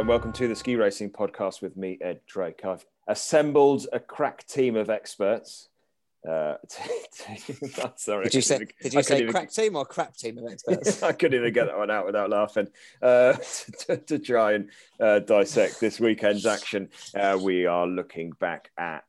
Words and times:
and 0.00 0.08
welcome 0.08 0.32
to 0.32 0.48
the 0.48 0.56
Ski 0.56 0.76
Racing 0.76 1.10
Podcast 1.10 1.60
with 1.60 1.76
me, 1.76 1.98
Ed 2.00 2.20
Drake. 2.26 2.64
I've 2.64 2.86
assembled 3.06 3.86
a 3.92 4.00
crack 4.00 4.46
team 4.46 4.74
of 4.74 4.88
experts. 4.88 5.68
Uh, 6.26 6.54
sorry, 7.96 8.24
Did 8.24 8.34
you 8.34 8.40
say? 8.40 8.66
Did 8.80 8.94
you 8.94 9.02
say 9.02 9.26
crack 9.26 9.52
team 9.52 9.76
or 9.76 9.84
crap 9.84 10.16
team 10.16 10.38
of 10.38 10.50
experts? 10.50 11.02
I 11.02 11.12
couldn't 11.12 11.38
even 11.38 11.52
get 11.52 11.66
that 11.66 11.76
one 11.76 11.90
out 11.90 12.06
without 12.06 12.30
laughing. 12.30 12.68
Uh, 13.02 13.34
to, 13.80 13.98
to 13.98 14.18
try 14.18 14.54
and 14.54 14.70
uh, 15.00 15.18
dissect 15.18 15.80
this 15.80 16.00
weekend's 16.00 16.46
action, 16.46 16.88
uh, 17.14 17.38
we 17.38 17.66
are 17.66 17.86
looking 17.86 18.30
back 18.40 18.70
at 18.78 19.04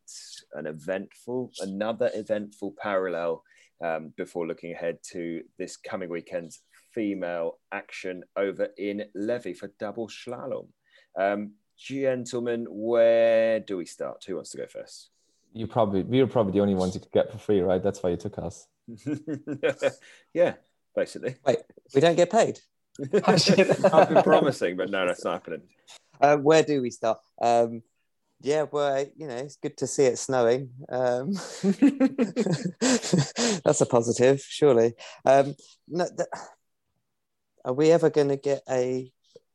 an 0.55 0.65
eventful, 0.68 1.54
another 1.61 2.11
eventful 2.14 2.75
parallel 2.78 3.46
um, 3.82 4.11
before 4.18 4.46
looking 4.46 4.73
ahead 4.73 4.97
to 5.11 5.42
this 5.57 5.78
coming 5.78 6.10
weekend's 6.10 6.60
female 6.93 7.60
action 7.71 8.23
over 8.36 8.68
in 8.78 9.05
Levi 9.15 9.54
for 9.54 9.71
double 9.79 10.10
slalom. 10.10 10.68
Um, 11.15 11.54
gentlemen, 11.78 12.68
where 12.70 13.60
do 13.60 13.78
we 13.78 13.86
start? 13.86 14.24
Who 14.28 14.36
wants 14.36 14.52
to 14.52 14.57
go 14.57 14.68
first? 14.68 15.10
You 15.54 15.68
probably 15.68 16.04
we 16.04 16.21
were 16.21 16.28
probably 16.28 16.54
the 16.54 16.61
only 16.61 16.75
ones 16.75 16.96
you 16.96 17.02
could 17.02 17.11
get 17.11 17.32
for 17.32 17.38
free, 17.38 17.61
right? 17.61 17.83
That's 17.83 18.02
why 18.02 18.11
you 18.11 18.18
took 18.18 18.38
us. 18.39 18.68
yeah, 20.33 20.54
basically. 20.96 21.36
Wait, 21.46 21.57
we 21.93 22.02
don't 22.02 22.16
get 22.16 22.32
paid. 22.32 22.60
I've 23.25 24.10
been 24.10 24.24
promising, 24.24 24.78
but 24.78 24.89
no, 24.89 25.05
that's 25.05 25.24
not 25.24 25.33
happening. 25.33 25.61
Uh, 26.19 26.38
where 26.38 26.64
do 26.64 26.82
we 26.82 26.89
start? 26.92 27.19
Um, 27.41 27.82
yeah, 28.41 28.66
well, 28.71 29.05
you 29.16 29.28
know, 29.28 29.36
it's 29.36 29.55
good 29.57 29.78
to 29.78 29.88
see 29.88 30.05
it 30.05 30.18
snowing. 30.18 30.71
Um, 30.89 31.33
that's 33.64 33.81
a 33.81 33.86
positive, 33.86 34.41
surely. 34.41 34.94
Um, 35.25 35.55
no, 35.88 36.05
th- 36.05 36.30
are 37.63 37.73
we 37.73 37.91
ever 37.91 38.09
going 38.09 38.30
to 38.30 38.38
get 38.38 38.63
a 38.69 39.11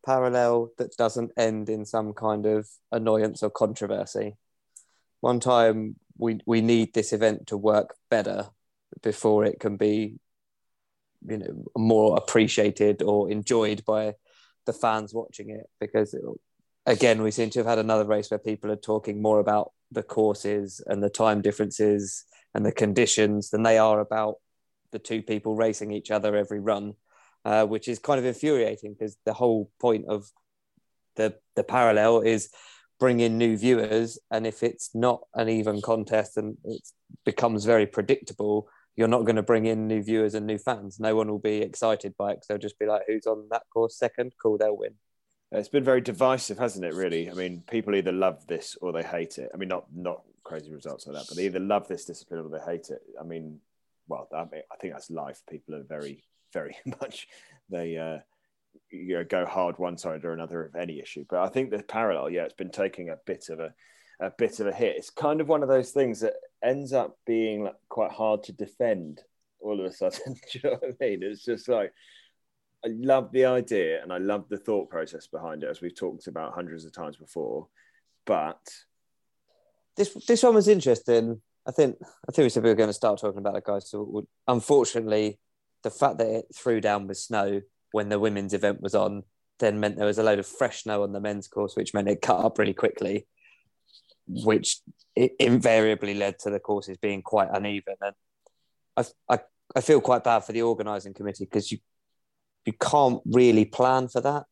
parallel 0.06 0.70
that 0.78 0.96
doesn't 0.96 1.32
end 1.36 1.68
in 1.68 1.84
some 1.84 2.14
kind 2.14 2.46
of 2.46 2.68
annoyance 2.92 3.42
or 3.42 3.50
controversy? 3.50 4.36
One 5.20 5.40
time 5.40 5.96
we 6.16 6.38
we 6.46 6.60
need 6.60 6.94
this 6.94 7.12
event 7.12 7.48
to 7.48 7.56
work 7.56 7.96
better 8.10 8.48
before 9.02 9.44
it 9.44 9.60
can 9.60 9.76
be, 9.76 10.18
you 11.26 11.38
know, 11.38 11.64
more 11.76 12.16
appreciated 12.16 13.02
or 13.02 13.30
enjoyed 13.30 13.84
by 13.84 14.14
the 14.64 14.72
fans 14.72 15.12
watching 15.12 15.50
it. 15.50 15.68
Because 15.80 16.14
it, 16.14 16.22
again, 16.86 17.22
we 17.22 17.30
seem 17.30 17.50
to 17.50 17.58
have 17.58 17.66
had 17.66 17.78
another 17.78 18.04
race 18.04 18.30
where 18.30 18.38
people 18.38 18.70
are 18.70 18.76
talking 18.76 19.20
more 19.20 19.40
about 19.40 19.72
the 19.90 20.02
courses 20.02 20.80
and 20.86 21.02
the 21.02 21.10
time 21.10 21.42
differences 21.42 22.24
and 22.54 22.64
the 22.64 22.72
conditions 22.72 23.50
than 23.50 23.62
they 23.62 23.78
are 23.78 24.00
about 24.00 24.36
the 24.92 24.98
two 24.98 25.22
people 25.22 25.54
racing 25.56 25.90
each 25.92 26.10
other 26.10 26.36
every 26.36 26.60
run 26.60 26.94
uh, 27.46 27.64
which 27.64 27.86
is 27.86 28.00
kind 28.00 28.18
of 28.18 28.24
infuriating 28.24 28.92
because 28.92 29.16
the 29.24 29.32
whole 29.32 29.70
point 29.80 30.04
of 30.08 30.28
the 31.14 31.32
the 31.54 31.62
parallel 31.62 32.20
is 32.20 32.50
bring 32.98 33.20
in 33.20 33.38
new 33.38 33.56
viewers 33.56 34.18
and 34.32 34.46
if 34.46 34.64
it's 34.64 34.94
not 34.94 35.20
an 35.34 35.48
even 35.48 35.80
contest 35.80 36.36
and 36.36 36.56
it 36.64 36.82
becomes 37.24 37.64
very 37.64 37.86
predictable 37.86 38.68
you're 38.96 39.06
not 39.06 39.24
going 39.24 39.36
to 39.36 39.42
bring 39.42 39.66
in 39.66 39.86
new 39.86 40.02
viewers 40.02 40.34
and 40.34 40.46
new 40.46 40.58
fans. 40.58 40.98
No 40.98 41.14
one 41.14 41.28
will 41.28 41.38
be 41.38 41.58
excited 41.58 42.16
by 42.16 42.30
it 42.30 42.36
because 42.36 42.46
they'll 42.48 42.58
just 42.58 42.78
be 42.78 42.86
like 42.86 43.02
who's 43.06 43.26
on 43.26 43.46
that 43.50 43.62
course 43.72 43.96
second? 43.96 44.32
Cool 44.42 44.58
they'll 44.58 44.76
win. 44.76 44.94
It's 45.52 45.68
been 45.68 45.84
very 45.84 46.00
divisive 46.00 46.58
hasn't 46.58 46.84
it 46.84 46.94
really? 46.94 47.30
I 47.30 47.34
mean 47.34 47.62
people 47.70 47.94
either 47.94 48.12
love 48.12 48.44
this 48.48 48.76
or 48.82 48.90
they 48.90 49.04
hate 49.04 49.38
it. 49.38 49.50
I 49.54 49.56
mean 49.56 49.68
not 49.68 49.84
not 49.94 50.22
crazy 50.42 50.72
results 50.72 51.06
like 51.06 51.14
that 51.16 51.26
but 51.28 51.36
they 51.36 51.46
either 51.46 51.60
love 51.60 51.86
this 51.86 52.06
discipline 52.06 52.40
or 52.40 52.48
they 52.48 52.64
hate 52.64 52.90
it. 52.90 53.02
I 53.20 53.22
mean 53.22 53.60
well 54.08 54.26
i, 54.34 54.40
mean, 54.40 54.62
I 54.72 54.76
think 54.80 54.94
that's 54.94 55.10
life. 55.10 55.42
People 55.48 55.76
are 55.76 55.84
very 55.84 56.24
very 56.52 56.76
much 57.00 57.28
they 57.68 57.96
uh, 57.96 58.18
you 58.90 59.16
know, 59.16 59.24
go 59.24 59.46
hard 59.46 59.78
one 59.78 59.98
side 59.98 60.24
or 60.24 60.32
another 60.32 60.64
of 60.64 60.74
any 60.76 61.00
issue. 61.00 61.24
But 61.28 61.40
I 61.40 61.48
think 61.48 61.70
the 61.70 61.82
parallel, 61.82 62.30
yeah, 62.30 62.44
it's 62.44 62.54
been 62.54 62.70
taking 62.70 63.10
a 63.10 63.16
bit 63.26 63.48
of 63.50 63.60
a 63.60 63.74
a 64.18 64.30
bit 64.30 64.60
of 64.60 64.66
a 64.66 64.72
hit. 64.72 64.96
It's 64.96 65.10
kind 65.10 65.40
of 65.42 65.48
one 65.48 65.62
of 65.62 65.68
those 65.68 65.90
things 65.90 66.20
that 66.20 66.34
ends 66.64 66.94
up 66.94 67.18
being 67.26 67.64
like 67.64 67.74
quite 67.90 68.12
hard 68.12 68.44
to 68.44 68.52
defend 68.52 69.20
all 69.60 69.78
of 69.78 69.84
a 69.84 69.92
sudden. 69.92 70.34
Do 70.52 70.58
you 70.58 70.70
know 70.70 70.76
what 70.80 70.96
I 71.00 71.04
mean? 71.04 71.22
It's 71.22 71.44
just 71.44 71.68
like 71.68 71.92
I 72.84 72.88
love 72.88 73.30
the 73.32 73.44
idea 73.44 74.02
and 74.02 74.12
I 74.12 74.18
love 74.18 74.48
the 74.48 74.56
thought 74.56 74.88
process 74.88 75.26
behind 75.26 75.64
it, 75.64 75.70
as 75.70 75.80
we've 75.80 75.94
talked 75.94 76.28
about 76.28 76.54
hundreds 76.54 76.84
of 76.84 76.92
times 76.92 77.16
before. 77.16 77.68
But 78.24 78.60
this 79.96 80.14
this 80.26 80.42
one 80.42 80.54
was 80.54 80.68
interesting. 80.68 81.40
I 81.66 81.72
think 81.72 81.96
I 82.00 82.32
think 82.32 82.44
we 82.44 82.48
said 82.48 82.62
we 82.62 82.70
were 82.70 82.76
going 82.76 82.88
to 82.88 82.94
start 82.94 83.20
talking 83.20 83.38
about 83.38 83.56
it, 83.56 83.64
guys. 83.64 83.90
So 83.90 84.26
unfortunately, 84.46 85.38
the 85.86 85.90
fact 85.90 86.18
that 86.18 86.26
it 86.26 86.46
threw 86.52 86.80
down 86.80 87.06
with 87.06 87.16
snow 87.16 87.60
when 87.92 88.08
the 88.08 88.18
women's 88.18 88.52
event 88.52 88.80
was 88.80 88.92
on 88.92 89.22
then 89.60 89.78
meant 89.78 89.96
there 89.96 90.04
was 90.04 90.18
a 90.18 90.22
load 90.24 90.40
of 90.40 90.46
fresh 90.46 90.82
snow 90.82 91.04
on 91.04 91.12
the 91.12 91.20
men's 91.20 91.46
course, 91.46 91.76
which 91.76 91.94
meant 91.94 92.08
it 92.08 92.20
cut 92.20 92.44
up 92.44 92.58
really 92.58 92.74
quickly, 92.74 93.24
which 94.26 94.80
invariably 95.38 96.14
led 96.14 96.40
to 96.40 96.50
the 96.50 96.58
courses 96.58 96.98
being 96.98 97.22
quite 97.22 97.50
uneven. 97.52 97.94
And 98.00 98.14
I, 98.96 99.04
I, 99.32 99.38
I 99.76 99.80
feel 99.80 100.00
quite 100.00 100.24
bad 100.24 100.40
for 100.40 100.50
the 100.50 100.62
organising 100.62 101.14
committee 101.14 101.44
because 101.44 101.70
you 101.70 101.78
you 102.64 102.72
can't 102.72 103.22
really 103.24 103.64
plan 103.64 104.08
for 104.08 104.20
that. 104.22 104.42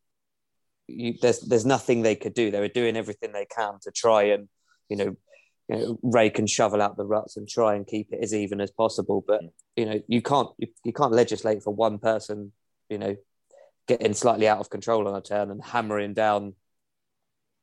You, 0.86 1.14
there's 1.20 1.40
there's 1.40 1.66
nothing 1.66 2.02
they 2.02 2.14
could 2.14 2.32
do. 2.32 2.52
They 2.52 2.60
were 2.60 2.68
doing 2.68 2.96
everything 2.96 3.32
they 3.32 3.46
can 3.46 3.80
to 3.82 3.90
try 3.90 4.22
and 4.34 4.48
you 4.88 4.96
know 4.96 5.16
you 5.68 5.76
know, 5.76 5.98
rake 6.02 6.38
and 6.38 6.48
shovel 6.48 6.82
out 6.82 6.96
the 6.96 7.04
ruts 7.04 7.36
and 7.36 7.48
try 7.48 7.74
and 7.74 7.86
keep 7.86 8.12
it 8.12 8.20
as 8.22 8.34
even 8.34 8.60
as 8.60 8.70
possible. 8.70 9.24
But 9.26 9.42
mm. 9.42 9.50
you 9.76 9.86
know, 9.86 10.00
you 10.08 10.22
can't 10.22 10.48
you, 10.58 10.68
you 10.84 10.92
can't 10.92 11.12
legislate 11.12 11.62
for 11.62 11.74
one 11.74 11.98
person, 11.98 12.52
you 12.88 12.98
know, 12.98 13.16
getting 13.86 14.14
slightly 14.14 14.48
out 14.48 14.60
of 14.60 14.70
control 14.70 15.08
on 15.08 15.14
a 15.14 15.20
turn 15.20 15.50
and 15.50 15.62
hammering 15.62 16.14
down 16.14 16.54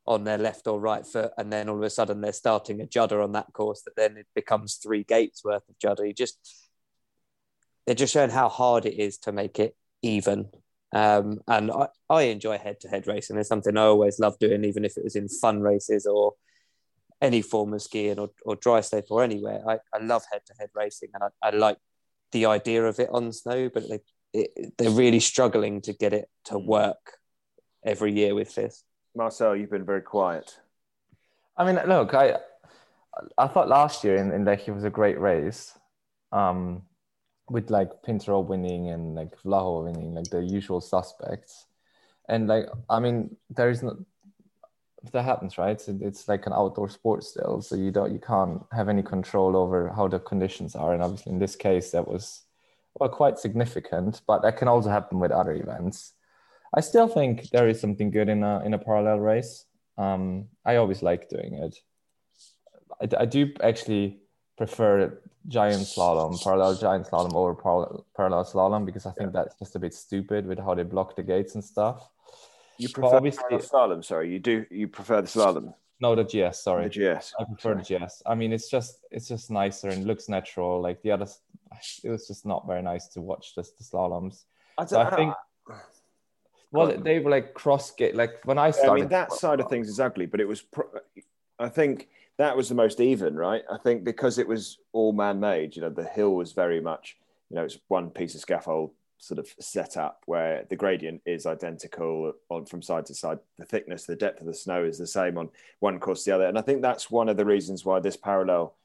on 0.08 0.24
their 0.24 0.38
left 0.38 0.68
or 0.68 0.80
right 0.80 1.06
foot, 1.06 1.32
and 1.38 1.54
then 1.54 1.70
all 1.70 1.78
of 1.78 1.84
a 1.84 1.90
sudden 1.90 2.22
they're 2.22 2.34
starting 2.34 2.82
a 2.82 2.88
judder 2.88 3.22
on 3.22 3.34
that 3.34 3.54
course 3.54 3.84
that 3.84 3.96
then 3.96 4.18
it 4.18 4.28
becomes 4.34 4.76
three 4.76 5.04
gates 5.04 5.44
worth 5.44 5.68
of 5.70 5.78
judder. 5.80 6.06
You 6.06 6.14
just 6.14 6.40
they're 7.86 7.96
just 7.96 8.14
showing 8.14 8.30
how 8.30 8.50
hard 8.50 8.86
it 8.86 9.00
is 9.00 9.18
to 9.20 9.32
make 9.32 9.60
it 9.60 9.76
even. 10.02 10.50
Um, 10.94 11.40
and 11.48 11.72
I, 11.72 11.88
I 12.10 12.24
enjoy 12.24 12.58
head 12.58 12.80
to 12.82 12.90
head 12.90 13.08
racing. 13.08 13.38
It's 13.38 13.48
something 13.48 13.78
I 13.78 13.84
always 13.84 14.20
love 14.20 14.38
doing, 14.40 14.66
even 14.66 14.86
if 14.86 14.98
it 14.98 15.04
was 15.04 15.16
in 15.16 15.30
fun 15.30 15.62
races 15.62 16.06
or 16.06 16.34
any 17.22 17.42
form 17.42 17.74
of 17.74 17.82
skiing 17.82 18.20
or, 18.20 18.30
or 18.46 18.56
dry 18.56 18.82
slope 18.82 19.06
or 19.10 19.24
anywhere. 19.24 19.62
I, 19.68 19.78
I 19.94 20.04
love 20.04 20.24
head 20.32 20.42
to 20.48 20.54
head 20.60 20.70
racing 20.74 21.10
and 21.14 21.24
I, 21.24 21.48
I 21.48 21.52
like 21.52 21.78
the 22.32 22.48
idea 22.48 22.84
of 22.84 23.00
it 23.00 23.10
on 23.12 23.32
snow, 23.32 23.70
but 23.70 23.84
they, 23.88 24.00
it, 24.34 24.74
they're 24.78 24.90
really 24.90 25.20
struggling 25.20 25.82
to 25.82 25.94
get 25.94 26.14
it 26.14 26.30
to 26.46 26.56
hmm. 26.56 26.66
work 26.66 27.18
every 27.86 28.14
year 28.14 28.34
with 28.36 28.56
this. 28.56 28.84
Marcel, 29.16 29.56
you've 29.56 29.72
been 29.72 29.86
very 29.86 30.02
quiet. 30.02 30.58
I 31.58 31.66
mean, 31.66 31.80
look, 31.88 32.14
I 32.14 32.38
I 33.38 33.48
thought 33.48 33.68
last 33.68 34.04
year 34.04 34.16
in, 34.16 34.32
in 34.32 34.46
Lech 34.46 34.68
it 34.68 34.72
was 34.72 34.86
a 34.86 34.90
great 34.90 35.20
race, 35.20 35.78
um, 36.32 36.84
with 37.50 37.70
like 37.70 37.90
Pinturault 38.04 38.48
winning 38.48 38.90
and 38.90 39.16
like 39.16 39.38
Vlaho 39.44 39.84
winning, 39.84 40.14
like 40.14 40.30
the 40.30 40.40
usual 40.40 40.80
suspects. 40.80 41.68
And 42.30 42.48
like, 42.48 42.68
I 42.90 43.00
mean, 43.00 43.36
there 43.50 43.70
is 43.70 43.84
not 43.84 43.98
that 45.12 45.24
happens, 45.24 45.58
right? 45.58 45.82
It's 45.88 46.28
like 46.28 46.46
an 46.46 46.54
outdoor 46.54 46.90
sport 46.90 47.24
still, 47.24 47.62
so 47.62 47.76
you 47.76 47.92
don't 47.92 48.14
you 48.14 48.20
can't 48.20 48.62
have 48.72 48.88
any 48.88 49.02
control 49.02 49.56
over 49.56 49.90
how 49.90 50.08
the 50.08 50.20
conditions 50.20 50.76
are. 50.76 50.94
And 50.94 51.02
obviously, 51.02 51.32
in 51.32 51.40
this 51.40 51.56
case, 51.56 51.92
that 51.92 52.08
was 52.08 52.44
well 53.00 53.10
quite 53.10 53.40
significant. 53.40 54.22
But 54.28 54.44
that 54.44 54.58
can 54.58 54.68
also 54.68 54.90
happen 54.90 55.20
with 55.20 55.32
other 55.32 55.54
events. 55.54 56.14
I 56.76 56.82
still 56.82 57.08
think 57.08 57.50
there 57.50 57.68
is 57.68 57.82
something 57.82 58.12
good 58.12 58.30
in 58.30 58.44
a 58.44 58.62
in 58.64 58.74
a 58.74 58.78
parallel 58.78 59.20
race. 59.20 59.66
Um, 59.98 60.48
I 60.66 60.76
always 60.76 61.02
like 61.02 61.30
doing 61.30 61.56
it. 61.56 61.78
I, 63.02 63.24
I 63.24 63.26
do 63.26 63.52
actually 63.64 64.20
prefer 64.58 65.20
giant 65.48 65.82
slalom, 65.82 66.42
parallel 66.44 66.76
giant 66.76 67.08
slalom 67.08 67.34
over 67.34 67.56
parallel, 67.56 68.06
parallel 68.16 68.46
slalom 68.46 68.86
because 68.86 69.08
I 69.08 69.12
think 69.12 69.34
that's 69.34 69.56
just 69.58 69.76
a 69.76 69.80
bit 69.80 69.94
stupid 69.94 70.46
with 70.46 70.60
how 70.60 70.76
they 70.76 70.84
block 70.84 71.16
the 71.16 71.24
gates 71.24 71.56
and 71.56 71.64
stuff. 71.64 72.08
You 72.78 72.90
prefer 72.90 73.20
the 73.20 73.30
slalom? 73.30 74.04
Sorry, 74.04 74.32
you 74.32 74.40
do. 74.40 74.66
You 74.70 74.88
prefer 74.88 75.22
the 75.22 75.28
slalom? 75.28 75.74
No, 76.00 76.16
the 76.16 76.24
GS. 76.24 76.64
Sorry, 76.64 76.90
the 76.90 77.16
GS. 77.16 77.34
I 77.40 77.44
prefer 77.44 77.82
sorry. 77.82 78.00
the 78.00 78.06
GS. 78.06 78.24
I 78.26 78.36
mean, 78.36 78.52
it's 78.52 78.70
just 78.70 79.06
it's 79.12 79.28
just 79.28 79.52
nicer 79.52 79.90
and 79.90 80.06
looks 80.06 80.28
natural. 80.28 80.82
Like 80.82 81.02
the 81.04 81.12
others, 81.12 81.40
it 82.04 82.10
was 82.10 82.28
just 82.28 82.46
not 82.46 82.66
very 82.66 82.82
nice 82.82 83.08
to 83.10 83.22
watch 83.22 83.54
just 83.56 83.78
the 83.78 83.84
slaloms. 83.84 84.46
I, 84.78 84.86
so 84.86 85.00
I 85.00 85.16
think. 85.16 85.34
Well, 86.72 86.98
they 86.98 87.20
were 87.20 87.30
like 87.30 87.54
cross 87.54 87.92
gate. 87.92 88.16
Like 88.16 88.46
when 88.46 88.58
I 88.58 88.72
started, 88.72 88.92
I 88.92 88.96
mean, 88.96 89.10
that 89.10 89.34
side 89.34 89.60
of 89.60 89.70
things 89.70 89.90
is 89.90 90.00
ugly, 90.00 90.26
but 90.26 90.40
it 90.40 90.48
was. 90.48 90.62
Pro- 90.62 90.90
I 91.60 91.70
think 91.70 92.08
that 92.38 92.58
was 92.58 92.70
the 92.70 92.76
most 92.76 93.00
even, 93.00 93.36
right? 93.36 93.64
I 93.72 93.78
think 93.78 94.04
because 94.04 94.40
it 94.40 94.48
was 94.48 94.80
all 94.94 95.12
man-made. 95.12 95.76
You 95.76 95.84
know, 95.84 95.90
the 95.90 96.06
hill 96.06 96.34
was 96.34 96.54
very 96.54 96.80
much. 96.80 97.18
You 97.50 97.58
know, 97.58 97.66
it's 97.66 97.78
one 97.90 98.10
piece 98.10 98.34
of 98.34 98.42
scaffold 98.42 98.92
sort 99.22 99.38
of 99.38 99.48
setup 99.60 100.24
where 100.26 100.66
the 100.70 100.76
gradient 100.76 101.22
is 101.28 101.46
identical 101.46 102.34
on 102.50 102.66
from 102.66 102.82
side 102.82 103.06
to 103.06 103.14
side. 103.14 103.38
The 103.60 103.66
thickness, 103.66 104.06
the 104.06 104.16
depth 104.16 104.42
of 104.42 104.48
the 104.48 104.54
snow 104.54 104.84
is 104.84 104.98
the 104.98 105.06
same 105.06 105.38
on 105.38 105.50
one 105.80 106.00
course 106.00 106.26
the 106.26 106.34
other. 106.34 106.48
And 106.48 106.58
I 106.58 106.62
think 106.62 106.82
that's 106.82 107.12
one 107.12 107.30
of 107.30 107.38
the 107.38 107.46
reasons 107.46 107.86
why 107.86 108.00
this 108.00 108.18
parallel 108.18 108.76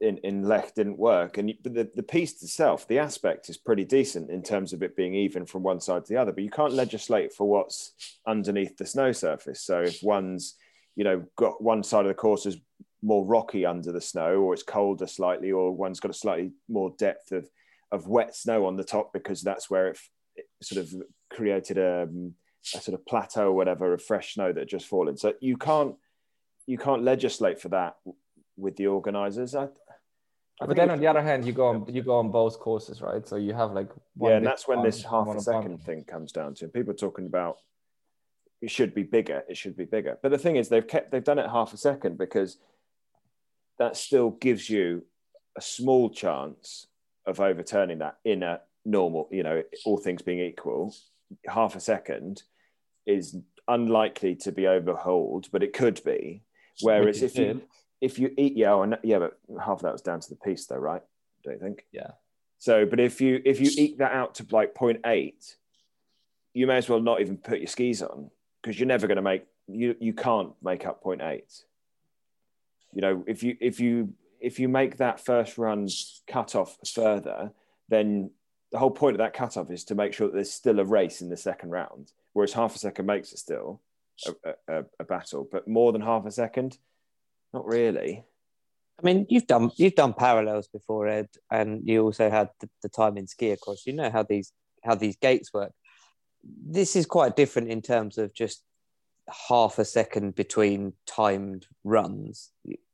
in, 0.00 0.18
in 0.18 0.44
Lech 0.44 0.76
didn't 0.76 0.96
work. 0.96 1.38
And 1.38 1.54
the, 1.64 1.90
the 1.92 2.04
piece 2.04 2.40
itself, 2.40 2.86
the 2.86 3.00
aspect 3.00 3.48
is 3.48 3.56
pretty 3.56 3.84
decent 3.84 4.30
in 4.30 4.44
terms 4.44 4.72
of 4.72 4.80
it 4.84 4.94
being 4.94 5.14
even 5.14 5.44
from 5.44 5.64
one 5.64 5.80
side 5.80 6.04
to 6.04 6.12
the 6.12 6.20
other, 6.20 6.30
but 6.30 6.44
you 6.44 6.50
can't 6.50 6.72
legislate 6.72 7.34
for 7.34 7.48
what's 7.48 7.92
underneath 8.24 8.76
the 8.76 8.86
snow 8.86 9.10
surface. 9.10 9.60
So 9.60 9.82
if 9.82 10.04
one's, 10.04 10.54
you 10.94 11.02
know, 11.02 11.24
got 11.36 11.60
one 11.60 11.82
side 11.82 12.04
of 12.04 12.08
the 12.08 12.14
course 12.14 12.46
is 12.46 12.58
more 13.02 13.24
rocky 13.24 13.66
under 13.66 13.90
the 13.90 14.00
snow 14.00 14.36
or 14.36 14.54
it's 14.54 14.62
colder 14.62 15.08
slightly, 15.08 15.50
or 15.50 15.74
one's 15.74 15.98
got 15.98 16.12
a 16.12 16.14
slightly 16.14 16.52
more 16.68 16.94
depth 16.96 17.32
of, 17.32 17.48
of 17.92 18.08
wet 18.08 18.34
snow 18.34 18.66
on 18.66 18.76
the 18.76 18.84
top 18.84 19.12
because 19.12 19.42
that's 19.42 19.70
where 19.70 19.88
it, 19.88 19.98
it 20.34 20.46
sort 20.62 20.82
of 20.82 20.92
created 21.30 21.78
a, 21.78 22.08
a 22.74 22.80
sort 22.80 22.98
of 22.98 23.06
plateau 23.06 23.48
or 23.48 23.52
whatever 23.52 23.92
of 23.92 24.02
fresh 24.02 24.34
snow 24.34 24.52
that 24.52 24.60
had 24.60 24.68
just 24.68 24.86
fallen. 24.86 25.16
So 25.16 25.34
you 25.40 25.56
can't, 25.56 25.94
you 26.66 26.78
can't 26.78 27.02
legislate 27.02 27.60
for 27.60 27.68
that 27.68 27.96
with 28.56 28.76
the 28.76 28.86
organizers. 28.86 29.54
I, 29.54 29.64
I 30.60 30.66
but 30.66 30.76
then 30.76 30.90
on 30.90 31.00
the 31.00 31.06
other 31.06 31.22
hand, 31.22 31.44
you 31.44 31.52
go 31.52 31.66
on 31.66 31.86
you 31.92 32.02
go 32.02 32.16
on 32.16 32.30
both 32.30 32.58
courses, 32.58 33.02
right? 33.02 33.26
So 33.26 33.36
you 33.36 33.52
have 33.52 33.72
like 33.72 33.90
yeah, 34.18 34.36
and 34.36 34.46
that's 34.46 34.66
when 34.66 34.82
this 34.82 35.02
half 35.02 35.28
a 35.28 35.40
second 35.40 35.82
thing 35.82 36.04
comes 36.04 36.32
down 36.32 36.54
to. 36.54 36.68
People 36.68 36.92
are 36.92 36.96
talking 36.96 37.26
about 37.26 37.58
it 38.60 38.70
should 38.70 38.94
be 38.94 39.02
bigger. 39.02 39.42
It 39.48 39.56
should 39.56 39.76
be 39.76 39.84
bigger. 39.84 40.18
But 40.22 40.30
the 40.30 40.38
thing 40.38 40.56
is, 40.56 40.68
they've 40.68 40.86
kept 40.86 41.10
they've 41.10 41.24
done 41.24 41.38
it 41.38 41.50
half 41.50 41.74
a 41.74 41.76
second 41.76 42.16
because 42.16 42.58
that 43.78 43.96
still 43.96 44.30
gives 44.30 44.70
you 44.70 45.04
a 45.56 45.60
small 45.60 46.10
chance 46.10 46.86
of 47.26 47.40
overturning 47.40 47.98
that 47.98 48.18
in 48.24 48.42
a 48.42 48.60
normal, 48.84 49.28
you 49.30 49.42
know, 49.42 49.62
all 49.84 49.98
things 49.98 50.22
being 50.22 50.40
equal. 50.40 50.94
Half 51.46 51.76
a 51.76 51.80
second 51.80 52.42
is 53.06 53.36
unlikely 53.68 54.34
to 54.36 54.52
be 54.52 54.66
overhauled, 54.66 55.48
but 55.52 55.62
it 55.62 55.72
could 55.72 56.02
be. 56.04 56.42
Whereas 56.80 57.22
if 57.22 57.36
you 57.36 57.62
if 58.00 58.18
you 58.18 58.32
eat 58.36 58.56
yeah, 58.56 58.72
or, 58.72 58.98
yeah, 59.02 59.18
but 59.18 59.38
half 59.60 59.78
of 59.78 59.82
that 59.82 59.92
was 59.92 60.02
down 60.02 60.20
to 60.20 60.28
the 60.28 60.36
piece 60.36 60.66
though, 60.66 60.76
right? 60.76 61.02
Don't 61.44 61.54
you 61.54 61.60
think? 61.60 61.86
Yeah. 61.92 62.12
So, 62.58 62.86
but 62.86 63.00
if 63.00 63.20
you 63.20 63.40
if 63.44 63.60
you 63.60 63.70
eke 63.76 63.98
that 63.98 64.12
out 64.12 64.36
to 64.36 64.46
like 64.50 64.74
0.8, 64.74 65.54
you 66.54 66.66
may 66.66 66.76
as 66.76 66.88
well 66.88 67.00
not 67.00 67.20
even 67.20 67.36
put 67.36 67.58
your 67.58 67.66
skis 67.66 68.02
on 68.02 68.30
because 68.60 68.78
you're 68.78 68.86
never 68.86 69.06
going 69.06 69.16
to 69.16 69.22
make 69.22 69.46
you 69.66 69.96
you 70.00 70.12
can't 70.12 70.52
make 70.62 70.86
up 70.86 71.02
0.8. 71.02 71.42
You 72.94 73.00
know, 73.00 73.24
if 73.26 73.42
you 73.42 73.56
if 73.60 73.80
you 73.80 74.12
if 74.42 74.58
you 74.58 74.68
make 74.68 74.96
that 74.96 75.24
first 75.24 75.56
run 75.56 75.88
cut 76.26 76.54
off 76.54 76.76
further, 76.86 77.52
then 77.88 78.30
the 78.72 78.78
whole 78.78 78.90
point 78.90 79.14
of 79.14 79.18
that 79.18 79.34
cut 79.34 79.56
off 79.56 79.70
is 79.70 79.84
to 79.84 79.94
make 79.94 80.12
sure 80.12 80.26
that 80.26 80.34
there's 80.34 80.52
still 80.52 80.80
a 80.80 80.84
race 80.84 81.20
in 81.20 81.28
the 81.28 81.36
second 81.36 81.70
round. 81.70 82.12
Whereas 82.32 82.52
half 82.52 82.74
a 82.74 82.78
second 82.78 83.06
makes 83.06 83.32
it 83.32 83.38
still 83.38 83.80
a, 84.26 84.54
a, 84.68 84.84
a 85.00 85.04
battle, 85.04 85.48
but 85.50 85.68
more 85.68 85.92
than 85.92 86.00
half 86.00 86.26
a 86.26 86.30
second, 86.30 86.78
not 87.54 87.66
really. 87.66 88.24
I 88.98 89.04
mean, 89.04 89.26
you've 89.28 89.46
done 89.46 89.70
you've 89.76 89.94
done 89.94 90.14
parallels 90.14 90.68
before, 90.68 91.08
Ed, 91.08 91.28
and 91.50 91.86
you 91.86 92.02
also 92.02 92.30
had 92.30 92.50
the, 92.60 92.68
the 92.82 92.88
time 92.88 93.16
in 93.16 93.26
ski 93.26 93.50
across. 93.50 93.86
You 93.86 93.94
know 93.94 94.10
how 94.10 94.22
these 94.22 94.52
how 94.82 94.94
these 94.94 95.16
gates 95.16 95.52
work. 95.52 95.72
This 96.44 96.96
is 96.96 97.06
quite 97.06 97.36
different 97.36 97.68
in 97.68 97.82
terms 97.82 98.18
of 98.18 98.34
just 98.34 98.62
half 99.48 99.78
a 99.78 99.84
second 99.84 100.34
between 100.34 100.94
timed 101.06 101.66
runs. 101.84 102.50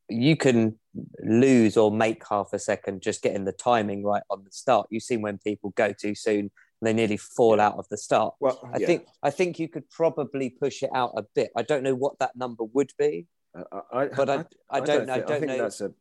You 0.09 0.37
can 0.37 0.79
lose 1.23 1.77
or 1.77 1.91
make 1.91 2.23
half 2.29 2.53
a 2.53 2.59
second 2.59 3.03
just 3.03 3.23
getting 3.23 3.45
the 3.45 3.53
timing 3.53 4.05
right 4.05 4.23
on 4.31 4.43
the 4.45 4.51
start. 4.51 4.87
You've 4.91 5.03
seen 5.03 5.23
when 5.23 5.39
people 5.39 5.71
go 5.77 5.93
too 5.93 6.15
soon 6.15 6.51
they 6.81 6.93
nearly 6.93 7.17
fall 7.17 7.61
out 7.61 7.77
of 7.77 7.89
the 7.89 7.97
start. 7.97 8.35
Well, 8.41 8.69
I 8.73 8.79
think 8.79 9.07
I 9.23 9.31
think 9.31 9.59
you 9.59 9.69
could 9.69 9.89
probably 9.91 10.51
push 10.51 10.83
it 10.83 10.91
out 10.95 11.13
a 11.17 11.25
bit. 11.35 11.51
I 11.57 11.63
don't 11.63 11.83
know 11.83 11.95
what 11.95 12.19
that 12.21 12.37
number 12.37 12.65
would 12.65 12.93
be. 12.99 13.27
Uh, 13.57 13.81
I, 13.93 14.03
I, 14.03 14.07
but 14.07 14.31
I, 14.31 14.35
I, 14.35 14.45
I 14.71 14.81
don't, 14.81 15.07
don't, 15.07 15.11
I 15.11 15.21
don't 15.21 15.47
know. 15.47 15.59
That's 15.59 15.81
a, 15.81 15.93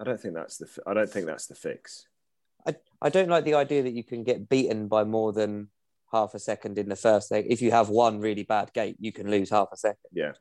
I 0.00 0.04
don't 0.04 0.20
think 0.20 0.34
that's 0.34 0.56
the. 0.58 0.68
I 0.86 0.94
don't 0.94 1.10
think 1.10 1.26
that's 1.26 1.46
the 1.46 1.54
fix. 1.54 2.06
I, 2.66 2.76
I 3.00 3.08
don't 3.08 3.28
like 3.28 3.44
the 3.44 3.54
idea 3.54 3.82
that 3.82 3.92
you 3.92 4.04
can 4.04 4.24
get 4.24 4.48
beaten 4.48 4.88
by 4.88 5.04
more 5.04 5.32
than 5.32 5.68
half 6.12 6.34
a 6.34 6.38
second 6.38 6.78
in 6.78 6.88
the 6.88 6.96
first 6.96 7.30
leg. 7.30 7.46
If 7.48 7.60
you 7.60 7.70
have 7.72 7.88
one 7.88 8.20
really 8.20 8.44
bad 8.44 8.72
gate, 8.72 8.96
you 9.00 9.12
can 9.12 9.30
lose 9.30 9.50
half 9.50 9.68
a 9.72 9.76
second. 9.76 10.10
Yeah. 10.12 10.32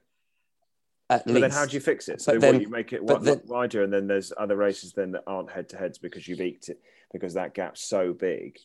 At 1.12 1.26
but 1.26 1.34
least. 1.34 1.42
then 1.42 1.52
how 1.52 1.66
do 1.66 1.74
you 1.74 1.82
fix 1.82 2.08
it? 2.08 2.22
So 2.22 2.38
then, 2.38 2.56
what, 2.56 2.62
you 2.62 2.70
make 2.70 2.94
it 2.94 3.06
then, 3.06 3.42
wider, 3.46 3.84
and 3.84 3.92
then 3.92 4.08
there's 4.08 4.32
other 4.38 4.56
races 4.56 4.94
then 4.94 5.12
that 5.12 5.24
aren't 5.28 5.52
head 5.52 5.68
to 5.70 5.78
heads 5.78 5.98
because 5.98 6.26
you've 6.26 6.40
eked 6.40 6.70
it 6.70 6.80
because 7.12 7.34
that 7.34 7.54
gap's 7.54 7.84
so 7.84 8.14
big 8.14 8.58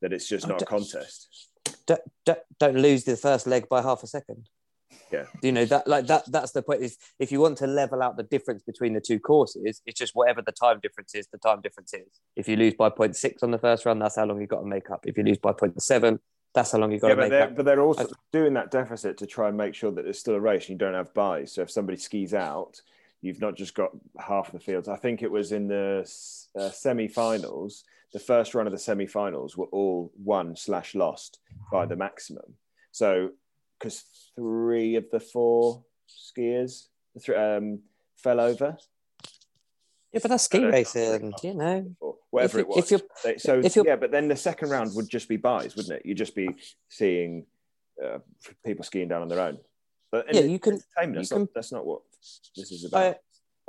that 0.00 0.12
it's 0.12 0.28
just 0.28 0.46
oh, 0.46 0.50
not 0.50 0.62
a 0.62 0.64
contest. 0.64 1.48
Don't, 1.86 2.00
don't, 2.24 2.38
don't 2.60 2.76
lose 2.76 3.02
the 3.02 3.16
first 3.16 3.48
leg 3.48 3.68
by 3.68 3.82
half 3.82 4.04
a 4.04 4.06
second. 4.06 4.48
Yeah. 5.12 5.24
You 5.42 5.50
know 5.50 5.64
that 5.64 5.88
like 5.88 6.06
that 6.06 6.30
that's 6.30 6.52
the 6.52 6.62
point 6.62 6.82
is 6.82 6.96
if 7.18 7.32
you 7.32 7.40
want 7.40 7.58
to 7.58 7.66
level 7.66 8.00
out 8.00 8.16
the 8.16 8.22
difference 8.22 8.62
between 8.62 8.92
the 8.92 9.00
two 9.00 9.18
courses, 9.18 9.82
it's 9.84 9.98
just 9.98 10.14
whatever 10.14 10.40
the 10.42 10.52
time 10.52 10.78
difference 10.80 11.14
is, 11.16 11.26
the 11.32 11.38
time 11.38 11.60
difference 11.60 11.92
is. 11.94 12.20
If 12.36 12.48
you 12.48 12.56
lose 12.56 12.74
by 12.74 12.90
0.6 12.90 13.42
on 13.42 13.50
the 13.50 13.58
first 13.58 13.86
run, 13.86 13.98
that's 13.98 14.16
how 14.16 14.24
long 14.24 14.40
you've 14.40 14.50
got 14.50 14.60
to 14.60 14.66
make 14.66 14.90
up. 14.90 15.00
If 15.06 15.16
you 15.16 15.24
lose 15.24 15.38
by 15.38 15.52
0.7, 15.52 16.18
that's 16.54 16.72
how 16.72 16.78
long 16.78 16.92
you've 16.92 17.00
got 17.00 17.08
yeah, 17.08 17.14
to 17.14 17.20
make 17.20 17.32
up. 17.32 17.56
But 17.56 17.64
they're 17.64 17.80
also 17.80 18.08
doing 18.32 18.54
that 18.54 18.70
deficit 18.70 19.16
to 19.18 19.26
try 19.26 19.48
and 19.48 19.56
make 19.56 19.74
sure 19.74 19.92
that 19.92 20.04
there's 20.04 20.18
still 20.18 20.34
a 20.34 20.40
race 20.40 20.62
and 20.62 20.70
you 20.70 20.78
don't 20.78 20.94
have 20.94 21.14
buys. 21.14 21.52
So 21.52 21.62
if 21.62 21.70
somebody 21.70 21.98
skis 21.98 22.34
out, 22.34 22.80
you've 23.22 23.40
not 23.40 23.56
just 23.56 23.74
got 23.74 23.90
half 24.18 24.50
the 24.50 24.58
fields. 24.58 24.88
I 24.88 24.96
think 24.96 25.22
it 25.22 25.30
was 25.30 25.52
in 25.52 25.68
the 25.68 26.00
uh, 26.58 26.70
semi-finals. 26.70 27.84
The 28.12 28.18
first 28.18 28.54
run 28.54 28.66
of 28.66 28.72
the 28.72 28.78
semi-finals 28.78 29.56
were 29.56 29.66
all 29.66 30.10
won 30.22 30.56
slash 30.56 30.94
lost 30.94 31.38
by 31.70 31.86
the 31.86 31.96
maximum. 31.96 32.54
So 32.90 33.30
because 33.78 34.04
three 34.36 34.96
of 34.96 35.08
the 35.10 35.20
four 35.20 35.84
skiers 36.08 36.86
um, 37.36 37.80
fell 38.16 38.40
over. 38.40 38.76
Yeah, 40.12 40.20
but 40.22 40.30
that's 40.30 40.44
ski 40.44 40.64
racing, 40.64 41.32
you 41.42 41.54
know. 41.54 41.94
Whatever 42.30 42.58
if, 42.58 42.62
it 42.64 42.68
was. 42.68 42.78
If 42.78 42.90
you're, 42.90 43.38
so 43.38 43.60
if 43.60 43.76
you're, 43.76 43.86
yeah, 43.86 43.96
but 43.96 44.10
then 44.10 44.28
the 44.28 44.36
second 44.36 44.70
round 44.70 44.94
would 44.94 45.08
just 45.08 45.28
be 45.28 45.36
buys, 45.36 45.76
wouldn't 45.76 45.94
it? 45.94 46.06
You'd 46.06 46.18
just 46.18 46.34
be 46.34 46.48
seeing 46.88 47.46
uh, 48.04 48.18
people 48.64 48.84
skiing 48.84 49.08
down 49.08 49.22
on 49.22 49.28
their 49.28 49.40
own. 49.40 49.58
But 50.10 50.34
yeah, 50.34 50.40
you 50.40 50.58
can. 50.58 50.80
That's, 50.96 51.30
you 51.30 51.38
not, 51.38 51.48
that's 51.54 51.72
not 51.72 51.86
what 51.86 52.02
this 52.56 52.72
is 52.72 52.84
about. 52.84 53.18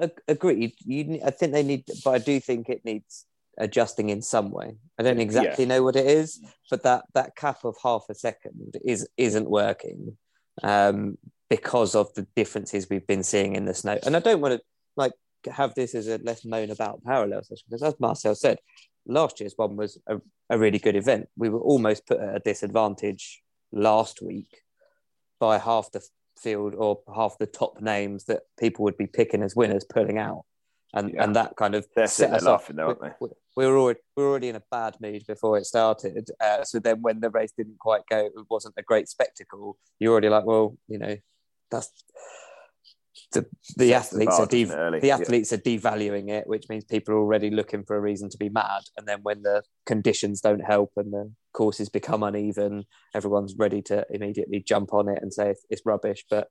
I 0.02 0.10
agreed. 0.28 0.74
You, 0.84 1.20
I 1.24 1.30
think 1.30 1.54
they 1.54 1.64
need, 1.64 1.84
but 2.04 2.12
I 2.12 2.18
do 2.18 2.40
think 2.40 2.70
it 2.70 2.84
needs 2.84 3.26
adjusting 3.58 4.10
in 4.10 4.22
some 4.22 4.50
way. 4.50 4.78
I 4.98 5.04
don't 5.04 5.20
exactly 5.20 5.66
yeah. 5.66 5.76
know 5.76 5.84
what 5.84 5.96
it 5.96 6.08
is, 6.08 6.44
but 6.70 6.84
that 6.84 7.04
that 7.14 7.36
cap 7.36 7.64
of 7.64 7.76
half 7.84 8.06
a 8.10 8.16
second 8.16 8.78
is 8.84 9.08
isn't 9.18 9.50
working 9.50 10.18
um, 10.64 11.18
because 11.50 11.94
of 11.94 12.12
the 12.16 12.26
differences 12.36 12.90
we've 12.90 13.06
been 13.06 13.24
seeing 13.24 13.56
in 13.56 13.66
the 13.66 13.74
snow. 13.74 14.00
And 14.04 14.16
I 14.16 14.20
don't 14.20 14.42
want 14.42 14.56
to 14.56 14.62
like 14.96 15.14
have 15.48 15.74
this 15.76 15.96
as 15.96 16.08
a 16.08 16.18
less 16.20 16.46
known 16.46 16.70
about 16.70 17.04
parallel 17.04 17.44
session 17.44 17.66
because, 17.70 17.84
as 17.84 18.00
Marcel 18.00 18.36
said, 18.36 18.60
last 19.06 19.40
year's 19.40 19.54
one 19.56 19.76
was 19.76 19.98
a, 20.08 20.18
a 20.50 20.58
really 20.58 20.80
good 20.80 20.96
event. 20.96 21.28
We 21.38 21.50
were 21.50 21.60
almost 21.60 22.06
put 22.06 22.20
at 22.20 22.36
a 22.36 22.40
disadvantage 22.40 23.42
last 23.72 24.22
week 24.22 24.62
by 25.40 25.58
half 25.58 25.92
the 25.92 26.06
field 26.40 26.74
or 26.76 27.00
half 27.14 27.38
the 27.38 27.46
top 27.46 27.82
names 27.82 28.26
that 28.26 28.42
people 28.60 28.84
would 28.84 28.98
be 28.98 29.08
picking 29.08 29.44
as 29.44 29.56
winners 29.56 29.84
pulling 29.84 30.18
out. 30.18 30.44
And, 30.94 31.14
yeah. 31.14 31.24
and 31.24 31.36
that 31.38 31.56
kind 31.56 31.74
of 31.74 31.88
They're 31.96 32.08
set 32.08 32.34
us 32.34 32.46
off. 32.46 32.68
Though, 32.68 32.88
aren't 32.88 33.02
they? 33.02 33.12
We, 33.22 33.30
we, 33.56 33.66
were 33.66 33.78
already 33.78 34.00
we 34.18 34.24
were 34.24 34.30
already 34.30 34.50
in 34.50 34.58
a 34.58 34.64
bad 34.70 34.98
mood 35.00 35.24
before 35.26 35.58
it 35.58 35.66
started. 35.66 36.30
Uh, 36.40 36.64
so 36.66 36.80
then 36.80 37.02
when 37.02 37.22
the 37.22 37.30
race 37.30 37.54
didn't 37.58 37.80
quite 37.80 38.02
go, 38.10 38.26
it 38.26 38.34
wasn't 38.50 38.76
a 38.78 38.84
great 38.84 39.08
spectacle. 39.08 39.78
You're 40.00 40.12
already 40.12 40.28
like, 40.28 40.46
well, 40.46 40.78
you 40.90 41.00
know, 41.00 41.16
that's 41.70 41.92
the, 43.32 43.46
the 43.78 43.94
athletes 43.94 44.38
the 44.38 44.44
are 44.44 44.48
de- 44.48 45.00
the 45.00 45.12
athletes 45.12 45.52
yeah. 45.52 45.58
are 45.58 45.62
devaluing 45.62 46.30
it, 46.30 46.48
which 46.48 46.68
means 46.70 46.84
people 46.84 47.16
are 47.16 47.20
already 47.20 47.50
looking 47.50 47.84
for 47.84 47.96
a 47.96 48.02
reason 48.02 48.30
to 48.30 48.38
be 48.38 48.50
mad. 48.50 48.82
And 48.98 49.08
then 49.08 49.20
when 49.24 49.42
the 49.42 49.64
conditions 49.86 50.42
don't 50.42 50.64
help 50.64 50.92
and 50.98 51.14
the 51.14 51.32
courses 51.54 51.90
become 51.90 52.24
uneven, 52.24 52.86
everyone's 53.14 53.56
ready 53.58 53.82
to 53.84 54.06
immediately 54.10 54.60
jump 54.60 54.94
on 54.94 55.10
it 55.10 55.20
and 55.22 55.34
say 55.34 55.52
it's, 55.52 55.66
it's 55.70 55.82
rubbish. 55.86 56.26
But 56.30 56.50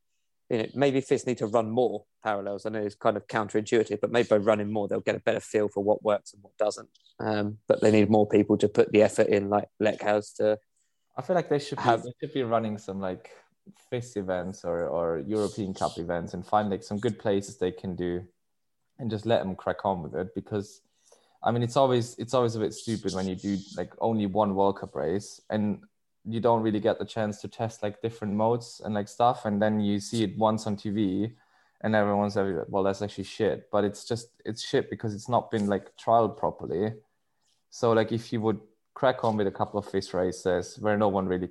you 0.49 0.59
know, 0.59 0.67
maybe 0.75 1.01
FIS 1.01 1.27
need 1.27 1.39
to 1.39 1.47
run 1.47 1.71
more 1.71 2.05
parallels. 2.25 2.67
I 2.67 2.71
know 2.71 2.83
it's 2.83 2.97
kind 2.97 3.17
of 3.17 3.27
counterintuitive, 3.29 4.01
but 4.01 4.11
maybe 4.11 4.29
by 4.29 4.39
running 4.39 4.73
more, 4.73 4.89
they'll 4.89 5.01
get 5.01 5.15
a 5.15 5.21
better 5.21 5.41
feel 5.41 5.69
for 5.69 5.83
what 5.83 6.03
works 6.03 6.33
and 6.33 6.43
what 6.43 6.57
doesn't. 6.59 6.89
Um, 7.21 7.59
but 7.69 7.81
they 7.81 7.93
need 7.93 8.11
more 8.11 8.27
people 8.27 8.59
to 8.59 8.69
put 8.69 8.91
the 8.91 9.03
effort 9.03 9.29
in, 9.29 9.49
like 9.49 9.69
Lech 9.79 10.03
has 10.03 10.33
to. 10.35 10.59
I 11.17 11.23
feel 11.23 11.37
like 11.37 11.49
they 11.49 11.61
should 11.61 11.79
have, 11.79 12.03
be, 12.03 12.09
they 12.09 12.27
should 12.27 12.35
be 12.35 12.43
running 12.43 12.79
some 12.79 13.01
like 13.01 13.31
FIS 13.91 14.17
events 14.17 14.65
or, 14.65 14.87
or 14.87 15.19
European 15.27 15.75
Cup 15.75 15.99
events 15.99 16.35
and 16.35 16.47
find 16.47 16.71
like 16.71 16.83
some 16.83 16.99
good 16.99 17.19
places 17.19 17.57
they 17.57 17.73
can 17.73 17.97
do, 17.97 18.23
and 18.99 19.11
just 19.11 19.27
let 19.27 19.43
them 19.43 19.55
crack 19.55 19.85
on 19.85 20.03
with 20.03 20.15
it 20.15 20.35
because. 20.35 20.83
I 21.43 21.51
mean, 21.53 21.63
it's 21.63 21.79
always 21.79 22.19
it's 22.19 22.35
always 22.35 22.55
a 22.55 22.59
bit 22.59 22.75
stupid 22.75 23.15
when 23.15 23.27
you 23.27 23.35
do 23.35 23.57
like 23.75 23.95
only 23.99 24.27
one 24.27 24.55
World 24.55 24.79
Cup 24.79 24.95
race, 24.95 25.41
and 25.49 25.81
you 26.25 26.41
don't 26.41 26.63
really 26.63 26.81
get 26.81 26.99
the 26.99 27.05
chance 27.05 27.41
to 27.41 27.49
test 27.49 27.83
like 27.83 28.03
different 28.03 28.35
modes 28.35 28.81
and 28.85 28.95
like 28.95 29.09
stuff 29.09 29.45
and 29.45 29.61
then 29.61 29.81
you 29.81 29.99
see 29.99 30.23
it 30.23 30.37
once 30.37 30.67
on 30.67 30.77
tv 30.77 31.33
and 31.81 31.95
everyone's 31.95 32.37
like 32.37 32.55
well 32.69 32.83
that's 32.83 33.01
actually 33.03 33.25
shit 33.25 33.69
but 33.73 33.85
it's 33.85 34.05
just 34.05 34.29
it's 34.45 34.63
shit 34.63 34.91
because 34.91 35.15
it's 35.15 35.29
not 35.29 35.51
been 35.51 35.67
like 35.67 35.97
trialed 35.97 36.37
properly 36.37 36.93
so 37.71 37.93
like 37.93 38.13
if 38.13 38.33
you 38.33 38.41
would 38.41 38.61
crack 38.95 39.25
on 39.25 39.37
with 39.37 39.47
a 39.47 39.51
couple 39.51 39.79
of 39.79 39.87
FIS 39.87 40.13
races 40.13 40.79
where 40.81 40.99
no 40.99 41.09
one 41.09 41.27
really 41.27 41.49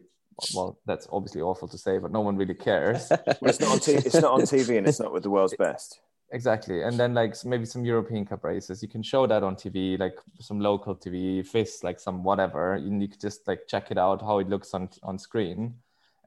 well 0.53 0.77
that's 0.85 1.07
obviously 1.11 1.41
awful 1.41 1.67
to 1.67 1.77
say 1.77 1.97
but 1.97 2.11
no 2.11 2.21
one 2.21 2.35
really 2.35 2.53
cares 2.53 3.09
well, 3.09 3.35
it's 3.43 3.59
not 3.59 3.71
on 3.71 3.79
t- 3.79 3.93
it's 3.93 4.15
not 4.15 4.31
on 4.31 4.41
tv 4.41 4.77
and 4.77 4.87
it's 4.87 4.99
not 4.99 5.13
with 5.13 5.23
the 5.23 5.29
world's 5.29 5.55
best 5.59 6.01
Exactly, 6.31 6.83
and 6.83 6.99
then 6.99 7.15
like 7.15 7.33
maybe 7.43 7.65
some 7.65 7.83
European 7.83 8.23
Cup 8.23 8.43
races, 8.43 8.83
you 8.83 8.87
can 8.87 9.01
show 9.01 9.25
that 9.25 9.41
on 9.41 9.55
TV, 9.55 9.97
like 9.97 10.13
some 10.39 10.59
local 10.59 10.95
TV, 10.95 11.43
FIS, 11.43 11.83
like 11.83 11.99
some 11.99 12.23
whatever. 12.23 12.77
You, 12.77 12.95
you 12.99 13.07
could 13.07 13.19
just 13.19 13.47
like 13.47 13.61
check 13.67 13.89
it 13.89 13.97
out 13.97 14.21
how 14.21 14.37
it 14.37 14.47
looks 14.47 14.75
on 14.75 14.89
on 15.01 15.17
screen, 15.17 15.73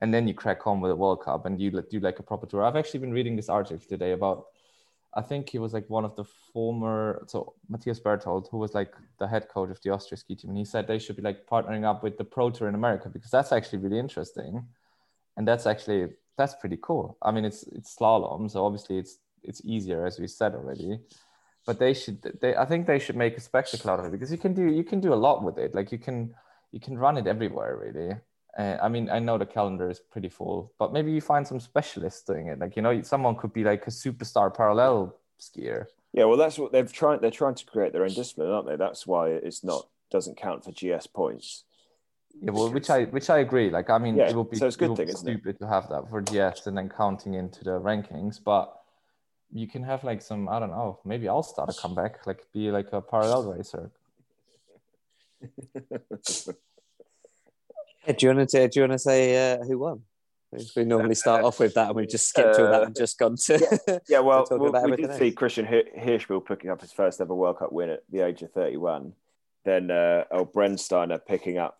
and 0.02 0.12
then 0.12 0.26
you 0.26 0.35
crack 0.35 0.66
on 0.66 0.81
with 0.81 0.90
the 0.90 0.97
World 0.97 1.23
Cup 1.23 1.47
and 1.47 1.61
you 1.61 1.71
do 1.88 2.00
like 2.00 2.19
a 2.19 2.25
proper 2.25 2.45
tour. 2.47 2.64
I've 2.64 2.75
actually 2.75 2.99
been 2.99 3.12
reading 3.12 3.37
this 3.37 3.49
article 3.49 3.87
today 3.88 4.11
about, 4.11 4.47
I 5.14 5.23
think 5.23 5.50
he 5.50 5.59
was 5.59 5.75
like 5.75 5.88
one 5.90 6.04
of 6.04 6.16
the 6.16 6.25
former, 6.25 7.25
so 7.28 7.54
Matthias 7.69 8.00
Berthold, 8.00 8.49
who 8.50 8.59
was 8.59 8.75
like 8.75 8.95
the 9.19 9.28
head 9.28 9.49
coach 9.49 9.71
of 9.71 9.81
the 9.83 9.90
Austria 9.90 10.16
ski 10.16 10.35
team, 10.35 10.50
and 10.50 10.59
he 10.59 10.64
said 10.64 10.87
they 10.87 10.99
should 10.99 11.16
be 11.16 11.23
like 11.23 11.47
partnering 11.47 11.85
up 11.85 12.02
with 12.02 12.16
the 12.16 12.25
Pro 12.25 12.50
Tour 12.50 12.69
in 12.69 12.75
America 12.75 13.09
because 13.09 13.31
that's 13.31 13.52
actually 13.52 13.81
really 13.81 13.99
interesting, 13.99 14.66
and 15.37 15.47
that's 15.47 15.66
actually 15.66 16.09
that's 16.38 16.54
pretty 16.54 16.78
cool. 16.81 17.19
I 17.21 17.31
mean, 17.31 17.45
it's 17.45 17.64
it's 17.64 17.95
slalom, 17.97 18.50
so 18.50 18.64
obviously 18.64 18.99
it's 18.99 19.19
it's 19.42 19.61
easier 19.64 20.07
as 20.07 20.19
we 20.19 20.26
said 20.28 20.54
already 20.54 20.99
but 21.66 21.78
they 21.78 21.95
should 21.95 22.21
they 22.40 22.57
i 22.57 22.64
think 22.64 22.87
they 22.87 22.99
should 22.99 23.16
make 23.16 23.37
a 23.37 23.40
spectacle 23.40 23.90
out 23.90 24.00
of 24.00 24.07
it 24.07 24.12
because 24.12 24.33
you 24.33 24.38
can 24.38 24.54
do 24.54 24.64
you 24.64 24.85
can 24.85 25.00
do 25.00 25.12
a 25.12 25.23
lot 25.26 25.42
with 25.42 25.59
it 25.59 25.75
like 25.75 25.92
you 25.92 25.99
can 25.99 26.35
you 26.73 26.81
can 26.81 26.99
run 26.99 27.16
it 27.16 27.26
everywhere 27.26 27.76
really 27.76 28.14
uh, 28.59 28.76
i 28.82 28.88
mean 28.88 29.09
i 29.11 29.18
know 29.18 29.38
the 29.38 29.47
calendar 29.47 29.88
is 29.90 30.00
pretty 30.00 30.28
full 30.28 30.73
but 30.78 30.92
maybe 30.92 31.11
you 31.11 31.21
find 31.21 31.47
some 31.47 31.61
specialists 31.61 32.23
doing 32.23 32.49
it 32.49 32.59
like 32.59 32.76
you 32.76 32.82
know 32.82 33.02
someone 33.02 33.35
could 33.37 33.52
be 33.52 33.64
like 33.64 33.87
a 33.87 33.90
superstar 33.90 34.54
parallel 34.54 35.14
skier 35.40 35.87
yeah 36.12 36.25
well 36.25 36.37
that's 36.37 36.59
what 36.59 36.73
they've 36.73 36.92
tried 36.92 37.21
they're 37.21 37.30
trying 37.30 37.54
to 37.54 37.64
create 37.64 37.92
their 37.92 38.02
own 38.04 38.12
discipline 38.12 38.50
aren't 38.50 38.66
they 38.66 38.76
that's 38.76 39.06
why 39.06 39.28
it's 39.28 39.64
not 39.64 39.88
doesn't 40.11 40.37
count 40.37 40.64
for 40.64 40.73
gs 40.73 41.06
points 41.06 41.64
yeah, 42.40 42.50
well, 42.50 42.71
which 42.73 42.88
I 42.90 43.04
which 43.04 43.28
I 43.30 43.38
agree. 43.38 43.71
Like, 43.71 43.90
I 43.90 43.99
mean, 43.99 44.16
Yeah, 44.16 44.30
it 44.30 44.35
would 44.35 44.50
be, 44.50 44.56
so 44.56 44.66
it's 44.66 44.76
good 44.76 44.92
it 44.92 44.97
thing, 44.97 45.06
be 45.06 45.12
isn't 45.12 45.28
it? 45.28 45.32
stupid 45.32 45.59
to 45.59 45.66
have 45.66 45.88
that 45.90 46.09
for 46.09 46.23
GS 46.23 46.66
and 46.66 46.76
then 46.76 46.88
counting 46.88 47.35
into 47.35 47.62
the 47.62 47.78
rankings. 47.78 48.40
But 48.42 48.75
you 49.52 49.68
can 49.68 49.82
have 49.82 50.02
like 50.02 50.23
some, 50.23 50.49
I 50.49 50.59
don't 50.59 50.71
know, 50.71 50.99
maybe 51.04 51.28
I'll 51.28 51.42
start 51.42 51.68
a 51.68 51.75
comeback, 51.75 52.26
like 52.26 52.47
be 52.52 52.71
like 52.71 52.92
a 52.92 53.02
parallel 53.02 53.52
racer. 53.52 53.90
Yeah, 58.06 58.12
do 58.14 58.26
you 58.26 58.35
want 58.35 58.49
to 58.50 58.68
do 58.68 58.80
you 58.80 58.82
want 58.82 58.92
to 58.92 58.99
say 58.99 59.52
uh, 59.54 59.64
who 59.64 59.78
won? 59.78 60.02
We 60.76 60.85
normally 60.85 61.14
start 61.14 61.44
off 61.44 61.61
with 61.61 61.73
that, 61.75 61.87
and 61.87 61.97
we've 61.97 62.09
just 62.11 62.28
skipped 62.28 62.59
all 62.59 62.71
that 62.71 62.82
and 62.82 62.94
just 62.94 63.18
gone 63.18 63.37
to. 63.47 64.00
Yeah, 64.06 64.18
well, 64.28 64.44
talk 64.44 64.61
we- 64.61 64.68
about 64.68 64.85
we 64.90 64.97
did 64.97 65.14
see. 65.14 65.32
Christian 65.32 65.64
Hi- 65.64 65.85
Hirschbühl 65.99 66.44
picking 66.44 66.68
up 66.71 66.82
his 66.82 66.92
first 66.92 67.21
ever 67.23 67.35
World 67.35 67.59
Cup 67.59 67.73
win 67.73 67.88
at 67.88 68.02
the 68.11 68.21
age 68.21 68.42
of 68.42 68.52
31. 68.52 69.14
Then 69.64 69.90
uh, 69.90 70.25
old 70.30 70.52
Brennsteiner 70.52 71.21
picking 71.26 71.56
up. 71.56 71.78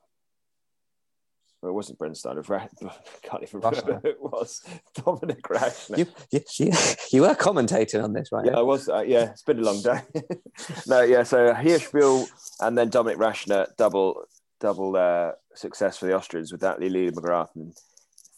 Well, 1.61 1.71
it 1.71 1.75
wasn't 1.75 1.99
Brennsteiner. 1.99 2.49
Ra- 2.49 2.67
I 2.83 2.93
can't 3.29 3.43
even 3.43 3.61
remember 3.61 4.01
who 4.03 4.09
it 4.09 4.23
was. 4.23 4.63
Dominik 4.97 5.43
Raschner. 5.43 5.99
you, 5.99 6.07
you, 6.31 6.41
you, 6.59 6.73
you 7.13 7.23
were 7.23 7.35
commentating 7.35 8.03
on 8.03 8.15
this, 8.15 8.33
right? 8.33 8.47
Yeah, 8.47 8.59
I 8.59 8.63
was. 8.63 8.89
Uh, 8.89 9.01
yeah, 9.07 9.31
it's 9.33 9.43
been 9.43 9.59
a 9.59 9.63
long 9.63 9.83
day. 9.83 10.01
no, 10.87 11.03
yeah. 11.03 11.25
So 11.25 11.53
Hirschbühl 11.53 12.27
and 12.61 12.79
then 12.79 12.89
Dominik 12.91 13.17
Raschner 13.19 13.67
double 13.77 14.23
double 14.63 14.97
uh, 14.97 15.33
success 15.55 15.99
for 15.99 16.07
the 16.07 16.17
Austrians 16.17 16.53
with 16.53 16.61
that 16.61 16.81
Lili 16.81 17.11
McGrath 17.11 17.55
and 17.57 17.77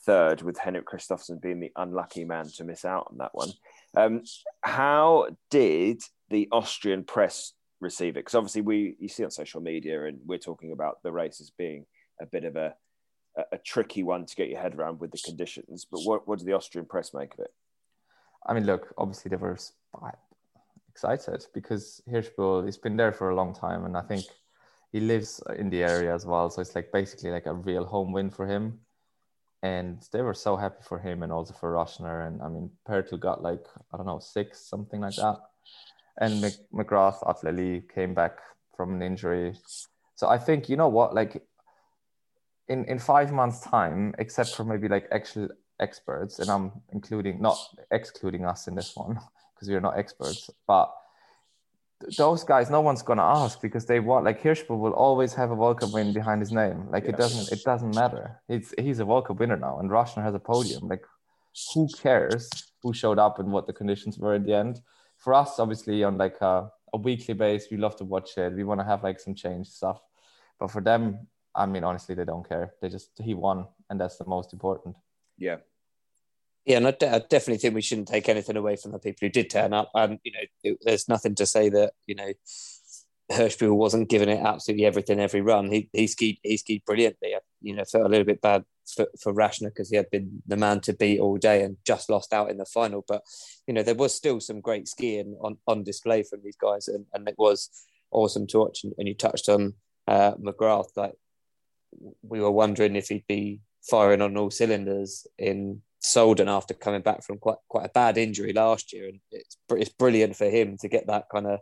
third, 0.04 0.42
with 0.42 0.58
Henrik 0.58 0.86
Kristoffersen 0.86 1.40
being 1.40 1.60
the 1.60 1.72
unlucky 1.76 2.24
man 2.24 2.48
to 2.56 2.64
miss 2.64 2.84
out 2.84 3.08
on 3.10 3.18
that 3.18 3.34
one. 3.34 3.50
Um, 3.96 4.22
how 4.62 5.28
did 5.50 6.02
the 6.30 6.48
Austrian 6.50 7.04
press 7.04 7.52
receive 7.80 8.16
it? 8.16 8.20
Because 8.20 8.34
obviously 8.34 8.62
we 8.62 8.96
you 8.98 9.08
see 9.08 9.24
on 9.24 9.30
social 9.30 9.60
media, 9.60 10.06
and 10.06 10.18
we're 10.26 10.38
talking 10.38 10.72
about 10.72 11.02
the 11.02 11.12
race 11.12 11.40
as 11.40 11.50
being 11.50 11.84
a 12.20 12.26
bit 12.26 12.44
of 12.44 12.56
a 12.56 12.74
a, 13.52 13.58
tricky 13.58 14.04
one 14.04 14.24
to 14.24 14.36
get 14.36 14.48
your 14.48 14.60
head 14.60 14.76
around 14.76 15.00
with 15.00 15.10
the 15.10 15.18
conditions. 15.24 15.86
But 15.90 16.00
what 16.04 16.26
what 16.26 16.38
did 16.38 16.48
the 16.48 16.54
Austrian 16.54 16.86
press 16.86 17.12
make 17.12 17.34
of 17.34 17.40
it? 17.40 17.52
I 18.46 18.54
mean, 18.54 18.64
look, 18.64 18.94
obviously 18.96 19.28
they 19.28 19.36
were 19.36 19.58
excited 20.88 21.46
because 21.52 22.00
Hirschbühl 22.08 22.64
he's 22.64 22.78
been 22.78 22.96
there 22.96 23.12
for 23.12 23.30
a 23.30 23.34
long 23.34 23.54
time, 23.54 23.84
and 23.84 23.96
I 23.96 24.02
think 24.02 24.24
he 24.94 25.00
lives 25.00 25.42
in 25.58 25.70
the 25.70 25.82
area 25.82 26.14
as 26.14 26.24
well. 26.24 26.48
So 26.48 26.62
it's 26.62 26.76
like 26.76 26.92
basically 26.92 27.32
like 27.32 27.46
a 27.46 27.52
real 27.52 27.84
home 27.84 28.12
win 28.12 28.30
for 28.30 28.46
him. 28.46 28.78
And 29.60 30.00
they 30.12 30.22
were 30.22 30.34
so 30.34 30.54
happy 30.54 30.82
for 30.82 31.00
him 31.00 31.24
and 31.24 31.32
also 31.32 31.52
for 31.52 31.72
Raschner. 31.72 32.28
And 32.28 32.40
I 32.40 32.48
mean, 32.48 32.70
Pertl 32.88 33.18
got 33.18 33.42
like, 33.42 33.66
I 33.92 33.96
don't 33.96 34.06
know, 34.06 34.20
six, 34.20 34.60
something 34.60 35.00
like 35.00 35.16
that. 35.16 35.38
And 36.20 36.40
Mc, 36.40 36.52
McGrath, 36.72 37.28
Atle 37.28 37.52
Lie 37.52 37.82
came 37.92 38.14
back 38.14 38.38
from 38.76 38.94
an 38.94 39.02
injury. 39.02 39.56
So 40.14 40.28
I 40.28 40.38
think, 40.38 40.68
you 40.68 40.76
know 40.76 40.88
what, 40.88 41.12
like 41.12 41.42
in, 42.68 42.84
in 42.84 43.00
five 43.00 43.32
months' 43.32 43.62
time, 43.62 44.14
except 44.20 44.54
for 44.54 44.62
maybe 44.62 44.86
like 44.86 45.08
actual 45.10 45.48
experts, 45.80 46.38
and 46.38 46.48
I'm 46.48 46.70
including, 46.92 47.42
not 47.42 47.58
excluding 47.90 48.44
us 48.44 48.68
in 48.68 48.76
this 48.76 48.94
one 48.94 49.18
because 49.54 49.68
we 49.68 49.74
are 49.74 49.80
not 49.80 49.98
experts, 49.98 50.50
but 50.68 50.94
those 52.18 52.44
guys, 52.44 52.70
no 52.70 52.80
one's 52.80 53.02
gonna 53.02 53.22
ask 53.22 53.60
because 53.60 53.86
they 53.86 54.00
want 54.00 54.24
like 54.24 54.42
Hirschbühl 54.42 54.78
will 54.78 54.92
always 54.92 55.32
have 55.34 55.50
a 55.50 55.54
World 55.54 55.80
Cup 55.80 55.92
win 55.92 56.12
behind 56.12 56.40
his 56.40 56.52
name. 56.52 56.88
Like 56.90 57.04
Yeah. 57.04 57.10
it 57.10 57.16
doesn't 57.16 57.52
it 57.52 57.64
doesn't 57.64 57.94
matter. 57.94 58.40
It's 58.48 58.74
he's 58.78 59.00
a 59.00 59.06
World 59.06 59.26
Cup 59.26 59.38
winner 59.38 59.56
now, 59.56 59.78
and 59.78 59.90
Raschner 59.90 60.22
has 60.22 60.34
a 60.34 60.38
podium. 60.38 60.88
Like 60.88 61.04
who 61.72 61.88
cares 61.88 62.50
who 62.82 62.92
showed 62.92 63.18
up 63.18 63.38
and 63.38 63.52
what 63.52 63.66
the 63.66 63.72
conditions 63.72 64.18
were 64.18 64.34
in 64.34 64.44
the 64.44 64.54
end? 64.54 64.80
For 65.16 65.32
us, 65.32 65.58
obviously, 65.58 66.04
on 66.04 66.18
like 66.18 66.36
a, 66.40 66.70
a 66.92 66.98
weekly 66.98 67.34
base, 67.34 67.68
we 67.70 67.76
love 67.78 67.96
to 67.96 68.04
watch 68.04 68.36
it. 68.36 68.52
We 68.52 68.64
want 68.64 68.80
to 68.80 68.84
have 68.84 69.02
like 69.02 69.20
some 69.20 69.34
change 69.34 69.68
stuff, 69.68 70.00
but 70.58 70.70
for 70.70 70.82
them, 70.82 71.26
I 71.54 71.66
mean, 71.66 71.84
honestly, 71.84 72.14
they 72.14 72.24
don't 72.24 72.46
care. 72.46 72.74
They 72.80 72.88
just 72.88 73.10
he 73.22 73.32
won, 73.34 73.66
and 73.88 73.98
that's 74.00 74.16
the 74.18 74.26
most 74.26 74.52
important. 74.52 74.96
Yeah, 75.38 75.58
Yeah, 76.64 76.78
and 76.78 76.86
I, 76.86 76.92
definitely 76.92 77.58
think 77.58 77.74
we 77.74 77.82
shouldn't 77.82 78.08
take 78.08 78.28
anything 78.28 78.56
away 78.56 78.76
from 78.76 78.92
the 78.92 78.98
people 78.98 79.26
who 79.26 79.28
did 79.28 79.50
turn 79.50 79.74
up. 79.74 79.90
And 79.94 80.18
you 80.24 80.32
know, 80.32 80.40
it, 80.62 80.78
there's 80.82 81.08
nothing 81.08 81.34
to 81.36 81.46
say 81.46 81.68
that 81.68 81.92
you 82.06 82.14
know 82.14 82.32
Hirschbühl 83.30 83.76
wasn't 83.76 84.08
giving 84.08 84.28
it 84.28 84.40
absolutely 84.44 84.86
everything 84.86 85.20
every 85.20 85.42
run. 85.42 85.70
He 85.70 85.90
he 85.92 86.06
skied 86.06 86.38
he 86.42 86.56
skied 86.56 86.84
brilliantly. 86.86 87.34
I, 87.34 87.40
you 87.60 87.74
know, 87.74 87.84
felt 87.84 88.06
a 88.06 88.08
little 88.08 88.24
bit 88.24 88.40
bad 88.40 88.64
for, 88.86 89.06
for 89.20 89.34
Raschner 89.34 89.68
because 89.68 89.90
he 89.90 89.96
had 89.96 90.10
been 90.10 90.42
the 90.46 90.56
man 90.56 90.80
to 90.82 90.94
beat 90.94 91.20
all 91.20 91.36
day 91.36 91.62
and 91.62 91.76
just 91.84 92.08
lost 92.08 92.32
out 92.32 92.50
in 92.50 92.56
the 92.56 92.66
final. 92.66 93.04
But 93.06 93.22
you 93.66 93.74
know, 93.74 93.82
there 93.82 93.94
was 93.94 94.14
still 94.14 94.40
some 94.40 94.60
great 94.60 94.88
skiing 94.88 95.36
on 95.42 95.58
on 95.66 95.84
display 95.84 96.22
from 96.22 96.40
these 96.42 96.56
guys, 96.56 96.88
and, 96.88 97.04
and 97.12 97.28
it 97.28 97.36
was 97.36 97.70
awesome 98.10 98.46
to 98.48 98.58
watch. 98.58 98.84
And, 98.84 98.94
and 98.96 99.08
you 99.08 99.14
touched 99.14 99.50
on 99.50 99.74
uh, 100.06 100.32
McGrath, 100.34 100.96
like 100.96 101.14
we 102.22 102.40
were 102.40 102.50
wondering 102.50 102.96
if 102.96 103.08
he'd 103.08 103.26
be 103.26 103.60
firing 103.82 104.22
on 104.22 104.36
all 104.36 104.50
cylinders 104.50 105.26
in 105.38 105.82
Solden 106.04 106.48
after 106.48 106.74
coming 106.74 107.00
back 107.00 107.24
from 107.24 107.38
quite 107.38 107.56
quite 107.68 107.86
a 107.86 107.88
bad 107.88 108.18
injury 108.18 108.52
last 108.52 108.92
year, 108.92 109.08
and 109.08 109.20
it's 109.32 109.56
it's 109.70 109.88
brilliant 109.90 110.36
for 110.36 110.44
him 110.48 110.76
to 110.78 110.88
get 110.88 111.06
that 111.06 111.24
kind 111.32 111.46
of 111.46 111.60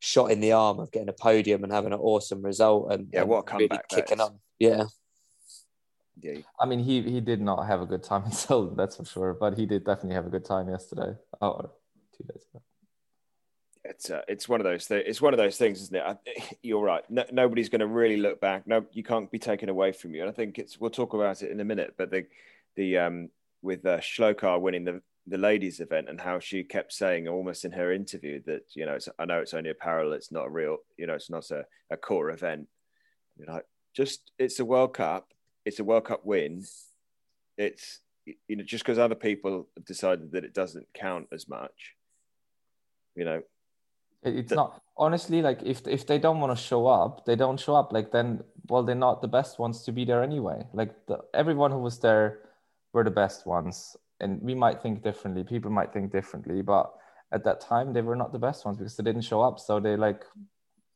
shot 0.00 0.30
in 0.30 0.40
the 0.40 0.52
arm 0.52 0.78
of 0.78 0.92
getting 0.92 1.08
a 1.08 1.12
podium 1.14 1.64
and 1.64 1.72
having 1.72 1.92
an 1.94 1.98
awesome 1.98 2.42
result 2.42 2.92
and 2.92 3.08
Yeah, 3.12 3.22
what 3.22 3.50
a 3.50 3.56
really 3.56 3.68
comeback 3.68 3.88
that 3.88 3.96
kicking 3.96 4.18
is. 4.18 4.24
on. 4.28 4.38
Yeah, 4.58 4.84
yeah. 6.20 6.38
I 6.60 6.66
mean, 6.66 6.80
he 6.80 7.02
he 7.02 7.20
did 7.20 7.40
not 7.40 7.66
have 7.66 7.80
a 7.80 7.86
good 7.86 8.02
time 8.02 8.24
in 8.24 8.32
Seoul, 8.42 8.66
that's 8.76 8.96
for 8.96 9.04
sure. 9.04 9.34
But 9.34 9.56
he 9.56 9.66
did 9.66 9.84
definitely 9.84 10.14
have 10.14 10.26
a 10.26 10.30
good 10.30 10.44
time 10.44 10.68
yesterday. 10.68 11.14
Oh, 11.40 11.48
or 11.48 11.70
two 12.16 12.24
days 12.24 12.44
ago. 12.50 12.62
it's 13.84 14.10
uh, 14.10 14.22
it's 14.28 14.48
one 14.48 14.60
of 14.60 14.64
those 14.64 14.86
th- 14.86 15.04
it's 15.06 15.20
one 15.22 15.32
of 15.34 15.38
those 15.38 15.56
things, 15.56 15.80
isn't 15.82 15.96
it? 15.96 16.02
I, 16.06 16.16
you're 16.62 16.82
right. 16.84 17.08
No, 17.10 17.24
nobody's 17.32 17.68
going 17.70 17.80
to 17.80 17.86
really 17.86 18.16
look 18.18 18.40
back. 18.40 18.66
No, 18.66 18.84
you 18.92 19.02
can't 19.02 19.30
be 19.30 19.38
taken 19.38 19.68
away 19.68 19.92
from 19.92 20.14
you. 20.14 20.20
And 20.22 20.28
I 20.30 20.32
think 20.34 20.58
it's 20.58 20.78
we'll 20.80 20.90
talk 20.90 21.14
about 21.14 21.42
it 21.42 21.50
in 21.50 21.60
a 21.60 21.64
minute. 21.64 21.94
But 21.96 22.10
the 22.10 22.26
the 22.76 22.98
um 22.98 23.28
with 23.62 23.84
uh, 23.84 23.98
Shlokar 23.98 24.60
winning 24.60 24.84
the 24.84 25.02
the 25.28 25.38
ladies 25.38 25.80
event 25.80 26.08
and 26.08 26.20
how 26.20 26.38
she 26.38 26.62
kept 26.62 26.92
saying 26.92 27.26
almost 27.26 27.64
in 27.64 27.72
her 27.72 27.92
interview 27.92 28.40
that 28.46 28.62
you 28.74 28.86
know 28.86 28.94
it's, 28.94 29.08
I 29.18 29.24
know 29.24 29.40
it's 29.40 29.54
only 29.54 29.70
a 29.70 29.74
parallel. 29.74 30.12
It's 30.14 30.30
not 30.30 30.46
a 30.46 30.50
real. 30.50 30.78
You 30.96 31.06
know, 31.08 31.14
it's 31.14 31.30
not 31.30 31.50
a, 31.50 31.64
a 31.90 31.96
core 31.96 32.30
event. 32.30 32.68
You're 33.36 33.48
like 33.52 33.64
just 33.94 34.30
it's 34.38 34.60
a 34.60 34.64
World 34.64 34.94
Cup. 34.94 35.32
It's 35.64 35.80
a 35.80 35.84
World 35.84 36.04
Cup 36.04 36.24
win. 36.24 36.64
It's 37.58 38.00
you 38.48 38.56
know 38.56 38.62
just 38.64 38.84
because 38.84 38.98
other 38.98 39.14
people 39.16 39.66
have 39.76 39.84
decided 39.84 40.32
that 40.32 40.44
it 40.44 40.54
doesn't 40.54 40.86
count 40.94 41.26
as 41.32 41.48
much. 41.48 41.94
You 43.16 43.24
know, 43.24 43.42
It's 44.22 44.50
The- 44.50 44.56
not 44.56 44.82
honestly 44.96 45.42
like 45.42 45.60
if 45.62 45.86
if 45.88 46.06
they 46.06 46.18
don't 46.18 46.40
want 46.40 46.56
to 46.56 46.62
show 46.62 46.86
up, 46.86 47.24
they 47.24 47.34
don't 47.36 47.58
show 47.58 47.74
up. 47.74 47.92
Like 47.92 48.12
then, 48.12 48.44
well, 48.68 48.84
they're 48.84 48.94
not 48.94 49.22
the 49.22 49.28
best 49.28 49.58
ones 49.58 49.82
to 49.84 49.92
be 49.92 50.04
there 50.04 50.22
anyway. 50.22 50.62
Like 50.72 50.94
the, 51.06 51.18
everyone 51.34 51.72
who 51.72 51.78
was 51.78 51.98
there 51.98 52.45
were 52.96 53.04
the 53.04 53.10
best 53.24 53.46
ones, 53.46 53.96
and 54.22 54.40
we 54.48 54.54
might 54.64 54.78
think 54.82 55.02
differently. 55.08 55.44
People 55.44 55.70
might 55.70 55.92
think 55.92 56.10
differently, 56.18 56.62
but 56.62 56.86
at 57.36 57.44
that 57.44 57.60
time 57.60 57.92
they 57.92 58.02
were 58.02 58.16
not 58.22 58.32
the 58.32 58.38
best 58.48 58.64
ones 58.66 58.78
because 58.78 58.96
they 58.96 59.04
didn't 59.04 59.28
show 59.30 59.40
up. 59.48 59.56
So 59.66 59.78
they 59.80 59.96
like, 60.08 60.24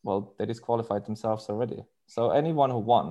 well, 0.02 0.21
they 0.38 0.47
disqualified 0.47 1.04
themselves 1.04 1.49
already. 1.50 1.80
So 2.07 2.30
anyone 2.30 2.71
who 2.71 2.78
won 2.78 3.09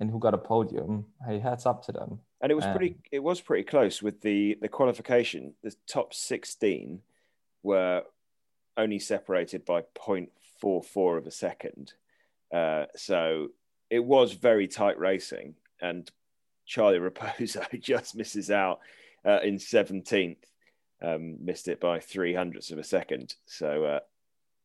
and 0.00 0.10
who 0.10 0.18
got 0.18 0.34
a 0.34 0.38
podium, 0.38 0.92
hey, 1.26 1.38
hats 1.38 1.66
up 1.66 1.84
to 1.86 1.92
them. 1.92 2.10
and 2.40 2.50
it 2.50 2.56
was 2.60 2.64
Um, 2.64 2.74
pretty 2.76 2.92
it 3.18 3.22
was 3.30 3.38
pretty 3.48 3.64
close 3.74 3.96
with 4.06 4.16
the 4.28 4.38
the 4.64 4.68
qualification 4.78 5.54
the 5.62 5.72
top 5.96 6.08
16 6.14 7.02
were 7.62 8.02
only 8.76 8.98
separated 8.98 9.60
by 9.72 9.80
0.44 10.06 11.18
of 11.18 11.26
a 11.26 11.30
second 11.30 11.84
uh, 12.58 12.84
so 13.08 13.48
it 13.90 14.02
was 14.14 14.32
very 14.48 14.66
tight 14.80 14.98
racing 14.98 15.54
and 15.80 16.10
charlie 16.66 16.98
raposo 16.98 17.64
just 17.80 18.14
misses 18.16 18.50
out 18.50 18.80
uh, 19.24 19.40
in 19.42 19.56
17th 19.56 20.36
um, 21.02 21.36
missed 21.44 21.68
it 21.68 21.80
by 21.80 22.00
three 22.00 22.34
hundredths 22.34 22.70
of 22.70 22.78
a 22.78 22.84
second. 22.84 23.34
So 23.46 23.84
uh, 23.84 24.00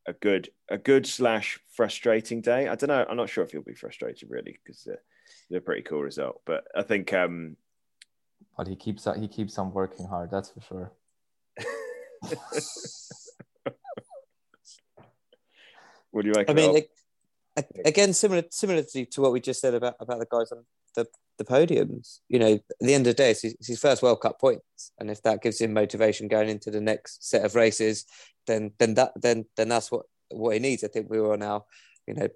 a 0.06 0.14
good 0.14 0.50
a 0.70 0.78
good 0.78 1.08
slash 1.08 1.60
frustrating 1.70 2.42
day. 2.42 2.68
I 2.68 2.76
don't 2.76 2.90
know. 2.90 3.06
I'm 3.10 3.18
not 3.18 3.30
sure 3.30 3.44
if 3.44 3.54
you'll 3.54 3.64
be 3.64 3.74
frustrated 3.74 4.30
really 4.30 4.60
because 4.64 4.88
uh, 4.88 4.98
it's 5.50 5.58
a 5.58 5.62
pretty 5.62 5.82
cool 5.82 6.04
result. 6.04 6.42
But 6.46 6.68
I 6.76 6.84
think 6.84 7.12
um, 7.14 7.58
But 8.56 8.68
he 8.68 8.76
keeps 8.76 9.08
he 9.20 9.28
keeps 9.28 9.58
on 9.58 9.74
working 9.74 10.08
hard. 10.08 10.30
That's 10.32 10.52
for 10.52 10.62
sure. 10.62 10.92
what 16.12 16.22
do 16.22 16.28
you 16.28 16.34
make? 16.36 16.50
I 16.50 16.54
mean, 16.54 16.78
it? 16.78 16.92
Again, 17.86 18.14
similar 18.14 18.44
similar 18.50 18.84
to, 18.84 19.22
what 19.22 19.32
we 19.32 19.40
just 19.40 19.62
said 19.62 19.74
about 19.74 19.96
about 20.00 20.20
the 20.20 20.28
guys 20.30 20.52
on 20.52 20.64
the, 20.96 21.06
the 21.38 21.46
podiums. 21.46 22.20
You 22.30 22.40
know, 22.40 22.54
at 22.54 22.62
the 22.80 22.94
end 22.94 23.08
of 23.08 23.16
the 23.16 23.24
day, 23.24 23.32
it's 23.32 23.42
his, 23.42 23.54
it's 23.54 23.68
his 23.68 23.80
first 23.80 24.02
World 24.02 24.22
Cup 24.22 24.40
points, 24.40 24.92
and 25.00 25.10
if 25.10 25.22
that 25.24 25.42
gives 25.42 25.60
him 25.60 25.74
motivation 25.74 26.28
going 26.28 26.50
into 26.50 26.72
the 26.72 26.82
next 26.82 27.28
set 27.28 27.46
of 27.46 27.56
races, 27.56 28.06
then 28.46 28.72
then 28.80 28.94
that 28.96 29.12
then 29.16 29.46
then 29.56 29.70
that's 29.70 29.92
what 29.92 30.06
what 30.30 30.54
he 30.54 30.60
needs. 30.60 30.84
I 30.84 30.88
think 30.88 31.10
we 31.10 31.20
were 31.20 31.34
on 31.34 31.44
our 31.44 31.64
you 32.08 32.14
know 32.14 32.28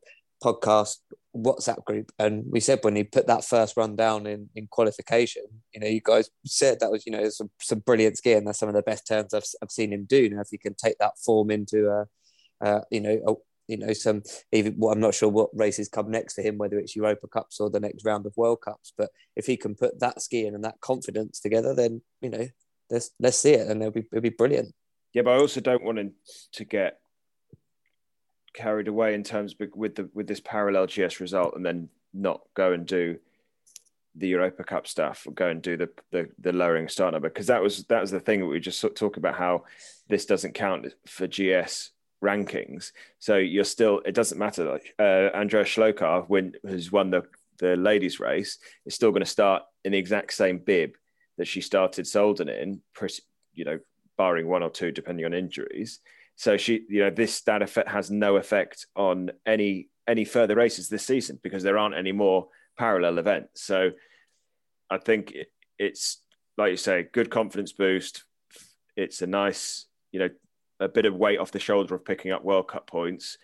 podcast 0.44 0.98
WhatsApp 1.36 1.86
group, 1.86 2.12
and 2.18 2.44
we 2.50 2.60
said 2.60 2.80
when 2.82 2.96
he 2.96 3.04
put 3.04 3.28
that 3.28 3.46
first 3.46 3.78
run 3.78 3.96
down 3.96 4.28
in 4.28 4.50
in 4.56 4.68
qualification, 4.68 5.44
you 5.74 5.80
know, 5.80 5.88
you 5.88 6.02
guys 6.04 6.30
said 6.46 6.80
that 6.80 6.92
was 6.92 7.06
you 7.06 7.12
know 7.12 7.30
some 7.30 7.50
some 7.62 7.80
brilliant 7.80 8.18
skiing. 8.18 8.46
That's 8.46 8.60
some 8.60 8.70
of 8.70 8.76
the 8.76 8.82
best 8.82 9.08
turns 9.08 9.34
I've 9.34 9.46
I've 9.62 9.72
seen 9.72 9.94
him 9.94 10.06
do. 10.06 10.30
Now, 10.30 10.42
if 10.42 10.50
he 10.52 10.58
can 10.58 10.74
take 10.74 10.98
that 11.00 11.18
form 11.20 11.52
into 11.52 11.90
a 11.90 12.08
uh, 12.62 12.82
you 12.92 13.02
know, 13.02 13.20
a, 13.28 13.34
you 13.68 13.78
know, 13.78 13.94
some 13.94 14.24
even 14.52 14.76
well, 14.78 14.92
I'm 14.92 15.00
not 15.00 15.14
sure 15.14 15.30
what 15.30 15.50
races 15.54 15.90
come 15.90 16.12
next 16.12 16.36
for 16.36 16.42
him, 16.42 16.58
whether 16.58 16.78
it's 16.80 16.96
Europa 16.96 17.28
Cups 17.28 17.60
or 17.60 17.70
the 17.70 17.80
next 17.80 18.06
round 18.06 18.26
of 18.26 18.36
World 18.38 18.62
Cups. 18.62 18.94
But 18.98 19.10
if 19.36 19.46
he 19.46 19.58
can 19.58 19.76
put 19.76 20.00
that 20.00 20.22
skiing 20.22 20.56
and 20.56 20.64
that 20.64 20.82
confidence 20.82 21.40
together, 21.40 21.74
then 21.74 22.02
you 22.22 22.30
know, 22.30 22.48
let's 22.90 23.12
let's 23.20 23.38
see 23.38 23.54
it, 23.54 23.68
and 23.68 23.82
it'll 23.82 23.92
be 23.92 24.06
it'll 24.12 24.22
be 24.22 24.30
brilliant. 24.30 24.74
Yeah, 25.14 25.24
but 25.24 25.32
I 25.32 25.38
also 25.38 25.62
don't 25.62 25.84
want 25.84 26.00
him 26.00 26.14
to 26.54 26.66
get 26.66 27.00
carried 28.54 28.88
away 28.88 29.14
in 29.14 29.24
terms 29.24 29.56
of, 29.60 29.70
with 29.76 29.96
the 29.96 30.10
with 30.14 30.28
this 30.28 30.42
parallel 30.42 30.88
GS 30.88 31.20
result 31.20 31.56
and 31.56 31.66
then 31.66 31.90
not 32.14 32.42
go 32.54 32.74
and 32.74 32.86
do 32.86 33.18
the 34.16 34.28
Europa 34.28 34.64
Cup 34.64 34.88
stuff 34.88 35.26
or 35.26 35.32
go 35.32 35.48
and 35.48 35.62
do 35.62 35.78
the 35.78 35.90
the, 36.12 36.30
the 36.40 36.52
lowering 36.52 36.90
start 36.90 37.14
number 37.14 37.30
because 37.30 37.48
that 37.48 37.62
was 37.62 37.86
that 37.86 38.02
was 38.02 38.12
the 38.12 38.20
thing 38.20 38.42
that 38.42 38.46
we 38.46 38.60
just 38.60 38.84
of 38.84 38.96
talk 38.96 39.18
about 39.18 39.36
how 39.36 39.64
this 40.10 40.26
doesn't 40.26 40.54
count 40.54 40.88
for 41.06 41.28
GS 41.28 41.92
rankings. 42.24 42.92
So 43.20 43.38
you're 43.38 43.64
still 43.64 44.02
it 44.06 44.14
doesn't 44.14 44.38
matter. 44.38 44.66
Like 44.66 44.94
uh, 45.00 45.30
Andrea 45.34 45.64
Schlokar, 45.64 46.26
when 46.28 46.54
has 46.68 46.92
won 46.92 47.10
the 47.10 47.24
the 47.60 47.76
ladies 47.76 48.20
race, 48.20 48.58
is 48.86 48.96
still 48.96 49.12
going 49.12 49.24
to 49.24 49.30
start 49.30 49.64
in 49.84 49.92
the 49.92 49.98
exact 49.98 50.34
same 50.34 50.58
bib 50.60 50.94
that 51.38 51.48
she 51.48 51.62
started 51.62 52.06
Solden 52.06 52.50
in. 52.50 52.82
You 53.54 53.66
know, 53.66 53.80
barring 54.18 54.48
one 54.48 54.64
or 54.64 54.70
two, 54.70 54.92
depending 54.92 55.26
on 55.26 55.34
injuries. 55.34 56.00
So 56.36 56.58
she, 56.58 56.86
you 56.90 57.02
know, 57.02 57.10
this 57.10 57.42
that 57.42 57.62
effect 57.62 57.90
has 57.90 58.10
no 58.10 58.38
effect 58.38 58.88
on 58.96 59.32
any 59.46 59.90
any 60.08 60.26
further 60.26 60.56
races 60.56 60.90
this 60.90 61.06
season 61.06 61.40
because 61.44 61.64
there 61.64 61.78
aren't 61.78 61.96
any 61.96 62.12
more 62.12 62.48
parallel 62.78 63.20
events. 63.20 63.64
So 63.64 63.92
I 64.90 64.98
think 64.98 65.32
it, 65.32 65.48
it's 65.78 66.18
like 66.58 66.72
you 66.72 66.78
say, 66.78 67.08
good 67.12 67.30
confidence 67.30 67.74
boost. 67.74 68.24
It's 68.96 69.22
a 69.22 69.28
nice, 69.28 69.86
you 70.12 70.20
know, 70.20 70.30
a 70.82 70.90
bit 70.90 71.06
of 71.06 71.16
weight 71.16 71.40
off 71.40 71.52
the 71.52 71.60
shoulder 71.60 71.96
of 71.96 72.04
picking 72.04 72.32
up 72.32 72.44
World 72.44 72.68
Cup 72.68 72.88
points, 72.88 73.38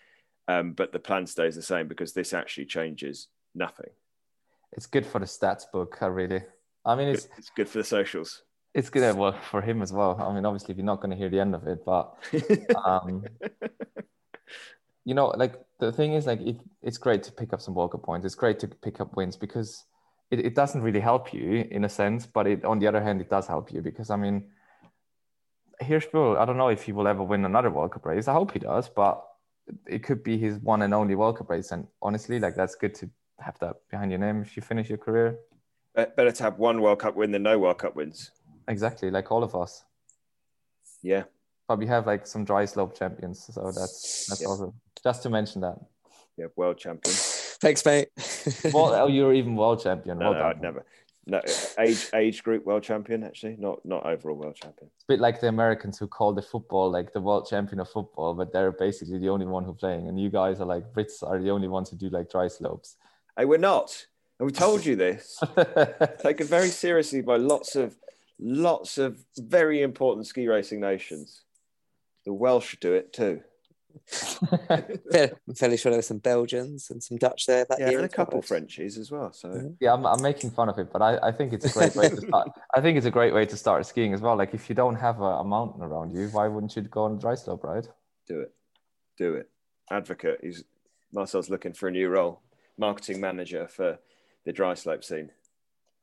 um, 0.48 0.72
but 0.72 0.92
the 0.92 0.98
plan 0.98 1.26
stays 1.26 1.54
the 1.54 1.62
same 1.62 1.88
because 1.88 2.12
this 2.12 2.34
actually 2.34 2.66
changes 2.66 3.28
nothing. 3.54 3.90
It's 4.72 4.86
good 4.86 5.06
for 5.06 5.18
the 5.20 5.26
stats 5.26 5.64
book. 5.72 5.96
I 6.02 6.06
really. 6.06 6.42
I 6.84 6.94
mean, 6.96 7.08
it's 7.08 7.28
It's 7.38 7.50
good 7.50 7.68
for 7.68 7.78
the 7.78 7.84
socials. 7.84 8.42
it's 8.74 8.90
good 8.90 9.16
well 9.16 9.32
for 9.50 9.62
him 9.62 9.82
as 9.82 9.92
well. 9.92 10.20
I 10.20 10.34
mean, 10.34 10.44
obviously, 10.44 10.74
you're 10.74 10.84
not 10.84 11.00
going 11.00 11.10
to 11.10 11.16
hear 11.16 11.30
the 11.30 11.40
end 11.40 11.54
of 11.54 11.66
it, 11.66 11.84
but 11.84 12.14
um, 12.84 13.24
you 15.04 15.14
know, 15.14 15.28
like 15.28 15.54
the 15.80 15.92
thing 15.92 16.14
is, 16.14 16.26
like 16.26 16.40
it, 16.40 16.56
it's 16.82 16.98
great 16.98 17.22
to 17.24 17.32
pick 17.32 17.52
up 17.52 17.60
some 17.60 17.74
World 17.74 17.92
Cup 17.92 18.02
points. 18.02 18.26
It's 18.26 18.34
great 18.34 18.58
to 18.60 18.68
pick 18.68 19.00
up 19.00 19.16
wins 19.16 19.36
because 19.36 19.84
it, 20.30 20.40
it 20.40 20.54
doesn't 20.54 20.82
really 20.82 21.00
help 21.00 21.32
you 21.32 21.66
in 21.70 21.84
a 21.84 21.88
sense, 21.88 22.26
but 22.26 22.46
it 22.46 22.64
on 22.64 22.78
the 22.78 22.86
other 22.86 23.02
hand, 23.02 23.20
it 23.20 23.30
does 23.30 23.46
help 23.46 23.72
you 23.72 23.80
because 23.80 24.10
I 24.10 24.16
mean, 24.16 24.50
Hirschbühl, 25.82 26.38
I 26.38 26.44
don't 26.44 26.56
know 26.56 26.68
if 26.68 26.82
he 26.82 26.92
will 26.92 27.08
ever 27.08 27.22
win 27.22 27.44
another 27.44 27.70
World 27.70 27.92
Cup 27.92 28.06
race. 28.06 28.28
I 28.28 28.32
hope 28.34 28.52
he 28.52 28.58
does, 28.58 28.88
but 28.88 29.24
it 29.86 30.02
could 30.02 30.22
be 30.22 30.38
his 30.38 30.58
one 30.58 30.82
and 30.82 30.92
only 30.94 31.14
World 31.14 31.38
Cup 31.38 31.50
race. 31.50 31.70
And 31.72 31.86
honestly, 32.02 32.38
like 32.38 32.54
that's 32.56 32.74
good 32.74 32.94
to 32.96 33.10
have 33.38 33.58
that 33.60 33.76
behind 33.90 34.10
your 34.10 34.18
name 34.20 34.42
if 34.42 34.56
you 34.56 34.62
finish 34.62 34.88
your 34.88 34.98
career. 34.98 35.38
Better 35.94 36.30
to 36.30 36.42
have 36.42 36.58
one 36.58 36.80
World 36.80 37.00
Cup 37.00 37.16
win 37.16 37.30
than 37.32 37.42
no 37.42 37.58
World 37.58 37.78
Cup 37.78 37.96
wins. 37.96 38.30
Exactly, 38.68 39.10
like 39.10 39.30
all 39.32 39.42
of 39.42 39.54
us. 39.54 39.84
Yeah. 41.02 41.24
But 41.66 41.78
we 41.78 41.86
have 41.86 42.06
like 42.06 42.26
some 42.26 42.44
dry 42.44 42.64
slope 42.64 42.96
champions, 42.98 43.44
so 43.52 43.62
that's 43.74 44.26
that's 44.28 44.40
Yeah. 44.42 44.48
also 44.48 44.74
just 45.02 45.22
to 45.22 45.30
mention 45.30 45.60
that. 45.62 45.78
Yeah, 46.36 46.46
world 46.56 46.78
champion. 46.78 47.14
Thanks, 47.60 47.84
mate. 47.84 48.08
Well, 48.72 48.94
oh, 49.02 49.06
you're 49.08 49.32
even 49.34 49.56
world 49.56 49.82
champion. 49.82 50.18
No, 50.18 50.30
well 50.30 50.34
no, 50.34 50.38
done. 50.40 50.50
I'd 50.50 50.62
never. 50.62 50.86
No, 51.30 51.38
uh, 51.38 51.82
age 51.82 52.08
age 52.14 52.42
group 52.42 52.64
world 52.64 52.82
champion 52.82 53.22
actually, 53.22 53.56
not 53.58 53.84
not 53.84 54.06
overall 54.06 54.34
world 54.34 54.56
champion. 54.56 54.90
It's 54.94 55.04
a 55.04 55.12
bit 55.12 55.20
like 55.20 55.40
the 55.40 55.48
Americans 55.48 55.98
who 55.98 56.06
call 56.06 56.32
the 56.32 56.40
football 56.40 56.90
like 56.90 57.12
the 57.12 57.20
world 57.20 57.46
champion 57.48 57.80
of 57.80 57.90
football, 57.90 58.32
but 58.32 58.50
they're 58.50 58.72
basically 58.72 59.18
the 59.18 59.28
only 59.28 59.44
one 59.44 59.62
who 59.62 59.74
playing. 59.74 60.08
And 60.08 60.18
you 60.18 60.30
guys 60.30 60.58
are 60.60 60.64
like 60.64 60.84
Brits 60.94 61.22
are 61.22 61.38
the 61.38 61.50
only 61.50 61.68
ones 61.68 61.90
who 61.90 61.96
do 61.98 62.08
like 62.08 62.30
dry 62.30 62.48
slopes. 62.48 62.96
Hey, 63.36 63.44
we're 63.44 63.58
not. 63.58 64.06
And 64.38 64.46
we 64.46 64.52
told 64.52 64.86
you 64.86 64.96
this. 64.96 65.38
Taken 66.22 66.46
very 66.46 66.68
seriously 66.68 67.20
by 67.20 67.36
lots 67.36 67.76
of 67.76 67.94
lots 68.40 68.96
of 68.96 69.22
very 69.36 69.82
important 69.82 70.26
ski 70.26 70.48
racing 70.48 70.80
nations. 70.80 71.42
The 72.24 72.32
Welsh 72.32 72.76
do 72.80 72.94
it 72.94 73.12
too. 73.12 73.42
Fair- 75.12 75.32
I'm 75.48 75.54
fairly 75.54 75.76
sure 75.76 75.90
there 75.90 75.98
were 75.98 76.02
some 76.02 76.18
Belgians 76.18 76.90
and 76.90 77.02
some 77.02 77.16
Dutch 77.18 77.46
there 77.46 77.66
that 77.68 77.78
Yeah, 77.78 77.90
year. 77.90 77.98
and 77.98 78.06
a 78.08 78.12
as 78.12 78.16
well. 78.16 78.26
couple 78.26 78.42
Frenchies 78.42 78.96
as 78.98 79.10
well. 79.10 79.32
So 79.32 79.52
Yeah. 79.54 79.68
yeah, 79.80 79.92
I'm, 79.94 80.06
I'm 80.06 80.22
making 80.22 80.50
fun 80.50 80.68
of 80.68 80.78
it, 80.78 80.92
but 80.92 81.02
I, 81.02 81.18
I 81.28 81.32
think 81.32 81.52
it's 81.52 81.64
a 81.66 81.70
great 81.70 81.94
way 81.94 82.08
to 82.08 82.20
start. 82.20 82.48
I 82.74 82.80
think 82.80 82.96
it's 82.96 83.06
a 83.06 83.10
great 83.10 83.34
way 83.34 83.44
to 83.46 83.56
start 83.56 83.84
skiing 83.86 84.14
as 84.14 84.20
well. 84.20 84.36
Like 84.36 84.54
if 84.54 84.68
you 84.68 84.74
don't 84.74 84.96
have 84.96 85.20
a, 85.20 85.24
a 85.24 85.44
mountain 85.44 85.82
around 85.82 86.12
you, 86.12 86.28
why 86.28 86.48
wouldn't 86.48 86.74
you 86.76 86.82
go 86.82 87.04
on 87.04 87.16
a 87.16 87.18
dry 87.18 87.34
slope, 87.34 87.64
right? 87.64 87.86
do 88.26 88.40
it, 88.40 88.52
do 89.16 89.34
it. 89.34 89.48
Advocate. 89.90 90.38
He's 90.42 90.64
Marcel's 91.12 91.48
looking 91.48 91.72
for 91.72 91.88
a 91.88 91.90
new 91.90 92.08
role, 92.10 92.42
marketing 92.76 93.20
manager 93.20 93.66
for 93.66 93.98
the 94.44 94.52
dry 94.52 94.74
slope 94.74 95.02
scene. 95.02 95.30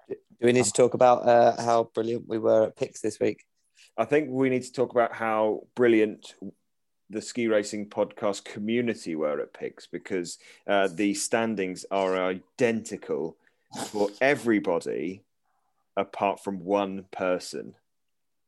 Do 0.10 0.15
we 0.41 0.52
need 0.52 0.65
to 0.65 0.71
talk 0.71 0.95
about 0.95 1.28
uh, 1.28 1.62
how 1.62 1.89
brilliant 1.93 2.28
we 2.28 2.39
were 2.39 2.63
at 2.67 2.76
Pix 2.76 3.02
this 3.02 3.19
week? 3.19 3.43
I 3.98 4.06
think 4.06 4.30
we 4.30 4.50
need 4.50 4.63
to 4.63 4.71
talk 4.71 4.91
about 4.91 5.13
how 5.13 5.67
brilliant 5.76 6.34
the 7.10 7.22
ski 7.22 7.48
racing 7.48 7.88
podcast 7.88 8.44
community 8.44 9.15
were 9.15 9.39
at 9.39 9.54
picks 9.54 9.86
because 9.86 10.39
uh, 10.68 10.88
the 10.91 11.13
standings 11.13 11.86
are 11.91 12.18
identical 12.18 13.38
for 13.91 14.10
everybody 14.22 15.22
apart 15.98 16.44
from 16.44 16.63
one 16.63 17.06
person 17.12 17.76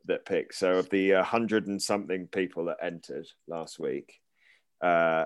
that 0.05 0.25
picked. 0.25 0.55
So, 0.55 0.73
of 0.73 0.89
the 0.89 1.15
uh, 1.15 1.23
hundred 1.23 1.67
and 1.67 1.81
something 1.81 2.27
people 2.27 2.65
that 2.65 2.77
entered 2.81 3.27
last 3.47 3.79
week, 3.79 4.19
uh, 4.81 5.25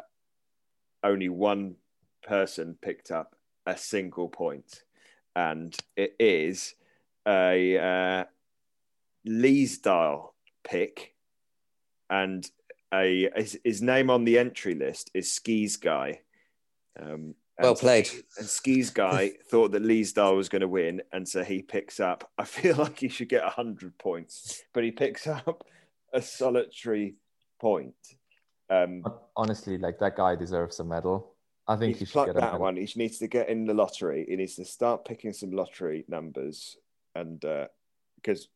only 1.03 1.29
one 1.29 1.75
person 2.23 2.77
picked 2.81 3.11
up 3.11 3.35
a 3.65 3.77
single 3.77 4.27
point, 4.29 4.83
and 5.35 5.75
it 5.95 6.15
is 6.19 6.75
a 7.27 7.77
uh, 7.77 8.23
Lysdahl 9.27 10.29
pick, 10.63 11.13
and 12.09 12.49
a 12.93 13.29
his, 13.35 13.59
his 13.63 13.81
name 13.81 14.09
on 14.09 14.23
the 14.23 14.37
entry 14.37 14.75
list 14.75 15.11
is 15.13 15.31
Skis 15.31 15.77
Guy. 15.77 16.21
Um, 16.99 17.35
Well 17.59 17.75
played. 17.75 18.09
And 18.37 18.47
Skis 18.47 18.89
Guy 18.89 19.31
thought 19.49 19.71
that 19.71 19.83
Lysdahl 19.83 20.35
was 20.35 20.49
going 20.49 20.61
to 20.61 20.67
win, 20.67 21.01
and 21.11 21.27
so 21.27 21.43
he 21.43 21.61
picks 21.61 21.99
up. 21.99 22.29
I 22.37 22.43
feel 22.43 22.75
like 22.77 22.99
he 22.99 23.07
should 23.07 23.29
get 23.29 23.43
hundred 23.43 23.97
points, 23.97 24.63
but 24.73 24.83
he 24.83 24.91
picks 24.91 25.27
up 25.27 25.65
a 26.13 26.21
solitary 26.21 27.15
point. 27.59 27.95
Um, 28.69 29.03
Honestly, 29.35 29.77
like 29.77 29.99
that 29.99 30.15
guy 30.15 30.35
deserves 30.35 30.79
a 30.79 30.83
medal. 30.83 31.35
I 31.67 31.75
think 31.75 31.97
he 31.97 32.05
should 32.05 32.13
plucked 32.13 32.33
get 32.33 32.37
a 32.37 32.41
that 32.41 32.59
one. 32.59 32.75
He 32.75 32.91
needs 32.95 33.19
to 33.19 33.27
get 33.27 33.49
in 33.49 33.65
the 33.65 33.73
lottery. 33.73 34.25
He 34.27 34.35
needs 34.35 34.55
to 34.55 34.65
start 34.65 35.05
picking 35.05 35.33
some 35.33 35.51
lottery 35.51 36.05
numbers, 36.07 36.77
and 37.15 37.43
uh, 37.45 37.67
because 38.15 38.49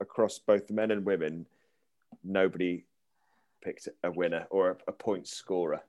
across 0.00 0.38
both 0.38 0.70
men 0.70 0.90
and 0.90 1.04
women, 1.04 1.46
nobody 2.24 2.84
picked 3.66 3.88
a 4.04 4.10
winner 4.10 4.46
or 4.50 4.62
a, 4.70 4.76
a 4.88 4.92
point 4.92 5.26
scorer. 5.26 5.80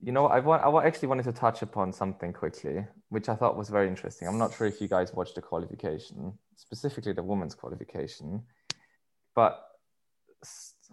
You 0.00 0.12
know, 0.16 0.26
I 0.26 0.40
want 0.40 0.64
I 0.64 0.86
actually 0.88 1.08
wanted 1.12 1.26
to 1.30 1.32
touch 1.32 1.62
upon 1.62 1.92
something 1.92 2.32
quickly, 2.32 2.84
which 3.14 3.28
I 3.28 3.36
thought 3.36 3.56
was 3.56 3.68
very 3.70 3.88
interesting. 3.94 4.26
I'm 4.26 4.38
not 4.44 4.52
sure 4.56 4.66
if 4.66 4.80
you 4.80 4.88
guys 4.88 5.14
watched 5.14 5.36
the 5.36 5.42
qualification, 5.42 6.36
specifically 6.56 7.12
the 7.12 7.22
women's 7.22 7.54
qualification, 7.54 8.42
but 9.36 9.52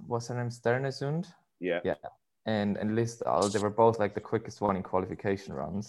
what's 0.06 0.28
her 0.28 0.36
name, 0.36 0.52
Stjernesund 0.52 1.26
Yeah, 1.60 1.82
Yeah. 1.84 1.96
and 2.46 2.78
and 2.78 2.90
Lysdahl, 2.98 3.52
they 3.52 3.62
were 3.66 3.76
both 3.84 3.98
like 4.04 4.14
the 4.14 4.28
quickest 4.32 4.62
one 4.62 4.76
in 4.76 4.84
qualification 4.84 5.52
runs, 5.56 5.86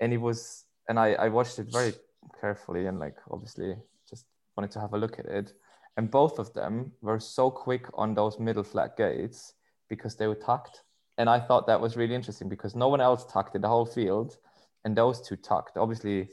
and 0.00 0.12
it 0.12 0.20
was, 0.28 0.64
and 0.88 0.98
I 0.98 1.08
I 1.26 1.28
watched 1.28 1.56
it 1.62 1.68
very 1.78 1.92
carefully 2.40 2.86
and 2.88 2.98
like 2.98 3.18
obviously 3.34 3.70
just 4.10 4.24
wanted 4.56 4.72
to 4.72 4.80
have 4.80 4.94
a 4.94 4.98
look 4.98 5.20
at 5.22 5.26
it, 5.26 5.52
and 5.96 6.10
both 6.10 6.38
of 6.38 6.52
them 6.52 6.92
were 7.00 7.20
so 7.20 7.50
quick 7.50 7.86
on 7.94 8.14
those 8.14 8.38
middle 8.38 8.62
flat 8.62 8.96
gates 8.96 9.54
because 9.88 10.16
they 10.16 10.26
were 10.26 10.34
tucked. 10.34 10.82
And 11.18 11.30
I 11.30 11.40
thought 11.40 11.66
that 11.66 11.80
was 11.80 11.96
really 11.96 12.14
interesting 12.14 12.48
because 12.48 12.74
no 12.74 12.88
one 12.88 13.00
else 13.00 13.24
tucked 13.24 13.54
in 13.54 13.62
the 13.62 13.68
whole 13.68 13.86
field, 13.86 14.36
and 14.84 14.94
those 14.94 15.26
two 15.26 15.36
tucked. 15.36 15.78
Obviously, 15.78 16.28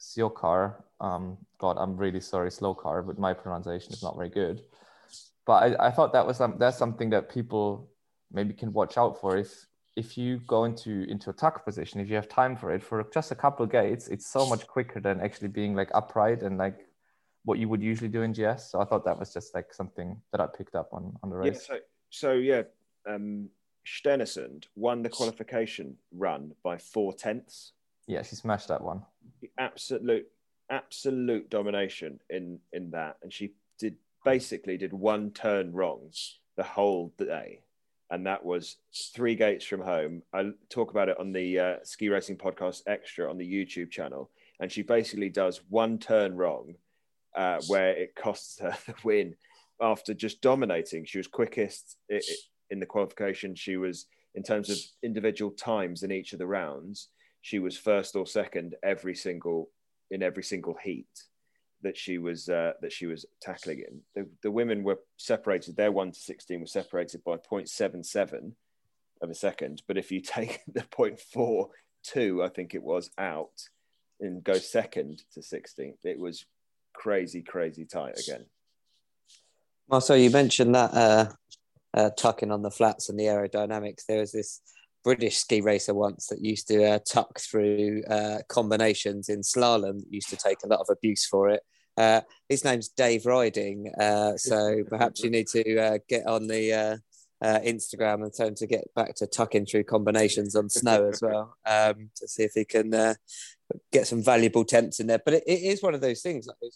Siokar, 0.00 0.76
um, 1.00 1.36
God, 1.58 1.76
I'm 1.78 1.96
really 1.96 2.20
sorry, 2.20 2.48
Slowcar, 2.48 3.06
but 3.06 3.18
my 3.18 3.34
pronunciation 3.34 3.92
is 3.92 4.02
not 4.02 4.16
very 4.16 4.30
good. 4.30 4.62
But 5.46 5.78
I, 5.80 5.88
I 5.88 5.90
thought 5.90 6.12
that 6.14 6.26
was 6.26 6.40
um, 6.40 6.56
that's 6.58 6.78
something 6.78 7.10
that 7.10 7.28
people 7.28 7.90
maybe 8.32 8.54
can 8.54 8.72
watch 8.72 8.96
out 8.96 9.20
for 9.20 9.36
if 9.36 9.66
if 9.94 10.16
you 10.16 10.38
go 10.46 10.64
into 10.64 11.04
into 11.10 11.28
a 11.30 11.32
tuck 11.34 11.64
position, 11.64 12.00
if 12.00 12.08
you 12.08 12.16
have 12.16 12.28
time 12.28 12.56
for 12.56 12.72
it, 12.72 12.82
for 12.82 13.04
just 13.12 13.30
a 13.30 13.34
couple 13.34 13.66
gates, 13.66 14.08
it's 14.08 14.26
so 14.26 14.46
much 14.46 14.66
quicker 14.66 15.00
than 15.00 15.20
actually 15.20 15.48
being 15.48 15.74
like 15.74 15.90
upright 15.94 16.42
and 16.42 16.56
like 16.56 16.86
what 17.44 17.58
you 17.58 17.68
would 17.68 17.82
usually 17.82 18.08
do 18.08 18.22
in 18.22 18.32
GS. 18.32 18.70
So 18.70 18.80
I 18.80 18.84
thought 18.84 19.04
that 19.04 19.18
was 19.18 19.32
just 19.32 19.54
like 19.54 19.72
something 19.72 20.20
that 20.30 20.40
I 20.40 20.46
picked 20.46 20.74
up 20.74 20.90
on 20.92 21.16
on 21.22 21.30
the 21.30 21.36
race. 21.36 21.66
Yeah, 21.68 21.76
so, 21.76 21.80
so 22.10 22.32
yeah, 22.32 22.62
um, 23.08 23.48
Stjernesund 23.86 24.66
won 24.76 25.02
the 25.02 25.08
qualification 25.08 25.96
run 26.12 26.52
by 26.62 26.78
four 26.78 27.12
tenths. 27.12 27.72
Yeah, 28.06 28.22
she 28.22 28.36
smashed 28.36 28.68
that 28.68 28.82
one. 28.82 29.02
Absolute, 29.58 30.26
absolute 30.70 31.50
domination 31.50 32.20
in 32.30 32.58
in 32.72 32.90
that, 32.90 33.16
and 33.22 33.32
she 33.32 33.54
did 33.78 33.96
basically 34.24 34.76
did 34.76 34.92
one 34.92 35.30
turn 35.30 35.72
wrong 35.72 36.10
the 36.56 36.62
whole 36.62 37.12
day, 37.18 37.60
and 38.10 38.26
that 38.26 38.44
was 38.44 38.76
three 39.14 39.34
gates 39.34 39.64
from 39.64 39.80
home. 39.80 40.22
I 40.32 40.50
talk 40.68 40.90
about 40.90 41.08
it 41.08 41.18
on 41.18 41.32
the 41.32 41.58
uh, 41.58 41.76
ski 41.82 42.08
racing 42.08 42.36
podcast 42.36 42.82
extra 42.86 43.28
on 43.28 43.38
the 43.38 43.50
YouTube 43.50 43.90
channel, 43.90 44.30
and 44.60 44.70
she 44.70 44.82
basically 44.82 45.28
does 45.28 45.60
one 45.68 45.98
turn 45.98 46.36
wrong, 46.36 46.74
uh, 47.36 47.60
where 47.68 47.90
it 47.90 48.14
costs 48.14 48.60
her 48.60 48.76
the 48.86 48.94
win 49.04 49.34
after 49.80 50.14
just 50.14 50.40
dominating. 50.40 51.04
She 51.04 51.18
was 51.18 51.26
quickest 51.26 51.96
in 52.70 52.80
the 52.80 52.86
qualification. 52.86 53.54
She 53.54 53.76
was 53.76 54.06
in 54.34 54.42
terms 54.42 54.70
of 54.70 54.78
individual 55.02 55.50
times 55.50 56.02
in 56.02 56.12
each 56.12 56.32
of 56.32 56.38
the 56.38 56.46
rounds. 56.46 57.08
She 57.40 57.58
was 57.58 57.76
first 57.76 58.16
or 58.16 58.26
second 58.26 58.76
every 58.82 59.14
single 59.14 59.70
in 60.10 60.22
every 60.22 60.42
single 60.42 60.76
heat 60.82 61.08
that 61.82 61.96
she 61.96 62.18
was 62.18 62.48
uh, 62.48 62.72
that 62.80 62.92
she 62.92 63.06
was 63.06 63.26
tackling 63.40 63.80
in. 63.80 64.00
The, 64.14 64.28
the 64.42 64.50
women 64.50 64.84
were 64.84 65.00
separated. 65.16 65.76
Their 65.76 65.92
one 65.92 66.12
to 66.12 66.18
sixteen 66.18 66.60
was 66.60 66.72
separated 66.72 67.24
by 67.24 67.36
0.77 67.36 68.52
of 69.20 69.30
a 69.30 69.34
second. 69.34 69.82
But 69.86 69.98
if 69.98 70.12
you 70.12 70.20
take 70.20 70.60
the 70.66 70.82
0.42, 70.82 72.44
I 72.44 72.48
think 72.48 72.74
it 72.74 72.82
was 72.82 73.10
out, 73.18 73.68
and 74.20 74.44
go 74.44 74.54
second 74.54 75.22
to 75.34 75.42
16, 75.42 75.94
it 76.04 76.18
was 76.18 76.44
crazy, 76.94 77.42
crazy 77.42 77.84
tight 77.84 78.18
again. 78.18 78.46
Marcel, 79.90 80.16
you 80.16 80.30
mentioned 80.30 80.74
that 80.74 80.94
uh, 80.94 81.26
uh, 81.94 82.10
tucking 82.16 82.50
on 82.50 82.62
the 82.62 82.70
flats 82.70 83.08
and 83.08 83.18
the 83.18 83.24
aerodynamics. 83.24 84.06
There 84.06 84.20
was 84.20 84.32
this 84.32 84.60
British 85.04 85.36
ski 85.36 85.60
racer 85.60 85.94
once 85.94 86.28
that 86.28 86.40
used 86.40 86.68
to 86.68 86.84
uh, 86.84 86.98
tuck 87.06 87.40
through 87.40 88.02
uh, 88.08 88.38
combinations 88.48 89.28
in 89.28 89.40
slalom. 89.40 90.00
Used 90.08 90.30
to 90.30 90.36
take 90.36 90.58
a 90.64 90.68
lot 90.68 90.80
of 90.80 90.86
abuse 90.90 91.26
for 91.26 91.50
it. 91.50 91.62
Uh, 91.96 92.22
his 92.48 92.64
name's 92.64 92.88
Dave 92.88 93.24
Ryding, 93.24 93.92
uh, 94.00 94.36
so 94.36 94.82
perhaps 94.88 95.22
you 95.22 95.30
need 95.30 95.48
to 95.48 95.78
uh, 95.78 95.98
get 96.08 96.26
on 96.26 96.46
the 96.46 96.72
uh, 97.42 97.58
Instagram 97.60 98.22
and 98.22 98.32
tell 98.32 98.48
him 98.48 98.54
to 98.54 98.66
get 98.66 98.84
back 98.94 99.14
to 99.16 99.26
tucking 99.26 99.66
through 99.66 99.84
combinations 99.84 100.54
on 100.56 100.70
snow 100.70 101.08
as 101.08 101.20
well 101.20 101.56
um, 101.66 102.08
to 102.16 102.26
see 102.28 102.44
if 102.44 102.52
he 102.54 102.64
can 102.64 102.94
get 103.92 104.06
some 104.06 104.22
valuable 104.22 104.64
temps 104.64 105.00
in 105.00 105.06
there. 105.06 105.20
But 105.24 105.34
it, 105.34 105.44
it 105.46 105.62
is 105.62 105.82
one 105.82 105.94
of 105.94 106.00
those 106.00 106.22
things. 106.22 106.46
Like 106.46 106.72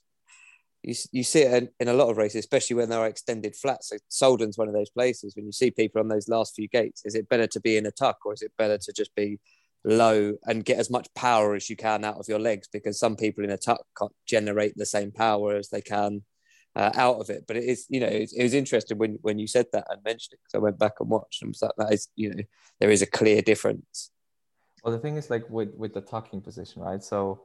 you, 0.82 0.94
you 1.12 1.24
see 1.24 1.42
it 1.42 1.72
in, 1.80 1.88
a 1.88 1.92
lot 1.92 2.10
of 2.10 2.16
races, 2.16 2.40
especially 2.40 2.76
when 2.76 2.88
there 2.88 3.00
are 3.00 3.06
extended 3.06 3.56
flats. 3.56 3.88
So 3.88 3.96
Solden's 4.08 4.58
one 4.58 4.68
of 4.68 4.74
those 4.74 4.90
places 4.90 5.34
when 5.34 5.46
you 5.46 5.52
see 5.52 5.70
people 5.70 6.00
on 6.00 6.08
those 6.08 6.28
last 6.28 6.54
few 6.54 6.68
gates. 6.68 7.02
Is 7.04 7.14
it 7.14 7.28
better 7.28 7.46
to 7.48 7.60
be 7.60 7.76
in 7.76 7.86
a 7.86 7.90
tuck 7.90 8.18
or 8.24 8.32
is 8.32 8.42
it 8.42 8.52
better 8.56 8.78
to 8.78 8.92
just 8.92 9.14
be 9.14 9.38
low 9.84 10.34
and 10.46 10.64
get 10.64 10.78
as 10.78 10.90
much 10.90 11.08
power 11.14 11.54
as 11.54 11.70
you 11.70 11.76
can 11.76 12.04
out 12.04 12.18
of 12.18 12.28
your 12.28 12.38
legs? 12.38 12.68
Because 12.72 12.98
some 12.98 13.16
people 13.16 13.44
in 13.44 13.50
a 13.50 13.58
tuck 13.58 13.82
can't 13.98 14.12
generate 14.26 14.74
the 14.76 14.86
same 14.86 15.10
power 15.12 15.56
as 15.56 15.68
they 15.68 15.80
can 15.80 16.22
uh, 16.76 16.92
out 16.94 17.18
of 17.20 17.30
it. 17.30 17.44
But 17.48 17.56
it 17.56 17.64
is, 17.64 17.86
you 17.88 18.00
know, 18.00 18.06
it, 18.06 18.30
it, 18.36 18.42
was 18.42 18.54
interesting 18.54 18.98
when 18.98 19.18
when 19.22 19.38
you 19.38 19.46
said 19.46 19.66
that 19.72 19.86
and 19.88 20.02
mentioned 20.04 20.34
it 20.34 20.40
because 20.44 20.58
I 20.58 20.62
went 20.62 20.78
back 20.78 20.92
and 21.00 21.08
watched 21.08 21.42
and 21.42 21.48
was 21.48 21.62
like, 21.62 21.72
that 21.78 21.92
is, 21.92 22.08
you 22.14 22.34
know, 22.34 22.42
there 22.78 22.90
is 22.90 23.02
a 23.02 23.06
clear 23.06 23.42
difference. 23.42 24.10
Well, 24.86 24.94
the 24.94 25.00
thing 25.00 25.16
is, 25.16 25.30
like 25.30 25.50
with 25.50 25.74
with 25.74 25.94
the 25.94 26.00
tucking 26.00 26.42
position, 26.42 26.80
right? 26.80 27.02
So 27.02 27.42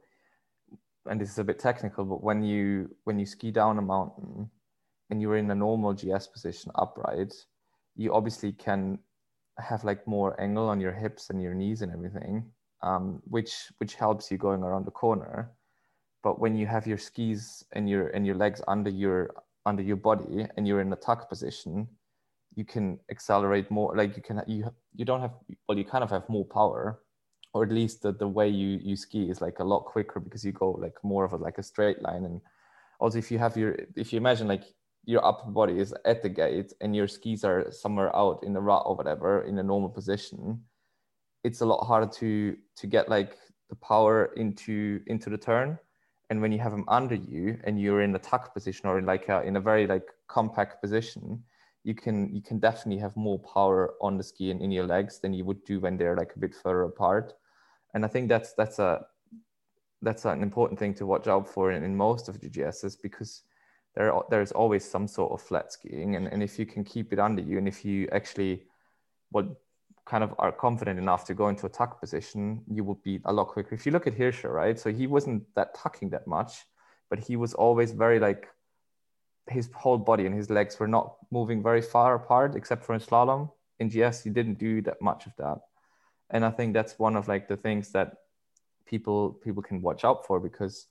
and 1.10 1.20
this 1.20 1.32
is 1.32 1.40
a 1.40 1.44
bit 1.44 1.58
technical, 1.58 2.06
but 2.06 2.24
when 2.24 2.44
you 2.44 2.96
when 3.06 3.18
you 3.18 3.26
ski 3.26 3.50
down 3.50 3.80
a 3.80 3.82
mountain 3.82 4.52
and 5.10 5.20
you're 5.20 5.38
in 5.38 5.50
a 5.50 5.56
normal 5.56 5.92
GS 5.92 6.28
position 6.28 6.72
upright, 6.76 7.34
you 7.96 8.14
obviously 8.14 8.52
can 8.52 9.00
have 9.58 9.84
like 9.84 10.06
more 10.06 10.40
angle 10.40 10.70
on 10.70 10.80
your 10.80 10.92
hips 10.92 11.32
and 11.32 11.42
your 11.42 11.56
knees 11.56 11.82
and 11.82 11.92
everything, 11.92 12.46
um, 12.84 13.24
which 13.26 13.72
which 13.80 13.96
helps 13.96 14.30
you 14.30 14.38
going 14.38 14.62
around 14.62 14.86
the 14.86 14.92
corner. 14.92 15.52
But 16.22 16.40
when 16.40 16.56
you 16.56 16.68
have 16.68 16.86
your 16.86 17.00
skis 17.00 17.66
and 17.72 17.90
your 17.90 18.10
and 18.10 18.24
your 18.24 18.36
legs 18.36 18.62
under 18.68 18.92
your 18.92 19.34
under 19.66 19.82
your 19.82 19.98
body 19.98 20.46
and 20.58 20.68
you're 20.68 20.82
in 20.82 20.94
a 20.94 20.96
tuck 21.08 21.28
position, 21.28 21.88
you 22.54 22.66
can 22.66 23.00
accelerate 23.10 23.72
more. 23.72 23.98
Like 23.98 24.16
you 24.16 24.22
can 24.22 24.44
you 24.46 24.72
you 24.94 25.06
don't 25.06 25.22
have 25.22 25.34
well 25.68 25.76
you 25.76 25.86
kind 25.86 26.04
of 26.04 26.12
have 26.12 26.30
more 26.30 26.46
power 26.46 27.00
or 27.54 27.64
at 27.64 27.72
least 27.72 28.02
the, 28.02 28.12
the 28.12 28.28
way 28.28 28.48
you 28.48 28.80
you 28.82 28.96
ski 28.96 29.30
is 29.30 29.42
like 29.42 29.60
a 29.60 29.64
lot 29.64 29.86
quicker 29.86 30.20
because 30.20 30.46
you 30.46 30.52
go 30.52 30.72
like 30.72 30.96
more 31.04 31.26
of 31.26 31.34
a 31.34 31.38
like 31.38 31.58
a 31.58 31.64
straight 31.64 32.02
line. 32.02 32.26
And 32.26 32.42
also 33.00 33.18
if 33.18 33.32
you 33.32 33.40
have 33.40 33.58
your 33.58 33.76
if 33.96 34.14
you 34.14 34.18
imagine 34.18 34.48
like 34.48 34.64
your 35.06 35.26
upper 35.26 35.50
body 35.50 35.80
is 35.80 35.94
at 36.06 36.22
the 36.22 36.30
gate 36.30 36.74
and 36.82 36.96
your 36.96 37.08
skis 37.08 37.44
are 37.44 37.72
somewhere 37.72 38.16
out 38.16 38.44
in 38.44 38.54
the 38.54 38.62
rut 38.62 38.84
or 38.86 38.96
whatever 38.96 39.42
in 39.42 39.58
a 39.58 39.64
normal 39.64 39.90
position 39.90 40.62
it's 41.44 41.62
a 41.62 41.66
lot 41.66 41.84
harder 41.84 42.06
to 42.06 42.56
to 42.76 42.88
get 42.88 43.10
like 43.10 43.36
the 43.70 43.76
power 43.76 44.32
into 44.36 45.02
into 45.08 45.30
the 45.30 45.38
turn. 45.38 45.78
And 46.30 46.42
when 46.42 46.54
you 46.54 46.60
have 46.60 46.72
them 46.72 46.86
under 46.88 47.16
you 47.16 47.58
and 47.66 47.82
you're 47.82 48.04
in 48.04 48.16
a 48.16 48.20
tuck 48.20 48.54
position 48.54 48.88
or 48.88 48.98
in 48.98 49.06
like 49.06 49.28
a, 49.28 49.42
in 49.42 49.58
a 49.58 49.60
very 49.60 49.86
like 49.86 50.08
compact 50.30 50.82
position 50.82 51.44
you 51.84 51.96
can 51.96 52.34
you 52.34 52.42
can 52.42 52.60
definitely 52.60 53.00
have 53.02 53.16
more 53.18 53.40
power 53.40 53.96
on 54.02 54.18
the 54.18 54.24
ski 54.24 54.52
and 54.52 54.62
in 54.62 54.72
your 54.72 54.86
legs 54.86 55.20
than 55.20 55.34
you 55.34 55.44
would 55.44 55.64
do 55.66 55.80
when 55.80 55.98
they're 55.98 56.16
like 56.16 56.32
a 56.36 56.40
bit 56.40 56.54
further 56.56 56.84
apart 56.84 57.34
and 57.94 58.06
I 58.06 58.08
think 58.08 58.30
that's 58.30 58.54
that's 58.54 58.80
a 58.80 59.06
that's 60.02 60.26
an 60.26 60.42
important 60.42 60.80
thing 60.80 60.94
to 60.96 61.06
watch 61.06 61.28
out 61.28 61.48
for 61.48 61.72
in, 61.72 61.84
in 61.84 61.96
most 61.96 62.28
of 62.28 62.40
the 62.40 62.50
GSs 62.50 62.98
because 63.02 63.44
there 63.96 64.14
there's 64.30 64.52
always 64.52 64.84
some 64.84 65.08
sort 65.08 65.32
of 65.32 65.42
flat 65.42 65.72
skiing, 65.72 66.16
and, 66.16 66.28
and 66.28 66.42
if 66.42 66.58
you 66.58 66.66
can 66.66 66.84
keep 66.84 67.12
it 67.14 67.20
under 67.20 67.42
you, 67.42 67.58
and 67.58 67.68
if 67.68 67.84
you 67.86 68.08
actually 68.12 68.64
what 69.32 69.46
kind 70.06 70.24
of 70.24 70.34
are 70.40 70.52
confident 70.52 70.98
enough 70.98 71.26
to 71.26 71.34
go 71.34 71.48
into 71.50 71.66
a 71.66 71.70
tuck 71.70 72.00
position, 72.00 72.62
you 72.68 72.84
will 72.84 73.00
be 73.04 73.20
a 73.26 73.32
lot 73.32 73.48
quicker. 73.48 73.76
If 73.76 73.86
you 73.86 73.92
look 73.92 74.08
at 74.08 74.18
Hirscher, 74.18 74.52
right? 74.52 74.78
So 74.78 74.92
he 74.92 75.08
wasn't 75.08 75.44
that 75.56 75.76
tucking 75.76 76.10
that 76.10 76.28
much, 76.28 76.66
but 77.10 77.20
he 77.20 77.36
was 77.36 77.54
always 77.54 77.92
very 77.92 78.20
like 78.20 78.48
his 79.50 79.70
whole 79.74 79.98
body 79.98 80.26
and 80.26 80.36
his 80.36 80.50
legs 80.50 80.80
were 80.80 80.88
not 80.88 81.16
moving 81.30 81.62
very 81.62 81.82
far 81.82 82.16
apart, 82.16 82.56
except 82.56 82.84
for 82.84 82.94
in 82.94 83.00
slalom. 83.00 83.52
In 83.80 83.90
GS, 83.90 84.24
he 84.24 84.30
didn't 84.30 84.60
do 84.60 84.82
that 84.82 85.02
much 85.02 85.26
of 85.28 85.34
that 85.38 85.60
and 86.32 86.44
i 86.44 86.50
think 86.50 86.74
that's 86.74 86.98
one 86.98 87.16
of 87.16 87.28
like 87.28 87.48
the 87.48 87.58
things 87.58 87.92
that 87.92 88.14
people 88.86 89.34
people 89.44 89.64
can 89.64 89.82
watch 89.82 90.04
out 90.04 90.26
for 90.26 90.40
because 90.40 90.88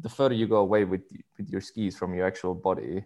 the 0.00 0.08
further 0.08 0.34
you 0.34 0.46
go 0.46 0.56
away 0.56 0.84
with 0.84 1.02
with 1.36 1.48
your 1.48 1.60
skis 1.60 1.96
from 1.96 2.14
your 2.14 2.26
actual 2.26 2.54
body 2.54 3.04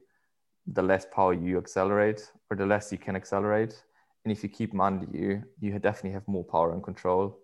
the 0.66 0.82
less 0.82 1.06
power 1.06 1.34
you 1.34 1.58
accelerate 1.58 2.30
or 2.50 2.56
the 2.56 2.66
less 2.66 2.92
you 2.92 2.98
can 2.98 3.16
accelerate. 3.16 3.82
And 4.24 4.30
if 4.30 4.42
you 4.42 4.48
keep 4.48 4.70
them 4.70 4.80
under 4.80 5.06
you 5.16 5.42
you 5.60 5.78
definitely 5.78 6.12
have 6.12 6.26
more 6.28 6.44
power 6.44 6.72
and 6.72 6.82
control. 6.82 7.38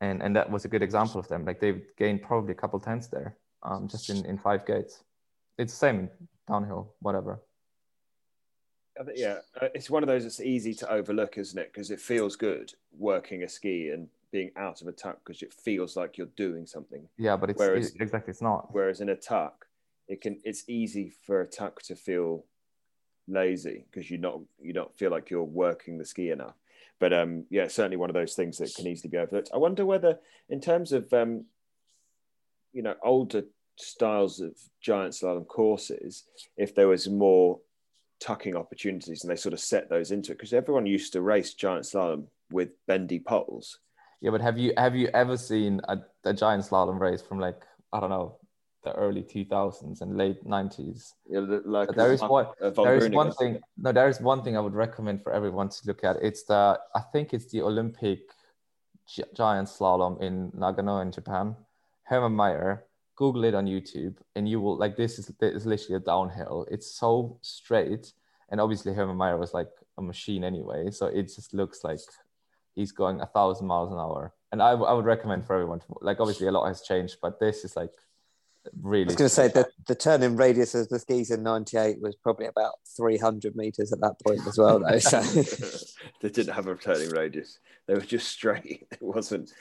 And 0.00 0.22
and 0.22 0.34
that 0.36 0.50
was 0.50 0.64
a 0.64 0.68
good 0.68 0.82
example 0.82 1.20
of 1.20 1.28
them. 1.28 1.44
Like 1.44 1.60
they've 1.60 1.84
gained 1.96 2.22
probably 2.22 2.52
a 2.52 2.60
couple 2.62 2.80
tenths 2.80 3.08
there 3.08 3.36
um, 3.62 3.88
just 3.88 4.10
in 4.10 4.24
in 4.24 4.38
five 4.38 4.66
gates. 4.66 5.04
It's 5.58 5.72
the 5.72 5.78
same 5.78 6.10
downhill 6.48 6.94
whatever 7.00 7.40
yeah, 9.14 9.38
uh, 9.60 9.68
it's 9.74 9.90
one 9.90 10.02
of 10.02 10.06
those 10.06 10.22
that's 10.22 10.40
easy 10.40 10.74
to 10.74 10.90
overlook, 10.90 11.38
isn't 11.38 11.58
it? 11.58 11.72
Because 11.72 11.90
it 11.90 12.00
feels 12.00 12.36
good 12.36 12.72
working 12.98 13.42
a 13.42 13.48
ski 13.48 13.90
and 13.90 14.08
being 14.32 14.50
out 14.56 14.80
of 14.82 14.88
a 14.88 14.92
tuck 14.92 15.18
because 15.24 15.42
it 15.42 15.52
feels 15.52 15.96
like 15.96 16.18
you're 16.18 16.28
doing 16.36 16.66
something. 16.66 17.08
Yeah, 17.16 17.36
but 17.36 17.50
it's 17.50 17.58
whereas, 17.58 17.94
it, 17.94 18.00
exactly 18.00 18.30
it's 18.30 18.42
not. 18.42 18.68
Whereas 18.72 19.00
in 19.00 19.08
a 19.08 19.16
tuck, 19.16 19.66
it 20.08 20.20
can 20.20 20.40
it's 20.44 20.64
easy 20.68 21.12
for 21.26 21.40
a 21.40 21.46
tuck 21.46 21.82
to 21.82 21.96
feel 21.96 22.44
lazy 23.28 23.84
because 23.90 24.10
you 24.10 24.18
not 24.18 24.40
you 24.60 24.72
don't 24.72 24.96
feel 24.96 25.10
like 25.10 25.30
you're 25.30 25.42
working 25.42 25.98
the 25.98 26.04
ski 26.04 26.30
enough. 26.30 26.54
But 26.98 27.12
um, 27.12 27.44
yeah, 27.50 27.68
certainly 27.68 27.98
one 27.98 28.08
of 28.10 28.14
those 28.14 28.34
things 28.34 28.58
that 28.58 28.74
can 28.74 28.86
easily 28.86 29.10
be 29.10 29.18
overlooked. 29.18 29.50
I 29.52 29.58
wonder 29.58 29.84
whether, 29.84 30.18
in 30.48 30.60
terms 30.60 30.92
of 30.92 31.12
um, 31.12 31.44
you 32.72 32.82
know, 32.82 32.94
older 33.02 33.44
styles 33.76 34.40
of 34.40 34.52
giant 34.80 35.12
slalom 35.12 35.46
courses, 35.46 36.24
if 36.56 36.74
there 36.74 36.88
was 36.88 37.08
more 37.08 37.60
tucking 38.20 38.56
opportunities 38.56 39.22
and 39.22 39.30
they 39.30 39.36
sort 39.36 39.52
of 39.52 39.60
set 39.60 39.88
those 39.88 40.10
into 40.10 40.32
it 40.32 40.38
because 40.38 40.52
everyone 40.52 40.86
used 40.86 41.12
to 41.12 41.20
race 41.20 41.54
giant 41.54 41.84
slalom 41.84 42.26
with 42.50 42.70
bendy 42.86 43.18
poles 43.18 43.78
yeah 44.20 44.30
but 44.30 44.40
have 44.40 44.56
you 44.56 44.72
have 44.76 44.94
you 44.96 45.08
ever 45.14 45.36
seen 45.36 45.80
a, 45.88 45.98
a 46.24 46.32
giant 46.32 46.64
slalom 46.64 46.98
race 46.98 47.20
from 47.20 47.38
like 47.38 47.62
i 47.92 48.00
don't 48.00 48.10
know 48.10 48.38
the 48.86 48.92
early 48.94 49.22
2000s 49.22 50.00
and 50.00 50.16
late 50.16 50.42
90s. 50.44 51.12
Yeah, 51.28 51.40
like 51.64 51.90
there 51.90 52.12
is 52.12 52.22
one. 52.22 52.46
uh, 52.62 52.70
There 52.70 52.96
is 52.96 53.08
one 53.10 53.32
thing. 53.32 53.58
No, 53.76 53.90
there 53.90 54.08
is 54.08 54.20
one 54.20 54.42
thing 54.44 54.56
I 54.56 54.60
would 54.60 54.74
recommend 54.74 55.24
for 55.24 55.32
everyone 55.32 55.68
to 55.70 55.78
look 55.86 56.04
at. 56.04 56.16
It's 56.22 56.44
the 56.44 56.78
I 56.94 57.00
think 57.12 57.34
it's 57.34 57.50
the 57.50 57.62
Olympic 57.62 58.20
giant 59.34 59.68
slalom 59.68 60.22
in 60.22 60.52
Nagano 60.52 61.02
in 61.02 61.10
Japan. 61.10 61.56
Hermann 62.04 62.36
Maier. 62.36 62.82
Google 63.16 63.44
it 63.44 63.54
on 63.54 63.66
YouTube, 63.66 64.16
and 64.34 64.48
you 64.48 64.60
will 64.60 64.76
like 64.76 64.96
this 64.96 65.18
is 65.18 65.26
this 65.40 65.54
is 65.54 65.66
literally 65.66 65.96
a 65.96 66.00
downhill. 66.00 66.66
It's 66.70 66.90
so 66.90 67.38
straight, 67.40 68.12
and 68.50 68.60
obviously 68.60 68.92
Hermann 68.92 69.16
Maier 69.16 69.38
was 69.38 69.54
like 69.54 69.70
a 69.98 70.02
machine 70.02 70.44
anyway, 70.44 70.90
so 70.90 71.06
it 71.06 71.24
just 71.34 71.54
looks 71.54 71.82
like 71.82 72.00
he's 72.74 72.92
going 72.92 73.20
a 73.20 73.26
thousand 73.26 73.66
miles 73.66 73.90
an 73.90 73.98
hour. 73.98 74.32
And 74.52 74.62
I, 74.62 74.70
I 74.70 74.92
would 74.92 75.06
recommend 75.06 75.46
for 75.46 75.54
everyone 75.54 75.80
to 75.80 75.86
like. 76.02 76.20
Obviously, 76.20 76.46
a 76.46 76.52
lot 76.52 76.68
has 76.68 76.82
changed, 76.82 77.16
but 77.20 77.40
this 77.40 77.64
is 77.64 77.74
like 77.74 77.92
really. 78.80 79.04
I 79.04 79.06
was 79.06 79.16
going 79.16 79.28
to 79.28 79.34
say 79.34 79.48
that 79.48 79.68
the 79.86 79.94
turning 79.94 80.36
radius 80.36 80.74
of 80.74 80.88
the 80.88 80.98
skis 80.98 81.30
in 81.30 81.42
'98 81.42 82.00
was 82.00 82.14
probably 82.14 82.46
about 82.46 82.74
300 82.96 83.56
meters 83.56 83.92
at 83.92 84.00
that 84.00 84.20
point 84.24 84.46
as 84.46 84.58
well, 84.58 84.78
though. 84.78 84.98
So 84.98 85.20
they 86.20 86.28
didn't 86.28 86.54
have 86.54 86.68
a 86.68 86.76
turning 86.76 87.10
radius. 87.10 87.58
They 87.86 87.94
were 87.94 88.00
just 88.00 88.28
straight. 88.28 88.86
It 88.92 89.02
wasn't. 89.02 89.52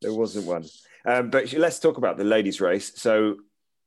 There 0.00 0.14
wasn't 0.14 0.46
one. 0.46 0.64
Um, 1.04 1.30
but 1.30 1.52
let's 1.52 1.78
talk 1.78 1.98
about 1.98 2.16
the 2.16 2.24
ladies' 2.24 2.60
race. 2.60 2.92
So 2.96 3.36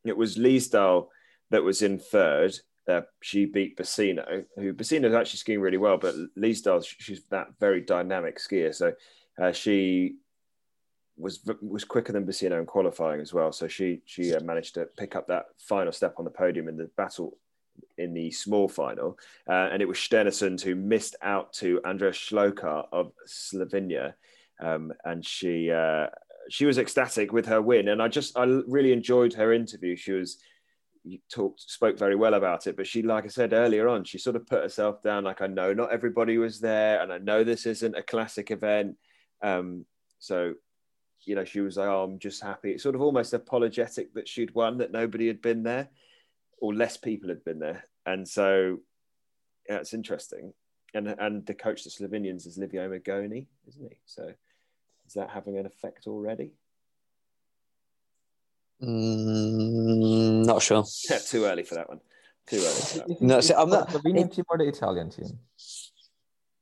it 0.06 0.15
was 0.15 0.38
Lysdahl 0.38 1.08
that 1.52 1.63
was 1.63 1.82
in 1.82 1.99
third. 1.99 2.58
Uh, 2.88 3.02
she 3.21 3.45
beat 3.45 3.78
Bassino, 3.78 4.43
who 4.58 4.73
Bassino 4.73 5.06
is 5.06 5.13
actually 5.13 5.38
skiing 5.38 5.62
really 5.62 5.78
well, 5.78 5.97
but 5.97 6.15
Lysdahl, 6.38 6.86
she's 6.86 7.23
that 7.30 7.47
very 7.60 7.82
dynamic 7.82 8.39
skier. 8.39 8.76
So 8.76 8.93
uh, 9.41 9.54
she 9.54 10.15
was 11.17 11.39
was 11.62 11.84
quicker 11.84 12.12
than 12.12 12.26
Bassino 12.26 12.60
in 12.60 12.65
qualifying 12.65 13.21
as 13.21 13.34
well. 13.34 13.52
So 13.52 13.67
she 13.67 14.02
she 14.06 14.34
uh, 14.34 14.41
managed 14.41 14.73
to 14.76 14.86
pick 14.97 15.15
up 15.15 15.28
that 15.28 15.45
final 15.58 15.93
step 15.93 16.15
on 16.17 16.26
the 16.26 16.32
podium 16.32 16.67
in 16.67 16.78
the 16.78 16.89
battle 16.97 17.38
in 17.97 18.13
the 18.13 18.30
small 18.32 18.67
final, 18.67 19.17
uh, 19.47 19.69
and 19.71 19.82
it 19.82 19.88
was 19.88 19.97
Stjernesund 19.97 20.62
who 20.62 20.76
missed 20.76 21.15
out 21.21 21.54
to 21.54 21.82
Andrea 21.86 22.12
Schlokar 22.12 22.86
of 22.91 23.12
Slovenia, 23.28 24.13
um, 24.62 24.94
and 25.06 25.26
she 25.26 25.72
uh, 25.72 26.08
she 26.50 26.66
was 26.66 26.78
ecstatic 26.78 27.32
with 27.32 27.46
her 27.48 27.62
win, 27.62 27.88
and 27.88 28.02
I 28.02 28.08
just 28.08 28.38
I 28.38 28.44
really 28.68 28.92
enjoyed 28.92 29.34
her 29.34 29.54
interview. 29.54 29.96
She 29.96 30.12
was 30.12 30.38
talked 31.32 31.62
spoke 31.62 31.98
very 31.98 32.16
well 32.16 32.34
about 32.34 32.68
it, 32.68 32.78
but 32.78 32.88
she, 32.88 33.02
like 33.02 33.26
I 33.26 33.28
said 33.28 33.54
earlier 33.54 33.89
on, 33.89 34.06
she 34.06 34.18
sort 34.18 34.36
of 34.36 34.48
put 34.48 34.63
herself 34.63 35.02
down. 35.04 35.24
Like 35.24 35.42
I 35.42 35.48
know 35.48 35.74
not 35.74 35.92
everybody 35.92 36.38
was 36.38 36.60
there, 36.60 37.02
and 37.02 37.12
I 37.12 37.18
know 37.18 37.44
this 37.44 37.66
isn't 37.66 37.98
a 37.98 38.04
classic 38.04 38.52
event, 38.52 38.98
um, 39.42 39.86
so 40.20 40.54
you 41.26 41.36
know, 41.36 41.46
she 41.46 41.62
was 41.62 41.78
like, 41.78 41.88
oh, 41.88 42.04
I'm 42.04 42.20
just 42.20 42.44
happy. 42.44 42.72
It's 42.72 42.84
sort 42.84 42.96
of 42.96 43.02
almost 43.02 43.34
apologetic 43.34 44.13
that 44.13 44.28
she'd 44.28 44.54
won, 44.54 44.78
that 44.80 44.92
nobody 44.92 45.28
had 45.28 45.42
been 45.42 45.63
there 45.63 45.89
or 46.60 46.74
less 46.74 46.98
people 46.98 47.30
had 47.30 47.44
been 47.44 47.60
there. 47.60 47.86
And 48.06 48.28
so, 48.28 48.80
yeah, 49.68 49.78
it's 49.78 49.94
interesting. 49.94 50.54
And 50.94 51.08
and 51.08 51.46
the 51.46 51.54
coach 51.54 51.86
of 51.86 51.92
the 51.92 52.08
Slovenians 52.08 52.46
is 52.46 52.58
Livio 52.58 52.88
Magoni, 52.90 53.48
isn't 53.68 53.84
he? 53.90 53.98
So 54.06 54.32
is 55.08 55.14
that 55.14 55.30
having 55.32 55.58
an 55.58 55.66
effect 55.66 56.08
already? 56.08 56.52
Mm, 58.82 60.46
not 60.46 60.62
sure. 60.62 60.84
Too 61.28 61.46
early 61.46 61.64
for 61.64 61.76
that 61.76 61.90
one. 61.90 62.00
Too 62.48 62.58
early 62.58 62.66
for 62.66 62.98
that 63.00 63.10
one. 63.10 63.18
No, 63.22 63.42
so 63.42 63.56
I'm 63.56 63.70
not- 63.70 63.90
The 63.90 64.00
Slovenian 64.00 64.34
team 64.34 64.46
or 64.50 64.58
the 64.58 64.68
Italian 64.68 65.10
team? 65.10 65.40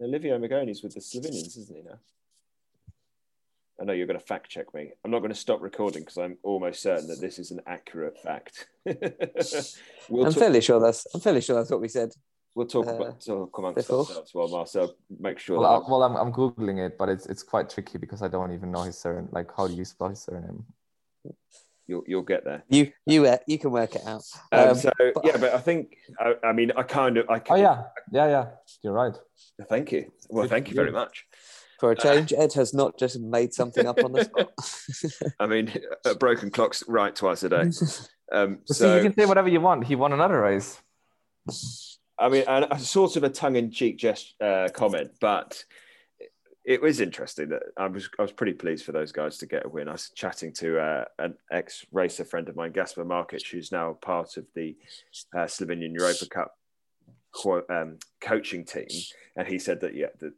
Olivio 0.01 0.39
Magoni's 0.39 0.81
with 0.83 0.93
the 0.93 0.99
Slovenians, 0.99 1.57
isn't 1.57 1.75
he 1.75 1.81
now? 1.83 1.99
I 3.79 3.83
know 3.83 3.93
you're 3.93 4.07
going 4.07 4.19
to 4.19 4.25
fact 4.25 4.49
check 4.49 4.71
me. 4.75 4.91
I'm 5.03 5.09
not 5.09 5.19
going 5.19 5.31
to 5.31 5.35
stop 5.35 5.59
recording 5.61 6.03
because 6.03 6.17
I'm 6.17 6.37
almost 6.43 6.83
certain 6.83 7.07
that 7.07 7.19
this 7.19 7.39
is 7.39 7.49
an 7.49 7.61
accurate 7.65 8.17
fact. 8.19 8.67
we'll, 8.85 10.25
I'm 10.25 10.31
talk, 10.31 10.39
fairly 10.39 10.61
sure 10.61 10.79
that's 10.79 11.07
I'm 11.15 11.19
fairly 11.21 11.41
sure 11.41 11.55
that's 11.55 11.71
what 11.71 11.81
we 11.81 11.87
said. 11.87 12.11
We'll 12.55 12.67
talk 12.67 12.87
uh, 12.87 12.95
about 12.95 13.21
talk 13.21 13.57
amongst 13.57 13.77
before. 13.77 13.99
ourselves 13.99 14.31
while 14.33 14.47
Marcel 14.47 14.95
make 15.19 15.39
sure. 15.39 15.59
Well, 15.59 15.69
that 15.69 15.75
I, 15.75 15.79
I'm- 15.81 15.91
well, 15.91 16.03
I'm, 16.03 16.15
I'm 16.15 16.33
googling 16.33 16.85
it, 16.85 16.97
but 16.97 17.09
it's 17.09 17.25
it's 17.25 17.43
quite 17.43 17.69
tricky 17.69 17.97
because 17.97 18.21
I 18.21 18.27
don't 18.27 18.51
even 18.53 18.71
know 18.71 18.83
his 18.83 18.97
surname. 18.97 19.29
Like, 19.31 19.49
how 19.55 19.67
do 19.67 19.73
you 19.73 19.85
spell 19.85 20.09
his 20.09 20.21
surname? 20.21 20.65
you'll 21.87 22.03
you'll 22.07 22.21
get 22.21 22.45
there. 22.45 22.63
You 22.69 22.91
you 23.05 23.25
uh, 23.25 23.37
you 23.47 23.59
can 23.59 23.71
work 23.71 23.95
it 23.95 24.05
out. 24.05 24.23
Um, 24.51 24.69
Um, 24.69 24.75
so 24.75 24.91
but- 24.97 25.25
yeah, 25.25 25.37
but 25.37 25.53
I 25.53 25.59
think 25.59 25.97
I, 26.19 26.35
I 26.43 26.53
mean 26.53 26.71
I 26.75 26.83
kind 26.83 27.17
of 27.17 27.29
I 27.29 27.41
Oh 27.49 27.55
yeah, 27.55 27.83
yeah, 28.11 28.27
yeah. 28.27 28.45
You're 28.81 28.93
right. 28.93 29.15
Thank 29.69 29.91
you. 29.91 30.11
Well, 30.29 30.43
Good 30.43 30.49
thank 30.51 30.69
you 30.69 30.75
very 30.75 30.91
much. 30.91 31.25
For 31.79 31.91
a 31.91 31.95
change, 31.95 32.31
Ed 32.31 32.53
has 32.53 32.75
not 32.75 32.99
just 32.99 33.19
made 33.19 33.55
something 33.55 33.87
up 33.87 34.03
on 34.03 34.11
the 34.11 34.23
spot. 34.25 34.51
I 35.39 35.47
mean, 35.47 35.73
a 36.05 36.13
broken 36.13 36.51
clock's 36.51 36.83
right 36.87 37.15
twice 37.15 37.43
a 37.43 37.49
day. 37.49 37.71
Um, 38.33 38.59
But 38.65 38.77
see, 38.77 38.95
you 38.95 39.01
can 39.01 39.13
say 39.13 39.25
whatever 39.25 39.49
you 39.49 39.59
want. 39.59 39.83
He 39.83 39.97
won 39.97 40.13
another 40.13 40.39
race. 40.39 40.79
I 42.21 42.29
mean, 42.29 42.43
and 42.47 42.67
a 42.69 42.79
sort 42.79 43.15
of 43.15 43.23
a 43.23 43.29
tongue-in-cheek 43.29 43.97
gest, 43.97 44.35
uh, 44.39 44.69
comment, 44.73 45.11
but 45.19 45.63
it 46.63 46.79
was 46.81 47.01
interesting 47.01 47.49
that 47.49 47.63
I 47.75 47.87
was 47.87 48.07
I 48.19 48.21
was 48.21 48.31
pretty 48.31 48.53
pleased 48.53 48.85
for 48.85 48.91
those 48.91 49.11
guys 49.11 49.39
to 49.39 49.47
get 49.47 49.65
a 49.65 49.69
win. 49.69 49.87
I 49.87 49.93
was 49.93 50.11
chatting 50.13 50.53
to 50.53 50.79
uh, 50.79 51.05
an 51.17 51.35
ex-racer 51.51 52.23
friend 52.23 52.47
of 52.47 52.55
mine, 52.55 52.71
Gaspar 52.71 53.03
Markic, 53.03 53.49
who's 53.51 53.71
now 53.71 53.93
part 53.93 54.37
of 54.37 54.45
the 54.53 54.77
uh, 55.35 55.45
Slovenian 55.45 55.93
Europa 55.93 56.27
Cup 56.27 56.55
co- 57.31 57.65
um, 57.69 57.97
coaching 58.21 58.63
team, 58.63 58.87
and 59.35 59.47
he 59.47 59.57
said 59.57 59.81
that 59.81 59.95
yeah, 59.95 60.07
the, 60.19 60.33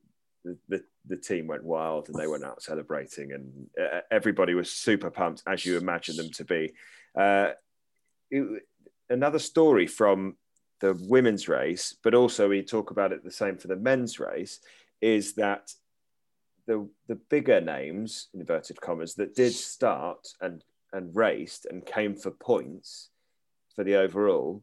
the 0.45 0.57
the 0.69 0.83
the 1.09 1.17
team 1.17 1.47
went 1.47 1.65
wild 1.65 2.07
and 2.07 2.17
they 2.17 2.27
went 2.27 2.45
out 2.45 2.63
celebrating, 2.63 3.33
and 3.33 3.67
uh, 3.77 3.99
everybody 4.09 4.53
was 4.53 4.71
super 4.71 5.09
pumped, 5.11 5.43
as 5.45 5.65
you 5.65 5.77
imagine 5.77 6.15
them 6.15 6.31
to 6.31 6.45
be. 6.45 6.73
Uh, 7.19 7.49
it- 8.31 8.63
another 9.09 9.37
story 9.39 9.85
from 9.85 10.37
the 10.83 10.99
women's 11.07 11.47
race, 11.47 11.95
but 12.03 12.13
also 12.13 12.49
we 12.49 12.61
talk 12.61 12.91
about 12.91 13.13
it 13.13 13.23
the 13.23 13.31
same 13.31 13.57
for 13.57 13.69
the 13.69 13.75
men's 13.77 14.19
race, 14.19 14.59
is 14.99 15.33
that 15.35 15.71
the 16.67 16.89
the 17.07 17.15
bigger 17.15 17.61
names, 17.61 18.27
inverted 18.33 18.81
commas, 18.81 19.15
that 19.15 19.33
did 19.33 19.53
start 19.53 20.27
and 20.41 20.61
and 20.91 21.15
raced 21.15 21.67
and 21.69 21.85
came 21.85 22.15
for 22.17 22.31
points 22.31 23.11
for 23.73 23.85
the 23.85 23.95
overall, 23.95 24.61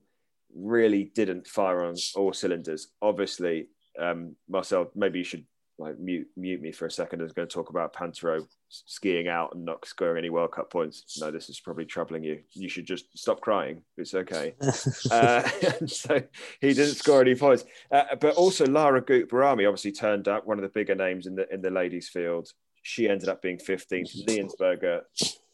really 0.54 1.04
didn't 1.14 1.46
fire 1.46 1.86
on 1.86 1.94
all 2.14 2.34
cylinders. 2.34 2.88
Obviously, 3.00 3.68
um, 3.98 4.36
Marcel, 4.46 4.90
maybe 4.94 5.20
you 5.20 5.24
should 5.24 5.46
like 5.80 5.98
mute 5.98 6.28
mute 6.36 6.60
me 6.60 6.70
for 6.70 6.86
a 6.86 6.90
second. 6.90 7.20
I 7.20 7.24
was 7.24 7.32
going 7.32 7.48
to 7.48 7.52
talk 7.52 7.70
about 7.70 7.94
Pinturault 7.94 8.46
skiing 8.68 9.28
out 9.28 9.54
and 9.54 9.64
not 9.64 9.84
scoring 9.86 10.18
any 10.18 10.30
World 10.30 10.52
Cup 10.52 10.70
points. 10.70 11.18
No, 11.20 11.30
this 11.30 11.48
is 11.48 11.58
probably 11.58 11.86
troubling 11.86 12.22
you. 12.22 12.40
You 12.52 12.68
should 12.68 12.86
just 12.86 13.06
stop 13.18 13.40
crying. 13.40 13.82
It's 13.96 14.14
okay. 14.14 14.54
Uh, 15.10 15.42
so 15.86 16.22
he 16.60 16.72
didn't 16.74 16.94
score 16.94 17.22
any 17.22 17.34
points. 17.34 17.64
Uh, 17.90 18.04
but 18.20 18.36
also 18.36 18.66
Lara 18.66 19.00
Gut-Behrami 19.00 19.66
obviously 19.66 19.92
turned 19.92 20.28
up, 20.28 20.46
one 20.46 20.58
of 20.58 20.62
the 20.62 20.68
bigger 20.68 20.94
names 20.94 21.26
in 21.26 21.34
the 21.34 21.52
in 21.52 21.62
the 21.62 21.70
ladies' 21.70 22.08
field. 22.08 22.52
She 22.82 23.08
ended 23.08 23.28
up 23.28 23.42
being 23.42 23.58
15th. 23.58 24.26
Liensberger, 24.26 25.00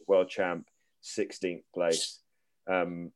world 0.07 0.29
champ, 0.29 0.69
16th 1.03 1.63
place. 1.75 2.21
Um, 2.69 3.13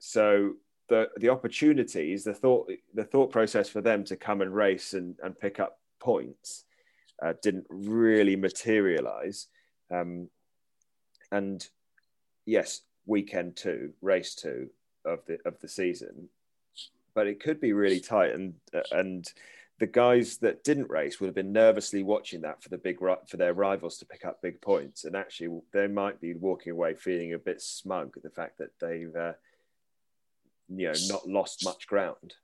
so 0.00 0.54
the 0.88 1.08
the 1.18 1.28
opportunities, 1.28 2.24
the 2.24 2.34
thought 2.34 2.70
the 2.94 3.04
thought 3.04 3.30
process 3.30 3.68
for 3.68 3.80
them 3.80 4.04
to 4.04 4.16
come 4.16 4.40
and 4.40 4.54
race 4.54 4.94
and, 4.94 5.16
and 5.22 5.38
pick 5.38 5.60
up 5.60 5.77
points 6.00 6.64
uh, 7.22 7.34
didn't 7.42 7.66
really 7.68 8.36
materialize. 8.36 9.46
Um, 9.90 10.28
and 11.30 11.66
yes, 12.46 12.82
weekend 13.06 13.56
two, 13.56 13.92
race 14.00 14.34
two 14.34 14.70
of 15.04 15.20
the 15.26 15.38
of 15.44 15.58
the 15.60 15.68
season, 15.68 16.28
but 17.14 17.26
it 17.26 17.40
could 17.40 17.60
be 17.60 17.72
really 17.72 18.00
tight. 18.00 18.32
And 18.32 18.54
and 18.92 19.30
the 19.78 19.86
guys 19.86 20.38
that 20.38 20.64
didn't 20.64 20.90
race 20.90 21.20
would 21.20 21.28
have 21.28 21.34
been 21.34 21.52
nervously 21.52 22.02
watching 22.02 22.40
that 22.40 22.62
for 22.62 22.68
the 22.68 22.78
big 22.78 22.98
for 22.98 23.36
their 23.36 23.54
rivals 23.54 23.98
to 23.98 24.06
pick 24.06 24.24
up 24.24 24.42
big 24.42 24.60
points, 24.60 25.04
and 25.04 25.16
actually 25.16 25.60
they 25.72 25.86
might 25.86 26.20
be 26.20 26.34
walking 26.34 26.72
away 26.72 26.94
feeling 26.94 27.34
a 27.34 27.38
bit 27.38 27.60
smug 27.60 28.16
at 28.16 28.22
the 28.22 28.30
fact 28.30 28.58
that 28.58 28.70
they've 28.80 29.14
uh, 29.14 29.32
you 30.68 30.88
know 30.88 30.94
not 31.08 31.28
lost 31.28 31.64
much 31.64 31.86
ground. 31.86 32.34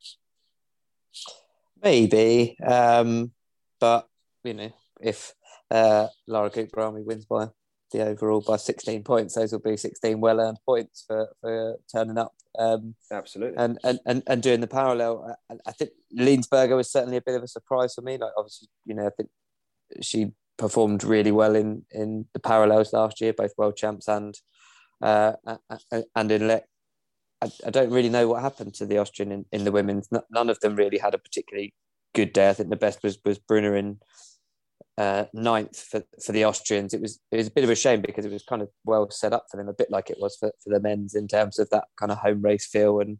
Maybe, 1.83 2.57
um, 2.61 3.33
but 3.81 4.09
you 4.43 4.55
know, 4.55 4.73
if 5.01 5.35
uh, 5.71 6.09
Lara 6.27 6.51
Gut-Behrami 6.51 7.05
wins 7.05 7.25
by 7.25 7.49
the 7.93 8.07
overall 8.07 8.41
by 8.41 8.57
16 8.57 9.03
points, 9.05 9.35
those 9.35 9.53
will 9.53 9.61
be 9.61 9.77
16 9.77 10.21
well 10.21 10.41
earned 10.41 10.59
points 10.67 11.05
for, 11.07 11.29
for 11.41 11.77
turning 11.93 12.19
up 12.19 12.35
um, 12.59 12.95
Absolutely. 13.11 13.57
and, 13.57 13.79
and, 13.85 14.01
and, 14.07 14.23
and 14.27 14.43
doing 14.43 14.61
the 14.61 14.67
parallel. 14.67 15.37
I, 15.51 15.55
I 15.67 15.73
think 15.73 15.91
Liensberger 16.17 16.77
was 16.77 16.91
certainly 16.91 17.17
a 17.17 17.23
bit 17.23 17.37
of 17.37 17.43
a 17.43 17.49
surprise 17.49 17.95
for 17.95 18.03
me. 18.03 18.19
Like, 18.19 18.33
obviously, 18.37 18.69
you 18.85 18.95
know, 18.95 19.07
I 19.07 19.11
think 19.11 19.29
she 20.03 20.33
performed 20.57 21.05
really 21.05 21.33
well 21.33 21.55
in, 21.55 21.85
in 21.91 22.27
the 22.33 22.41
parallels 22.41 22.93
last 22.93 23.21
year, 23.21 23.33
both 23.33 23.53
world 23.57 23.77
champs 23.77 24.09
and 24.09 24.35
uh, 25.03 25.33
and 26.15 26.33
in 26.33 26.49
Lech. 26.49 26.65
I, 27.43 27.51
I 27.67 27.71
don't 27.71 27.91
really 27.91 28.09
know 28.09 28.29
what 28.29 28.43
happened 28.43 28.75
to 28.75 28.87
the 28.87 28.99
Austrian 28.99 29.33
in, 29.33 29.45
in 29.53 29.65
the 29.65 29.73
women's. 29.73 30.09
None 30.31 30.49
of 30.49 30.61
them 30.61 30.77
really 30.77 30.99
had 30.99 31.15
a 31.15 31.19
particularly 31.19 31.75
good 32.15 32.33
day. 32.33 32.49
I 32.49 32.53
think 32.53 32.71
the 32.71 32.77
best 32.77 33.03
was 33.03 33.19
was 33.25 33.39
Brunner 33.39 33.77
in 33.77 33.99
uh, 34.97 35.25
ninth 35.33 35.79
for, 35.79 36.05
for 36.25 36.33
the 36.33 36.45
Austrians. 36.45 36.95
It 36.95 37.01
was 37.01 37.21
it 37.31 37.37
was 37.37 37.49
a 37.49 37.53
bit 37.53 37.65
of 37.65 37.71
a 37.71 37.75
shame 37.75 38.01
because 38.01 38.25
it 38.25 38.33
was 38.33 38.45
kind 38.45 38.63
of 38.63 38.69
well 38.85 39.11
set 39.11 39.33
up 39.33 39.47
for 39.51 39.57
them, 39.57 39.69
a 39.69 39.75
bit 39.75 39.91
like 39.91 40.11
it 40.11 40.19
was 40.21 40.37
for, 40.37 40.53
for 40.63 40.71
the 40.71 40.81
men's 40.81 41.15
in 41.15 41.29
terms 41.29 41.59
of 41.59 41.69
that 41.71 41.85
kind 41.99 42.13
of 42.13 42.19
home 42.19 42.43
race 42.43 42.67
feel 42.67 43.01
and 43.01 43.19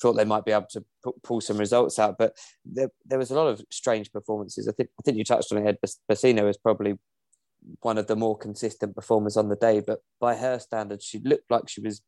thought 0.00 0.14
they 0.14 0.24
might 0.24 0.44
be 0.44 0.52
able 0.52 0.66
to 0.70 0.84
pull 1.22 1.40
some 1.40 1.56
results 1.56 1.98
out. 1.98 2.16
But 2.18 2.36
there, 2.64 2.90
there 3.04 3.18
was 3.18 3.30
a 3.30 3.36
lot 3.36 3.46
of 3.46 3.62
strange 3.70 4.10
performances. 4.12 4.66
I 4.66 4.72
think 4.72 4.88
I 4.98 5.02
think 5.04 5.16
you 5.16 5.24
touched 5.24 5.52
on 5.52 5.58
it. 5.58 5.68
Ed 5.68 5.90
Bassino 6.10 6.44
was 6.44 6.56
probably 6.56 6.98
one 7.80 7.98
of 7.98 8.06
the 8.06 8.16
more 8.16 8.36
consistent 8.36 8.94
performers 8.94 9.36
on 9.36 9.48
the 9.48 9.56
day, 9.56 9.80
but 9.80 10.00
by 10.20 10.36
her 10.36 10.58
standards, 10.58 11.04
she 11.04 11.18
looked 11.20 11.50
like 11.50 11.68
she 11.68 11.80
was 11.80 12.02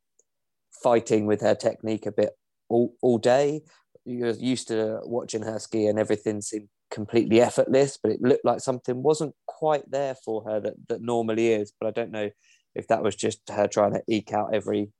fighting 0.82 1.26
with 1.26 1.40
her 1.40 1.54
technique 1.54 2.06
a 2.06 2.12
bit 2.12 2.30
all, 2.68 2.94
all 3.00 3.18
day. 3.18 3.62
You're 4.06 4.30
used 4.30 4.68
to 4.68 5.00
watching 5.04 5.42
her 5.42 5.58
ski 5.58 5.86
and 5.88 5.98
everything 5.98 6.40
seemed 6.40 6.68
completely 6.90 7.40
effortless, 7.40 7.98
but 8.00 8.12
it 8.12 8.22
looked 8.22 8.44
like 8.44 8.60
something 8.60 9.02
wasn't 9.02 9.34
quite 9.46 9.90
there 9.90 10.14
for 10.24 10.44
her 10.44 10.60
that, 10.60 10.74
that 10.88 11.02
normally 11.02 11.52
is. 11.52 11.72
But 11.78 11.88
I 11.88 11.90
don't 11.90 12.12
know 12.12 12.30
if 12.74 12.86
that 12.88 13.02
was 13.02 13.16
just 13.16 13.40
her 13.50 13.66
trying 13.66 13.92
to 13.92 14.02
eke 14.08 14.32
out 14.32 14.54
every 14.54 14.90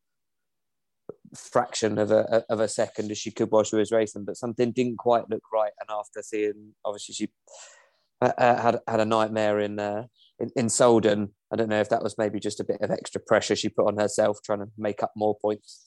fraction 1.34 1.98
of 1.98 2.10
a 2.10 2.44
of 2.48 2.60
a 2.60 2.68
second 2.68 3.10
as 3.10 3.18
she 3.18 3.30
could 3.30 3.50
while 3.50 3.64
she 3.64 3.76
was 3.76 3.92
racing, 3.92 4.24
but 4.24 4.36
something 4.36 4.72
didn't 4.72 4.98
quite 4.98 5.28
look 5.30 5.42
right. 5.52 5.72
And 5.80 5.90
after 5.90 6.22
seeing, 6.22 6.74
obviously, 6.84 7.14
she 7.14 7.28
uh, 8.20 8.32
uh 8.38 8.60
had 8.60 8.80
had 8.86 9.00
a 9.00 9.04
nightmare 9.04 9.60
in, 9.60 9.78
uh, 9.78 10.04
in 10.38 10.50
in 10.56 10.66
Solden. 10.66 11.30
I 11.52 11.56
don't 11.56 11.68
know 11.68 11.80
if 11.80 11.90
that 11.90 12.02
was 12.02 12.18
maybe 12.18 12.40
just 12.40 12.60
a 12.60 12.64
bit 12.64 12.80
of 12.80 12.90
extra 12.90 13.20
pressure 13.20 13.54
she 13.54 13.68
put 13.68 13.86
on 13.86 13.98
herself, 13.98 14.38
trying 14.44 14.60
to 14.60 14.70
make 14.76 15.02
up 15.02 15.12
more 15.16 15.36
points. 15.40 15.85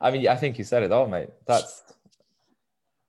I 0.00 0.10
mean, 0.10 0.28
I 0.28 0.36
think 0.36 0.58
you 0.58 0.64
said 0.64 0.82
it 0.82 0.92
all, 0.92 1.06
mate. 1.06 1.30
That's 1.46 1.82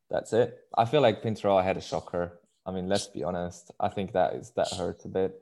that's 0.10 0.34
it. 0.34 0.60
I 0.78 0.86
feel 0.86 1.02
like 1.02 1.24
Pinturault 1.24 1.64
had 1.64 1.78
a 1.78 1.82
shocker. 1.82 2.40
I 2.66 2.72
mean, 2.72 2.88
let's 2.88 3.08
be 3.08 3.24
honest. 3.24 3.72
I 3.80 3.90
think 3.90 4.14
that 4.14 4.34
is 4.36 4.52
that 4.56 4.68
hurts 4.78 5.06
a 5.06 5.10
bit, 5.10 5.42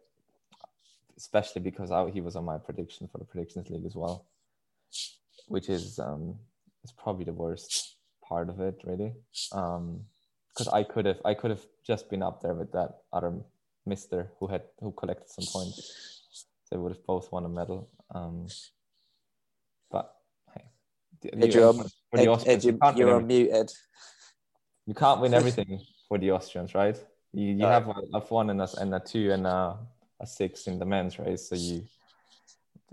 especially 1.18 1.62
because 1.62 1.92
I, 1.92 2.10
he 2.10 2.22
was 2.22 2.36
on 2.36 2.46
my 2.46 2.58
prediction 2.58 3.08
for 3.08 3.18
the 3.18 3.26
predictions 3.26 3.70
league 3.70 3.86
as 3.86 3.96
well, 3.96 4.26
which 5.48 5.70
is 5.70 6.00
um, 6.00 6.36
is 6.84 6.92
probably 6.92 7.26
the 7.26 7.34
worst 7.34 7.96
part 8.28 8.50
of 8.50 8.60
it, 8.60 8.82
really. 8.84 9.14
Um, 9.52 10.06
because 10.50 10.68
I 10.68 10.84
could 10.84 11.06
have 11.06 11.20
I 11.26 11.34
could 11.34 11.52
have 11.52 11.66
just 11.86 12.10
been 12.10 12.22
up 12.22 12.42
there 12.42 12.54
with 12.54 12.72
that 12.74 13.00
other 13.12 13.34
Mister 13.86 14.32
who 14.40 14.48
had 14.48 14.64
who 14.80 14.92
collected 14.92 15.30
some 15.30 15.46
points. 15.52 16.46
They 16.70 16.78
would 16.78 16.92
have 16.92 17.06
both 17.06 17.32
won 17.32 17.46
a 17.46 17.50
medal. 17.50 17.90
Um, 18.14 18.48
Ed, 21.26 21.54
you're, 21.54 21.74
Ed, 22.16 22.48
Ed, 22.48 22.64
you, 22.64 22.80
you're 22.96 23.22
unmuted 23.22 23.72
you 24.86 24.94
can't 24.94 25.22
win 25.22 25.34
everything 25.40 25.82
for 26.08 26.18
the 26.18 26.32
Austrians, 26.32 26.76
right? 26.76 26.98
You, 27.34 27.54
you 27.54 27.66
have 27.66 27.88
a, 27.88 27.96
a 28.14 28.20
one 28.20 28.50
and 28.50 28.62
a, 28.62 28.70
and 28.80 28.94
a 28.94 29.00
two 29.00 29.32
and 29.32 29.48
a, 29.48 29.78
a 30.20 30.28
six 30.28 30.68
in 30.68 30.80
the 30.80 30.86
men's 30.86 31.18
race, 31.18 31.50
so 31.50 31.56
you 31.56 31.84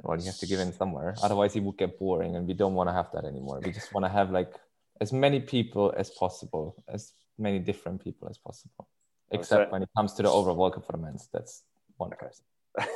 well 0.02 0.18
you 0.18 0.24
have 0.24 0.38
to 0.38 0.46
give 0.46 0.60
in 0.60 0.72
somewhere. 0.72 1.14
Otherwise, 1.22 1.56
it 1.56 1.62
would 1.62 1.76
get 1.76 1.98
boring, 1.98 2.36
and 2.36 2.46
we 2.46 2.54
don't 2.54 2.74
want 2.74 2.88
to 2.88 2.92
have 2.92 3.10
that 3.12 3.24
anymore. 3.24 3.60
We 3.62 3.72
just 3.72 3.92
want 3.92 4.06
to 4.06 4.10
have 4.10 4.30
like 4.30 4.54
as 5.00 5.12
many 5.12 5.40
people 5.40 5.92
as 5.96 6.10
possible, 6.10 6.82
as 6.88 7.12
many 7.38 7.58
different 7.58 8.02
people 8.02 8.28
as 8.28 8.38
possible. 8.38 8.88
Except 9.30 9.70
when 9.70 9.82
it 9.82 9.88
comes 9.96 10.14
to 10.14 10.22
the 10.22 10.30
overall 10.30 10.56
World 10.56 10.74
Cup 10.74 10.86
for 10.86 10.92
the 10.92 10.98
men's, 10.98 11.28
that's 11.32 11.62
one 11.98 12.10
person. 12.10 12.44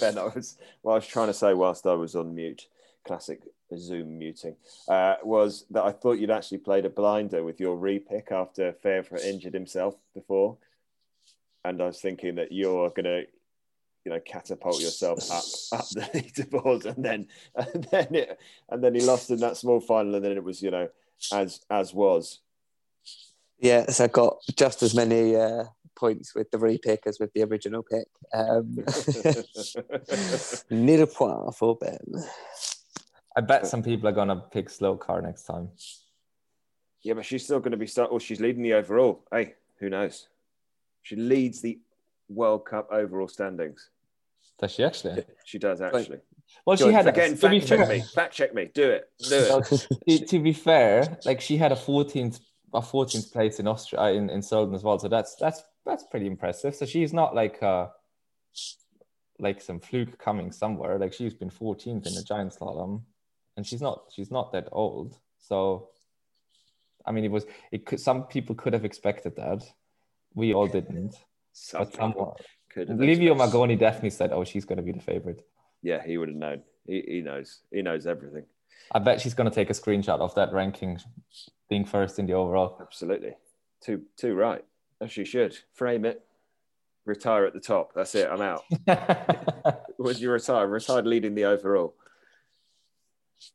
ben, 0.00 0.16
I 0.18 0.24
was 0.24 0.56
well, 0.82 0.94
I 0.94 0.98
was 0.98 1.06
trying 1.06 1.28
to 1.28 1.34
say 1.34 1.52
whilst 1.52 1.86
I 1.86 1.94
was 1.94 2.16
on 2.16 2.34
mute 2.34 2.66
classic 3.06 3.40
Zoom 3.76 4.18
muting, 4.18 4.56
uh, 4.88 5.16
was 5.22 5.64
that 5.70 5.84
I 5.84 5.92
thought 5.92 6.18
you'd 6.18 6.30
actually 6.30 6.58
played 6.58 6.84
a 6.84 6.90
blinder 6.90 7.44
with 7.44 7.60
your 7.60 7.76
repick 7.76 8.30
after 8.30 8.72
Faivre 8.84 9.24
injured 9.24 9.54
himself 9.54 9.94
before. 10.14 10.56
And 11.64 11.82
I 11.82 11.86
was 11.86 12.00
thinking 12.00 12.36
that 12.36 12.52
you're 12.52 12.90
going 12.90 13.04
to, 13.04 13.24
you 14.04 14.12
know, 14.12 14.20
catapult 14.20 14.80
yourself 14.80 15.30
up 15.30 15.80
up 15.80 15.88
the 15.90 16.00
leaderboard, 16.14 16.84
and 16.86 17.04
then 17.04 17.26
and 17.56 17.84
then 17.90 18.14
it, 18.14 18.38
and 18.68 18.82
then 18.82 18.94
he 18.94 19.00
lost 19.00 19.30
in 19.30 19.40
that 19.40 19.56
small 19.56 19.80
final, 19.80 20.14
and 20.14 20.24
then 20.24 20.32
it 20.32 20.44
was, 20.44 20.62
you 20.62 20.70
know, 20.70 20.88
as 21.32 21.60
as 21.70 21.92
was. 21.92 22.40
Yes, 23.58 24.00
I 24.00 24.06
got 24.08 24.36
just 24.54 24.82
as 24.82 24.94
many 24.94 25.34
uh, 25.34 25.64
points 25.96 26.34
with 26.34 26.50
the 26.50 26.58
repick 26.58 26.98
as 27.06 27.18
with 27.18 27.32
the 27.32 27.42
original 27.42 27.82
pick. 27.82 28.06
Um, 28.32 28.84
Nil 30.70 31.06
point 31.06 31.54
for 31.56 31.76
Ben. 31.76 31.98
I 33.36 33.42
bet 33.42 33.66
some 33.66 33.82
people 33.82 34.08
are 34.08 34.12
gonna 34.12 34.36
pick 34.36 34.68
Slokar 34.68 35.22
next 35.22 35.44
time. 35.44 35.68
Yeah, 37.06 37.14
but 37.14 37.24
she's 37.24 37.44
still 37.44 37.60
going 37.60 37.70
to 37.70 37.76
be 37.76 37.86
start. 37.86 38.10
Well, 38.10 38.18
she's 38.18 38.40
leading 38.40 38.64
the 38.64 38.74
overall. 38.74 39.22
Hey, 39.30 39.54
who 39.78 39.88
knows? 39.88 40.26
She 41.02 41.14
leads 41.14 41.60
the 41.60 41.78
World 42.28 42.64
Cup 42.64 42.88
overall 42.90 43.28
standings. 43.28 43.90
Does 44.58 44.72
she 44.72 44.82
actually? 44.82 45.24
She 45.44 45.60
does 45.60 45.80
actually. 45.80 46.18
Well, 46.64 46.76
she 46.76 46.90
had 46.90 47.06
again. 47.06 47.36
Fact 47.36 47.64
check 47.64 47.78
fair, 47.78 47.88
me. 47.88 48.00
Fact 48.00 48.34
check 48.34 48.54
me. 48.54 48.70
Do 48.74 48.90
it. 48.90 49.08
Do 49.20 49.36
it. 49.38 49.88
to, 50.08 50.26
to, 50.26 50.38
be 50.40 50.52
fair, 50.52 51.16
like 51.24 51.40
she 51.40 51.56
had 51.56 51.70
a 51.70 51.76
14th 51.76 52.40
a 52.74 52.80
14th 52.80 53.32
place 53.32 53.60
in 53.60 53.68
Austria 53.68 54.02
uh, 54.02 54.08
in 54.10 54.28
in 54.28 54.40
Solden 54.40 54.74
as 54.74 54.82
well. 54.82 54.98
So 54.98 55.06
that's 55.06 55.36
that's 55.36 55.62
that's 55.84 56.02
pretty 56.10 56.26
impressive. 56.26 56.74
So 56.74 56.86
she's 56.86 57.12
not 57.12 57.36
like 57.36 57.62
uh 57.62 57.86
like 59.38 59.60
some 59.60 59.78
fluke 59.78 60.18
coming 60.18 60.50
somewhere. 60.50 60.98
Like 60.98 61.12
she's 61.12 61.34
been 61.34 61.50
14th 61.50 62.06
in 62.06 62.14
the 62.14 62.24
giant 62.26 62.52
slalom 62.58 63.02
and 63.56 63.66
she's 63.66 63.80
not 63.80 64.04
she's 64.14 64.30
not 64.30 64.52
that 64.52 64.68
old. 64.72 65.18
So, 65.38 65.88
I 67.04 67.12
mean, 67.12 67.24
it 67.24 67.30
was 67.30 67.46
it 67.72 67.86
could 67.86 68.00
some 68.00 68.24
people 68.24 68.54
could 68.54 68.72
have 68.72 68.84
expected 68.84 69.36
that. 69.36 69.64
We 70.34 70.52
all 70.52 70.66
didn't. 70.66 71.14
some 71.52 71.84
but 71.84 71.94
someone 71.94 72.32
could. 72.70 72.88
Livio 72.88 73.34
Magoni 73.34 73.78
definitely 73.78 74.10
said, 74.10 74.32
"Oh, 74.32 74.44
she's 74.44 74.64
going 74.64 74.76
to 74.76 74.82
be 74.82 74.92
the 74.92 75.00
favorite." 75.00 75.42
Yeah, 75.82 76.02
he 76.04 76.18
would 76.18 76.28
have 76.28 76.36
known. 76.36 76.62
He, 76.86 77.02
he 77.06 77.20
knows. 77.20 77.60
He 77.70 77.82
knows 77.82 78.06
everything. 78.06 78.44
I 78.92 78.98
bet 78.98 79.20
she's 79.20 79.34
going 79.34 79.48
to 79.48 79.54
take 79.54 79.70
a 79.70 79.72
screenshot 79.72 80.20
of 80.20 80.34
that 80.34 80.52
ranking, 80.52 81.00
being 81.68 81.84
first 81.84 82.18
in 82.18 82.26
the 82.26 82.34
overall. 82.34 82.78
Absolutely, 82.80 83.34
too 83.80 84.02
too 84.16 84.34
right. 84.34 84.64
As 85.00 85.10
she 85.10 85.24
should 85.24 85.56
frame 85.74 86.04
it, 86.04 86.24
retire 87.04 87.44
at 87.46 87.54
the 87.54 87.60
top. 87.60 87.92
That's 87.94 88.14
it. 88.14 88.28
I'm 88.30 88.42
out. 88.42 88.64
Would 89.98 90.20
you 90.20 90.30
retire? 90.30 90.66
Retired 90.66 91.06
leading 91.06 91.34
the 91.34 91.44
overall. 91.44 91.94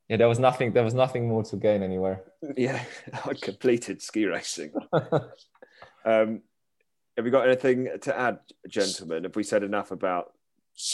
Yeah, 0.09 0.17
there 0.17 0.27
was 0.27 0.39
nothing. 0.39 0.73
There 0.73 0.83
was 0.83 0.93
nothing 0.93 1.27
more 1.27 1.43
to 1.43 1.55
gain 1.55 1.83
anywhere. 1.83 2.23
Yeah, 2.55 2.83
I 3.25 3.33
completed 3.33 4.01
ski 4.01 4.25
racing. 4.25 4.73
um, 6.05 6.41
have 7.15 7.25
we 7.25 7.31
got 7.31 7.47
anything 7.47 7.89
to 8.01 8.17
add, 8.17 8.39
gentlemen? 8.67 9.23
Have 9.23 9.35
we 9.35 9.43
said 9.43 9.63
enough 9.63 9.91
about 9.91 10.31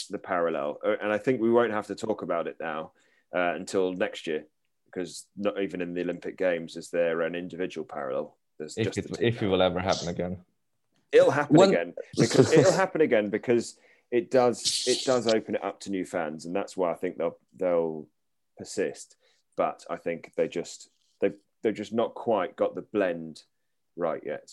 the 0.10 0.18
parallel? 0.18 0.80
Uh, 0.86 0.96
and 1.02 1.12
I 1.12 1.18
think 1.18 1.42
we 1.42 1.52
won't 1.52 1.72
have 1.72 1.88
to 1.88 1.96
talk 1.96 2.22
about 2.22 2.48
it 2.48 2.58
now 2.60 2.92
uh, 3.36 3.54
until 3.56 3.94
next 3.94 4.28
year, 4.28 4.46
because 4.86 5.26
not 5.36 5.62
even 5.62 5.82
in 5.82 5.94
the 5.94 6.02
Olympic 6.02 6.38
Games 6.38 6.76
is 6.76 6.90
there 6.90 7.22
an 7.22 7.36
individual 7.36 7.86
parallel. 7.86 8.38
There's 8.58 8.78
if 8.78 8.98
it, 8.98 9.06
if 9.20 9.44
it 9.44 9.48
will 9.48 9.62
ever 9.62 9.80
happen 9.80 10.08
again, 10.08 10.38
it'll 11.12 11.32
happen 11.32 11.56
One... 11.56 11.70
again 11.70 11.94
because 12.18 12.52
it'll 12.54 12.72
happen 12.72 13.02
again 13.02 13.30
because 13.30 13.78
it 14.12 14.32
does 14.32 14.86
it 14.88 15.06
does 15.06 15.28
open 15.28 15.56
it 15.56 15.64
up 15.64 15.80
to 15.82 15.92
new 15.92 16.06
fans, 16.06 16.46
and 16.46 16.56
that's 16.56 16.76
why 16.76 16.92
I 16.92 16.96
think 16.96 17.18
they'll 17.18 17.38
they'll 17.56 18.08
persist. 18.58 19.16
But 19.56 19.86
I 19.90 19.98
think 19.98 20.34
they 20.36 20.48
just 20.48 20.90
they 21.22 21.32
they've 21.64 21.74
just 21.74 21.94
not 21.94 22.14
quite 22.16 22.56
got 22.56 22.76
the 22.76 22.82
blend 22.82 23.44
right 23.96 24.22
yet. 24.26 24.52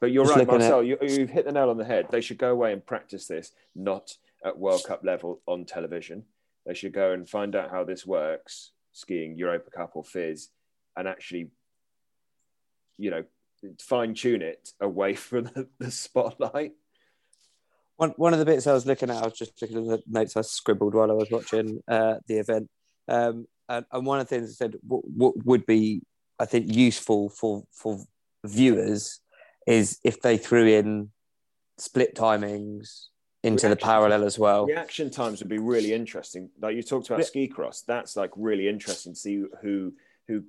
But 0.00 0.10
you're 0.10 0.24
just 0.24 0.36
right, 0.36 0.46
Marcel. 0.46 0.80
At... 0.80 0.86
You, 0.86 0.98
you've 1.00 1.30
hit 1.30 1.44
the 1.44 1.52
nail 1.52 1.70
on 1.70 1.78
the 1.78 1.84
head. 1.84 2.08
They 2.10 2.20
should 2.20 2.38
go 2.38 2.50
away 2.50 2.72
and 2.72 2.84
practice 2.84 3.26
this, 3.26 3.52
not 3.76 4.16
at 4.44 4.58
World 4.58 4.82
Cup 4.84 5.04
level 5.04 5.40
on 5.46 5.64
television. 5.64 6.24
They 6.66 6.74
should 6.74 6.92
go 6.92 7.12
and 7.12 7.28
find 7.28 7.54
out 7.54 7.70
how 7.70 7.84
this 7.84 8.04
works, 8.04 8.72
skiing 8.92 9.36
Europa 9.36 9.70
Cup 9.70 9.92
or 9.94 10.04
FIS, 10.04 10.48
and 10.96 11.06
actually, 11.06 11.50
you 12.98 13.10
know, 13.10 13.24
fine 13.80 14.14
tune 14.14 14.42
it 14.42 14.70
away 14.80 15.14
from 15.14 15.44
the, 15.44 15.68
the 15.78 15.90
spotlight. 15.90 16.72
One, 17.96 18.10
one 18.16 18.32
of 18.32 18.40
the 18.40 18.44
bits 18.44 18.66
I 18.66 18.72
was 18.72 18.86
looking 18.86 19.10
at, 19.10 19.22
I 19.22 19.26
was 19.26 19.38
just 19.38 19.60
looking 19.62 19.78
at 19.78 19.84
the 19.84 20.02
notes 20.08 20.36
I 20.36 20.40
scribbled 20.40 20.94
while 20.94 21.10
I 21.10 21.14
was 21.14 21.30
watching 21.30 21.80
uh, 21.86 22.16
the 22.26 22.38
event. 22.38 22.68
Um, 23.08 23.46
and, 23.68 23.84
and, 23.90 24.06
one 24.06 24.20
of 24.20 24.28
the 24.28 24.34
things 24.34 24.50
I 24.50 24.54
said 24.54 24.76
what, 24.86 25.02
what 25.08 25.44
would 25.44 25.66
be, 25.66 26.02
I 26.38 26.44
think, 26.44 26.74
useful 26.74 27.28
for 27.30 27.64
for 27.72 27.98
viewers 28.44 29.20
is 29.66 29.98
if 30.04 30.20
they 30.20 30.36
threw 30.36 30.66
in 30.66 31.10
split 31.78 32.14
timings 32.14 33.06
into 33.42 33.66
reaction 33.66 33.70
the 33.70 33.76
parallel 33.76 34.24
as 34.24 34.38
well. 34.38 34.66
Reaction 34.66 35.10
times 35.10 35.40
would 35.40 35.48
be 35.48 35.58
really 35.58 35.92
interesting. 35.92 36.50
Like 36.60 36.76
you 36.76 36.82
talked 36.82 37.10
about 37.10 37.24
ski 37.24 37.48
cross, 37.48 37.82
that's 37.82 38.16
like 38.16 38.30
really 38.36 38.68
interesting 38.68 39.14
to 39.14 39.18
see 39.18 39.44
who 39.60 39.94
who 40.28 40.44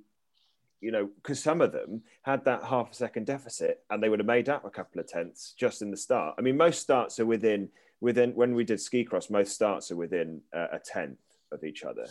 you 0.80 0.92
know, 0.92 1.08
because 1.16 1.42
some 1.42 1.62
of 1.62 1.72
them 1.72 2.02
had 2.22 2.44
that 2.44 2.62
half 2.62 2.92
a 2.92 2.94
second 2.94 3.24
deficit 3.24 3.82
and 3.88 4.02
they 4.02 4.10
would 4.10 4.18
have 4.18 4.26
made 4.26 4.50
up 4.50 4.66
a 4.66 4.70
couple 4.70 5.00
of 5.00 5.08
tenths 5.08 5.54
just 5.56 5.80
in 5.80 5.90
the 5.90 5.96
start. 5.96 6.34
I 6.38 6.42
mean, 6.42 6.58
most 6.58 6.82
starts 6.82 7.18
are 7.18 7.26
within 7.26 7.70
within 8.00 8.34
when 8.34 8.54
we 8.54 8.64
did 8.64 8.80
ski 8.80 9.02
cross, 9.02 9.30
most 9.30 9.54
starts 9.54 9.90
are 9.90 9.96
within 9.96 10.42
uh, 10.52 10.66
a 10.72 10.78
tenth 10.78 11.18
of 11.52 11.64
each 11.64 11.84
other. 11.84 12.06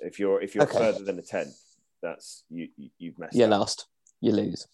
If 0.00 0.18
you're 0.18 0.40
if 0.40 0.54
you're 0.54 0.64
okay. 0.64 0.78
further 0.78 1.04
than 1.04 1.18
a 1.18 1.22
tenth, 1.22 1.56
that's 2.02 2.44
you, 2.50 2.68
you 2.98 3.10
have 3.10 3.18
messed. 3.18 3.34
Yeah, 3.36 3.46
up. 3.46 3.50
last. 3.52 3.86
you 4.20 4.32
lose. 4.32 4.66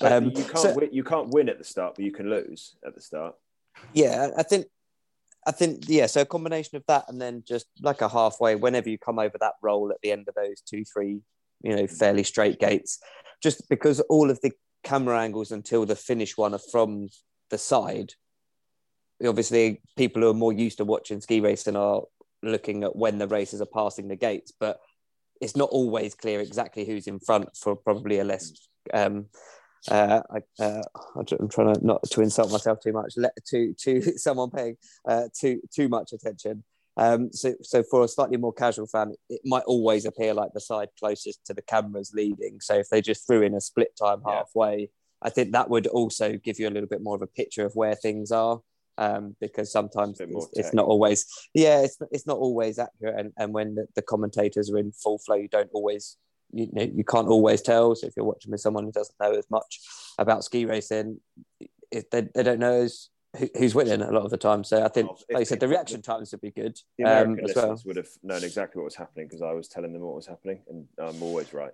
Um, 0.00 0.26
you 0.26 0.44
can't 0.44 0.58
so- 0.58 0.74
win, 0.74 0.88
you 0.92 1.04
can't 1.04 1.28
win 1.28 1.48
at 1.48 1.58
the 1.58 1.64
start, 1.64 1.94
but 1.96 2.04
you 2.04 2.12
can 2.12 2.30
lose 2.30 2.76
at 2.86 2.94
the 2.94 3.00
start. 3.00 3.34
Yeah, 3.94 4.28
I 4.36 4.42
think, 4.42 4.66
I 5.46 5.50
think, 5.50 5.84
yeah. 5.88 6.06
So 6.06 6.20
a 6.20 6.26
combination 6.26 6.76
of 6.76 6.84
that, 6.88 7.06
and 7.08 7.20
then 7.20 7.42
just 7.46 7.66
like 7.80 8.00
a 8.02 8.08
halfway, 8.08 8.54
whenever 8.54 8.88
you 8.90 8.98
come 8.98 9.18
over 9.18 9.36
that 9.40 9.54
roll 9.62 9.90
at 9.90 9.96
the 10.02 10.12
end 10.12 10.28
of 10.28 10.34
those 10.34 10.60
two, 10.60 10.84
three, 10.84 11.20
you 11.62 11.76
know, 11.76 11.86
fairly 11.86 12.22
straight 12.22 12.60
gates, 12.60 12.98
just 13.42 13.68
because 13.68 14.00
all 14.00 14.30
of 14.30 14.40
the 14.42 14.52
camera 14.84 15.20
angles 15.20 15.52
until 15.52 15.86
the 15.86 15.96
finish 15.96 16.36
one 16.36 16.54
are 16.54 16.60
from 16.70 17.08
the 17.50 17.58
side. 17.58 18.12
Obviously, 19.24 19.80
people 19.96 20.22
who 20.22 20.30
are 20.30 20.34
more 20.34 20.52
used 20.52 20.78
to 20.78 20.84
watching 20.84 21.20
ski 21.20 21.40
racing 21.40 21.76
are 21.76 22.02
looking 22.42 22.84
at 22.84 22.96
when 22.96 23.18
the 23.18 23.28
races 23.28 23.60
are 23.60 23.66
passing 23.66 24.08
the 24.08 24.16
gates, 24.16 24.52
but 24.58 24.80
it's 25.40 25.56
not 25.56 25.70
always 25.70 26.14
clear 26.14 26.40
exactly 26.40 26.84
who's 26.84 27.06
in 27.06 27.18
front 27.18 27.56
for 27.56 27.74
probably 27.74 28.18
a 28.18 28.24
less 28.24 28.52
um, 28.92 29.26
uh, 29.90 30.22
I, 30.30 30.62
uh, 30.62 30.82
I'm 31.16 31.48
trying 31.48 31.74
to 31.74 31.84
not 31.84 32.02
to 32.10 32.20
insult 32.20 32.52
myself 32.52 32.80
too 32.80 32.92
much. 32.92 33.14
Let 33.16 33.32
to 33.46 33.74
to 33.80 34.00
someone 34.18 34.50
paying 34.50 34.76
uh, 35.08 35.24
too 35.38 35.60
too 35.74 35.88
much 35.88 36.12
attention. 36.12 36.64
Um, 36.96 37.32
so 37.32 37.54
so 37.62 37.82
for 37.82 38.04
a 38.04 38.08
slightly 38.08 38.36
more 38.36 38.52
casual 38.52 38.86
fan, 38.86 39.14
it 39.28 39.40
might 39.44 39.64
always 39.64 40.04
appear 40.04 40.34
like 40.34 40.50
the 40.54 40.60
side 40.60 40.88
closest 40.98 41.44
to 41.46 41.54
the 41.54 41.62
cameras 41.62 42.12
leading. 42.14 42.60
So 42.60 42.74
if 42.74 42.90
they 42.90 43.00
just 43.00 43.26
threw 43.26 43.42
in 43.42 43.54
a 43.54 43.60
split 43.60 43.96
time 43.96 44.22
Yeah. 44.26 44.38
halfway, 44.38 44.90
I 45.20 45.30
think 45.30 45.52
that 45.52 45.70
would 45.70 45.86
also 45.88 46.36
give 46.36 46.60
you 46.60 46.68
a 46.68 46.70
little 46.70 46.88
bit 46.88 47.02
more 47.02 47.16
of 47.16 47.22
a 47.22 47.26
picture 47.26 47.64
of 47.64 47.74
where 47.74 47.94
things 47.94 48.30
are. 48.30 48.60
Um, 48.98 49.34
because 49.40 49.72
sometimes 49.72 50.20
it's, 50.20 50.48
it's 50.52 50.74
not 50.74 50.84
always 50.84 51.24
yeah 51.54 51.80
it's, 51.80 51.96
it's 52.10 52.26
not 52.26 52.36
always 52.36 52.78
accurate 52.78 53.18
and, 53.18 53.32
and 53.38 53.54
when 53.54 53.74
the, 53.74 53.86
the 53.96 54.02
commentators 54.02 54.70
are 54.70 54.76
in 54.76 54.92
full 54.92 55.16
flow 55.16 55.36
you 55.36 55.48
don't 55.48 55.70
always 55.72 56.18
you 56.52 56.68
know 56.72 56.82
you 56.82 57.04
can't 57.04 57.28
always 57.28 57.62
tell. 57.62 57.94
So 57.94 58.06
if 58.06 58.14
you're 58.16 58.26
watching 58.26 58.50
with 58.50 58.60
someone 58.60 58.84
who 58.84 58.92
doesn't 58.92 59.16
know 59.20 59.32
as 59.32 59.50
much 59.50 59.80
about 60.18 60.44
ski 60.44 60.66
racing, 60.66 61.20
it, 61.90 62.10
they, 62.10 62.28
they 62.34 62.42
don't 62.42 62.60
know 62.60 62.82
as, 62.82 63.08
who, 63.36 63.48
who's 63.58 63.74
winning 63.74 64.02
a 64.02 64.10
lot 64.10 64.24
of 64.24 64.30
the 64.30 64.36
time. 64.36 64.62
So 64.62 64.84
I 64.84 64.88
think, 64.88 65.08
Well, 65.08 65.18
like 65.32 65.42
if 65.42 65.48
said, 65.48 65.60
the 65.60 65.68
reaction 65.68 66.02
times 66.02 66.32
would 66.32 66.42
be 66.42 66.50
good 66.50 66.78
The 66.98 67.04
um, 67.04 67.10
American 67.10 67.50
as 67.50 67.56
well. 67.56 67.70
listeners 67.70 67.84
would 67.86 67.96
have 67.96 68.08
known 68.22 68.44
exactly 68.44 68.80
what 68.80 68.84
was 68.84 68.94
happening 68.94 69.26
because 69.26 69.42
I 69.42 69.52
was 69.52 69.68
telling 69.68 69.92
them 69.92 70.02
what 70.02 70.14
was 70.14 70.26
happening, 70.26 70.60
and 70.68 70.86
I'm 70.98 71.22
always 71.22 71.52
right. 71.52 71.72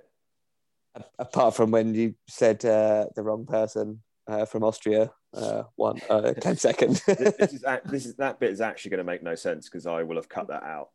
Apart 1.18 1.54
from 1.54 1.70
when 1.70 1.94
you 1.94 2.14
said 2.28 2.64
uh, 2.64 3.06
the 3.14 3.22
wrong 3.22 3.46
person 3.46 4.02
uh, 4.26 4.44
from 4.46 4.64
Austria 4.64 5.10
uh, 5.34 5.62
one 5.76 6.00
uh, 6.08 6.32
came 6.40 6.56
second. 6.56 7.02
this, 7.06 7.36
this 7.36 7.52
is 7.52 7.64
this 7.86 8.06
is 8.06 8.16
that 8.16 8.40
bit 8.40 8.50
is 8.50 8.60
actually 8.60 8.90
going 8.92 8.98
to 8.98 9.04
make 9.04 9.22
no 9.22 9.34
sense 9.34 9.68
because 9.68 9.86
I 9.86 10.02
will 10.02 10.16
have 10.16 10.28
cut 10.28 10.48
that 10.48 10.62
out. 10.62 10.88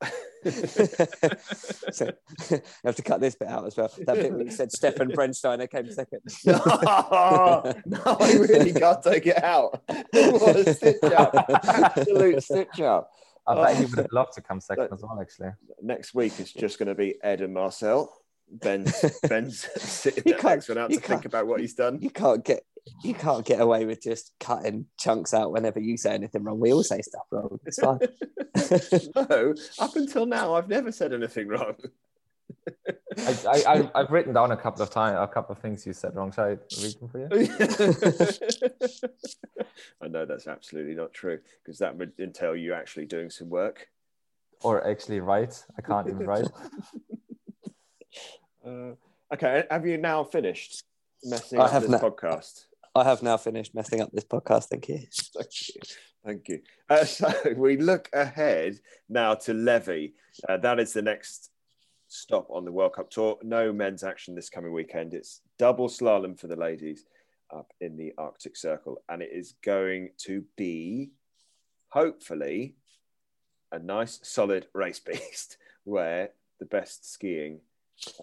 so 1.91 2.05
you 2.49 2.61
have 2.83 2.95
to 2.95 3.01
cut 3.03 3.21
this 3.21 3.35
bit 3.35 3.47
out 3.47 3.65
as 3.65 3.77
well. 3.77 3.91
That 4.05 4.15
bit 4.15 4.33
where 4.33 4.43
you 4.43 4.51
said 4.51 4.71
Stefan 4.71 5.11
Brennsteiner 5.11 5.69
came 5.69 5.91
second. 5.91 6.21
no, 6.45 7.73
no, 7.85 8.01
I 8.05 8.33
really 8.39 8.73
can't 8.73 9.03
take 9.03 9.27
it 9.27 9.43
out. 9.43 9.81
What 9.87 10.55
a 10.55 10.73
stitch 10.73 11.03
up! 11.03 11.33
Absolute 11.49 12.43
stitch 12.43 12.81
up. 12.81 13.11
I 13.45 13.55
bet 13.55 13.75
he 13.77 13.85
would 13.85 13.97
have 13.97 14.11
loved 14.13 14.33
to 14.33 14.41
come 14.41 14.61
second 14.61 14.87
But- 14.89 14.95
as 14.95 15.01
well, 15.03 15.19
actually. 15.21 15.49
Next 15.81 16.13
week 16.15 16.39
is 16.39 16.51
just 16.53 16.79
going 16.79 16.87
to 16.87 16.95
be 16.95 17.15
Ed 17.23 17.41
and 17.41 17.53
Marcel. 17.53 18.11
Ben's 18.51 18.93
Ben's 19.27 19.59
sitting 19.81 20.23
You 20.25 20.33
that 20.33 20.41
can't- 20.41 20.53
next 20.55 20.69
one 20.69 20.77
out 20.77 20.91
to 20.91 20.99
think 20.99 21.25
about 21.25 21.47
what 21.47 21.59
he's 21.59 21.73
done. 21.73 21.99
you 22.01 22.09
can't 22.09 22.43
get 22.43 22.63
you 23.03 23.13
can't 23.13 23.45
get 23.45 23.61
away 23.61 23.85
with 23.85 24.01
just 24.01 24.31
cutting 24.39 24.87
chunks 24.99 25.31
out 25.33 25.51
whenever 25.51 25.79
you 25.79 25.97
say 25.97 26.13
anything 26.13 26.43
wrong. 26.43 26.59
We 26.59 26.73
all 26.73 26.83
say 26.83 27.01
stuff 27.01 27.23
wrong. 27.31 27.59
It's 27.65 27.79
fine. 27.79 27.99
no, 29.29 29.53
up 29.79 29.95
until 29.95 30.25
now, 30.25 30.55
I've 30.55 30.67
never 30.67 30.91
said 30.91 31.13
anything 31.13 31.47
wrong. 31.47 31.75
I, 33.17 33.37
I, 33.47 33.63
I, 33.67 33.89
I've 33.95 34.11
written 34.11 34.33
down 34.33 34.51
a 34.51 34.57
couple 34.57 34.83
of 34.83 34.89
times, 34.89 35.17
a 35.19 35.27
couple 35.27 35.53
of 35.53 35.61
things 35.61 35.85
you 35.85 35.93
said 35.93 36.15
wrong. 36.15 36.31
Shall 36.31 36.45
I 36.45 36.57
read 36.81 36.95
them 36.99 37.09
for 37.09 37.19
you? 37.19 37.27
I 40.01 40.07
know 40.07 40.25
that's 40.25 40.47
absolutely 40.47 40.95
not 40.95 41.13
true 41.13 41.39
because 41.63 41.77
that 41.79 41.97
would 41.97 42.13
entail 42.19 42.55
you 42.55 42.73
actually 42.73 43.05
doing 43.05 43.29
some 43.29 43.49
work. 43.49 43.89
Or 44.61 44.87
actually 44.87 45.19
write. 45.19 45.61
I 45.77 45.81
can't 45.81 46.07
even 46.07 46.25
write. 46.25 46.47
Uh, 48.65 48.93
okay, 49.33 49.65
have 49.69 49.85
you 49.85 49.97
now 49.97 50.23
finished 50.23 50.85
messing 51.21 51.59
I 51.59 51.63
up 51.63 51.71
have 51.71 51.81
this 51.81 51.91
not. 51.91 52.01
podcast? 52.01 52.67
I 52.95 53.03
have 53.03 53.23
now 53.23 53.37
finished 53.37 53.73
messing 53.73 54.01
up 54.01 54.11
this 54.11 54.23
podcast. 54.23 54.65
Thank 54.65 54.87
you. 54.89 54.99
Thank 55.35 55.67
you. 55.67 55.81
Thank 56.25 56.49
you. 56.49 56.61
Uh, 56.89 57.05
so 57.05 57.33
we 57.55 57.77
look 57.77 58.09
ahead 58.13 58.79
now 59.09 59.33
to 59.35 59.53
Levi. 59.53 60.07
Uh, 60.47 60.57
that 60.57 60.79
is 60.79 60.93
the 60.93 61.01
next 61.01 61.49
stop 62.07 62.47
on 62.51 62.65
the 62.65 62.71
World 62.71 62.93
Cup 62.93 63.09
tour. 63.09 63.37
No 63.41 63.73
men's 63.73 64.03
action 64.03 64.35
this 64.35 64.49
coming 64.49 64.73
weekend. 64.73 65.13
It's 65.13 65.41
double 65.57 65.89
slalom 65.89 66.39
for 66.39 66.47
the 66.47 66.55
ladies 66.55 67.05
up 67.51 67.71
in 67.81 67.97
the 67.97 68.13
Arctic 68.17 68.55
Circle, 68.55 69.01
and 69.09 69.21
it 69.21 69.29
is 69.33 69.55
going 69.63 70.09
to 70.19 70.43
be 70.55 71.09
hopefully 71.89 72.75
a 73.71 73.79
nice, 73.79 74.19
solid 74.23 74.67
race 74.73 74.99
beast 75.05 75.57
where 75.83 76.29
the 76.59 76.65
best 76.65 77.11
skiing 77.11 77.59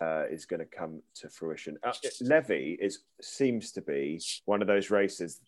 uh, 0.00 0.24
is 0.30 0.46
going 0.46 0.60
to 0.60 0.66
come 0.66 1.02
to 1.16 1.28
fruition. 1.28 1.78
Uh, 1.82 1.92
Levi 2.20 2.76
is 2.80 3.00
seems 3.20 3.72
to 3.72 3.80
be 3.80 4.20
one 4.44 4.62
of 4.62 4.68
those 4.68 4.90
races 4.90 5.40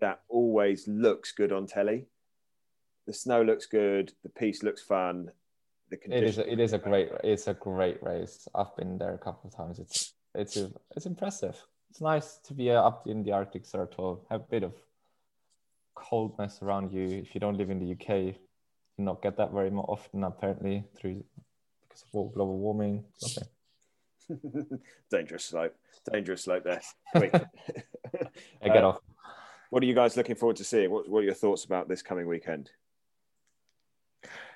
that 0.00 0.20
always 0.28 0.86
looks 0.88 1.32
good 1.32 1.52
on 1.52 1.66
telly. 1.66 2.06
The 3.06 3.12
snow 3.12 3.42
looks 3.42 3.66
good. 3.66 4.12
The 4.22 4.28
piste 4.28 4.62
looks 4.62 4.82
fun. 4.82 5.30
The 5.90 5.96
It 5.96 6.24
is. 6.24 6.36
conditions 6.36 6.38
A, 6.38 6.52
it 6.52 6.60
is 6.60 6.72
a 6.72 6.78
great. 6.78 7.10
It's 7.24 7.46
a 7.48 7.54
great 7.54 8.02
race. 8.02 8.48
I've 8.54 8.74
been 8.76 8.98
there 8.98 9.14
a 9.14 9.18
couple 9.18 9.48
of 9.48 9.56
times. 9.56 9.78
It's 9.78 10.14
it's 10.34 10.56
a, 10.56 10.70
it's 10.96 11.06
impressive. 11.06 11.56
It's 11.90 12.00
nice 12.00 12.38
to 12.44 12.54
be 12.54 12.70
uh, 12.70 12.82
up 12.82 13.06
in 13.06 13.22
the 13.22 13.32
Arctic 13.32 13.66
Circle. 13.66 14.24
Have 14.30 14.40
a 14.42 14.50
bit 14.50 14.62
of 14.62 14.72
coldness 15.94 16.60
around 16.62 16.90
you. 16.92 17.04
If 17.04 17.34
you 17.34 17.40
don't 17.40 17.58
live 17.58 17.70
in 17.70 17.78
the 17.78 17.92
UK, 17.92 18.34
you 18.96 19.04
not 19.04 19.20
get 19.22 19.36
that 19.36 19.52
very 19.52 19.70
often. 19.70 20.24
Apparently, 20.24 20.84
through 20.96 21.22
because 21.88 22.02
of 22.02 22.34
global 22.34 22.58
warming. 22.58 23.04
Okay. 23.22 23.46
dangerous 25.10 25.44
slope. 25.44 25.74
Dangerous 26.12 26.44
slope 26.44 26.64
there. 26.64 26.82
I 27.14 28.68
get 28.68 28.84
Uh, 28.84 28.88
off. 28.88 29.00
What 29.70 29.82
are 29.82 29.86
you 29.86 29.94
guys 29.94 30.16
looking 30.16 30.36
forward 30.36 30.56
to 30.56 30.64
seeing? 30.64 30.90
What, 30.90 31.08
what 31.08 31.20
are 31.20 31.24
your 31.24 31.34
thoughts 31.34 31.64
about 31.64 31.88
this 31.88 32.02
coming 32.02 32.26
weekend? 32.26 32.70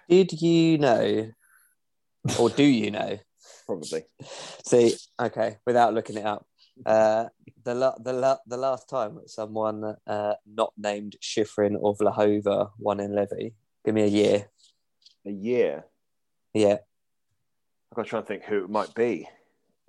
Did 0.09 0.33
you 0.41 0.79
know, 0.79 1.31
or 2.39 2.51
do 2.51 2.63
you 2.63 2.91
know? 2.91 3.19
Probably. 3.67 4.05
See, 4.65 4.95
okay, 5.21 5.57
without 5.67 5.95
looking 5.95 6.17
it 6.19 6.25
up, 6.27 6.47
uh, 6.85 7.27
the 7.65 7.75
la- 7.75 7.99
the 7.99 8.13
la- 8.13 8.39
the 8.47 8.57
last 8.57 8.89
time 8.89 9.17
that 9.17 9.31
someone 9.31 9.97
uh, 10.07 10.35
not 10.47 10.73
named 10.77 11.17
Shiffrin 11.23 11.77
or 11.81 11.97
Vlhová 11.97 12.71
won 12.79 13.01
in 13.01 13.15
Levi, 13.17 13.51
give 13.85 13.95
me 13.95 14.03
a 14.03 14.07
year. 14.07 14.49
A 15.27 15.31
year. 15.31 15.85
Yeah, 16.55 16.77
I've 17.91 17.97
got 17.97 18.05
to 18.05 18.09
try 18.09 18.19
and 18.21 18.29
think 18.29 18.45
who 18.45 18.63
it 18.65 18.71
might 18.71 18.95
be. 18.95 19.29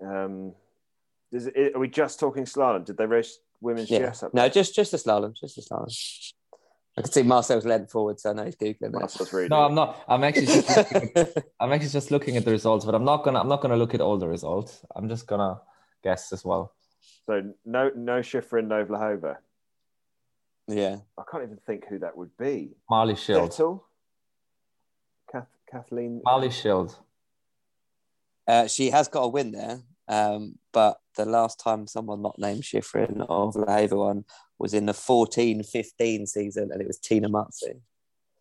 Um, 0.06 0.54
is 1.32 1.48
it, 1.48 1.76
are 1.76 1.80
we 1.80 1.88
just 1.88 2.20
talking 2.20 2.46
slalom? 2.46 2.86
Did 2.86 2.98
they 2.98 3.06
race 3.06 3.40
women's 3.62 3.90
yeah. 3.90 4.10
GS 4.10 4.24
up 4.24 4.34
No, 4.34 4.48
just 4.50 4.76
just 4.76 4.92
the 4.92 4.98
slalom, 4.98 5.36
just 5.36 5.56
the 5.56 5.62
slalom. 5.62 5.94
I 6.98 7.02
can 7.02 7.12
see 7.12 7.22
Marcel's 7.22 7.66
leant 7.66 7.92
forward, 7.92 8.20
so 8.20 8.32
I 8.32 8.34
know 8.34 8.46
he's 8.46 8.56
googling 8.56 8.94
Marcel's 8.94 9.32
really 9.32 9.50
No, 9.50 9.58
I'm 9.58 9.76
not. 9.76 10.04
I'm 10.08 10.24
actually 10.24 10.48
just 10.48 10.78
looking 10.78 11.12
at, 11.16 11.46
I'm 11.60 11.72
actually 11.72 11.90
just 11.90 12.12
looking 12.12 12.38
at 12.38 12.46
the 12.46 12.52
results, 12.52 12.86
but 12.86 12.96
I'm 12.96 13.06
not 13.06 13.24
gonna 13.24 13.40
I'm 13.40 13.48
not 13.48 13.62
gonna 13.62 13.78
look 13.78 13.94
at 13.94 14.02
all 14.02 14.18
the 14.18 14.28
results. 14.28 14.84
I'm 14.96 15.08
just 15.08 15.28
gonna 15.28 15.62
guess 16.04 16.32
as 16.34 16.44
well. 16.44 16.74
So 17.26 17.54
no, 17.66 17.92
no 17.96 18.20
Shiffrin, 18.22 18.68
no 18.68 18.86
Vlhová. 18.86 19.38
yeah, 20.68 20.98
I 21.18 21.24
can't 21.30 21.44
even 21.44 21.58
think 21.68 21.86
who 21.88 22.00
that 22.00 22.18
would 22.18 22.36
be. 22.38 22.72
Marlies 22.90 23.18
Schild. 23.18 23.52
Vettel? 23.52 23.82
Kath, 25.32 25.48
Kathleen. 25.70 26.22
Marlies 26.26 26.54
Schild. 26.54 26.96
Uh, 28.48 28.68
she 28.68 28.90
has 28.90 29.08
got 29.08 29.24
a 29.24 29.28
win 29.28 29.52
there. 29.52 29.82
Um, 30.08 30.58
but 30.72 31.00
the 31.18 31.26
last 31.26 31.60
time 31.60 31.86
someone 31.86 32.22
not 32.22 32.40
named 32.40 32.64
Shiffrin 32.64 33.26
or 33.28 33.52
Vlhová 33.52 33.98
won 33.98 34.26
was 34.58 34.74
in 34.74 34.86
the 34.86 34.94
14-15 34.94 36.28
season, 36.28 36.72
and 36.72 36.82
it 36.82 36.88
was 36.88 36.98
Tina 36.98 37.28
Maze. 37.30 37.76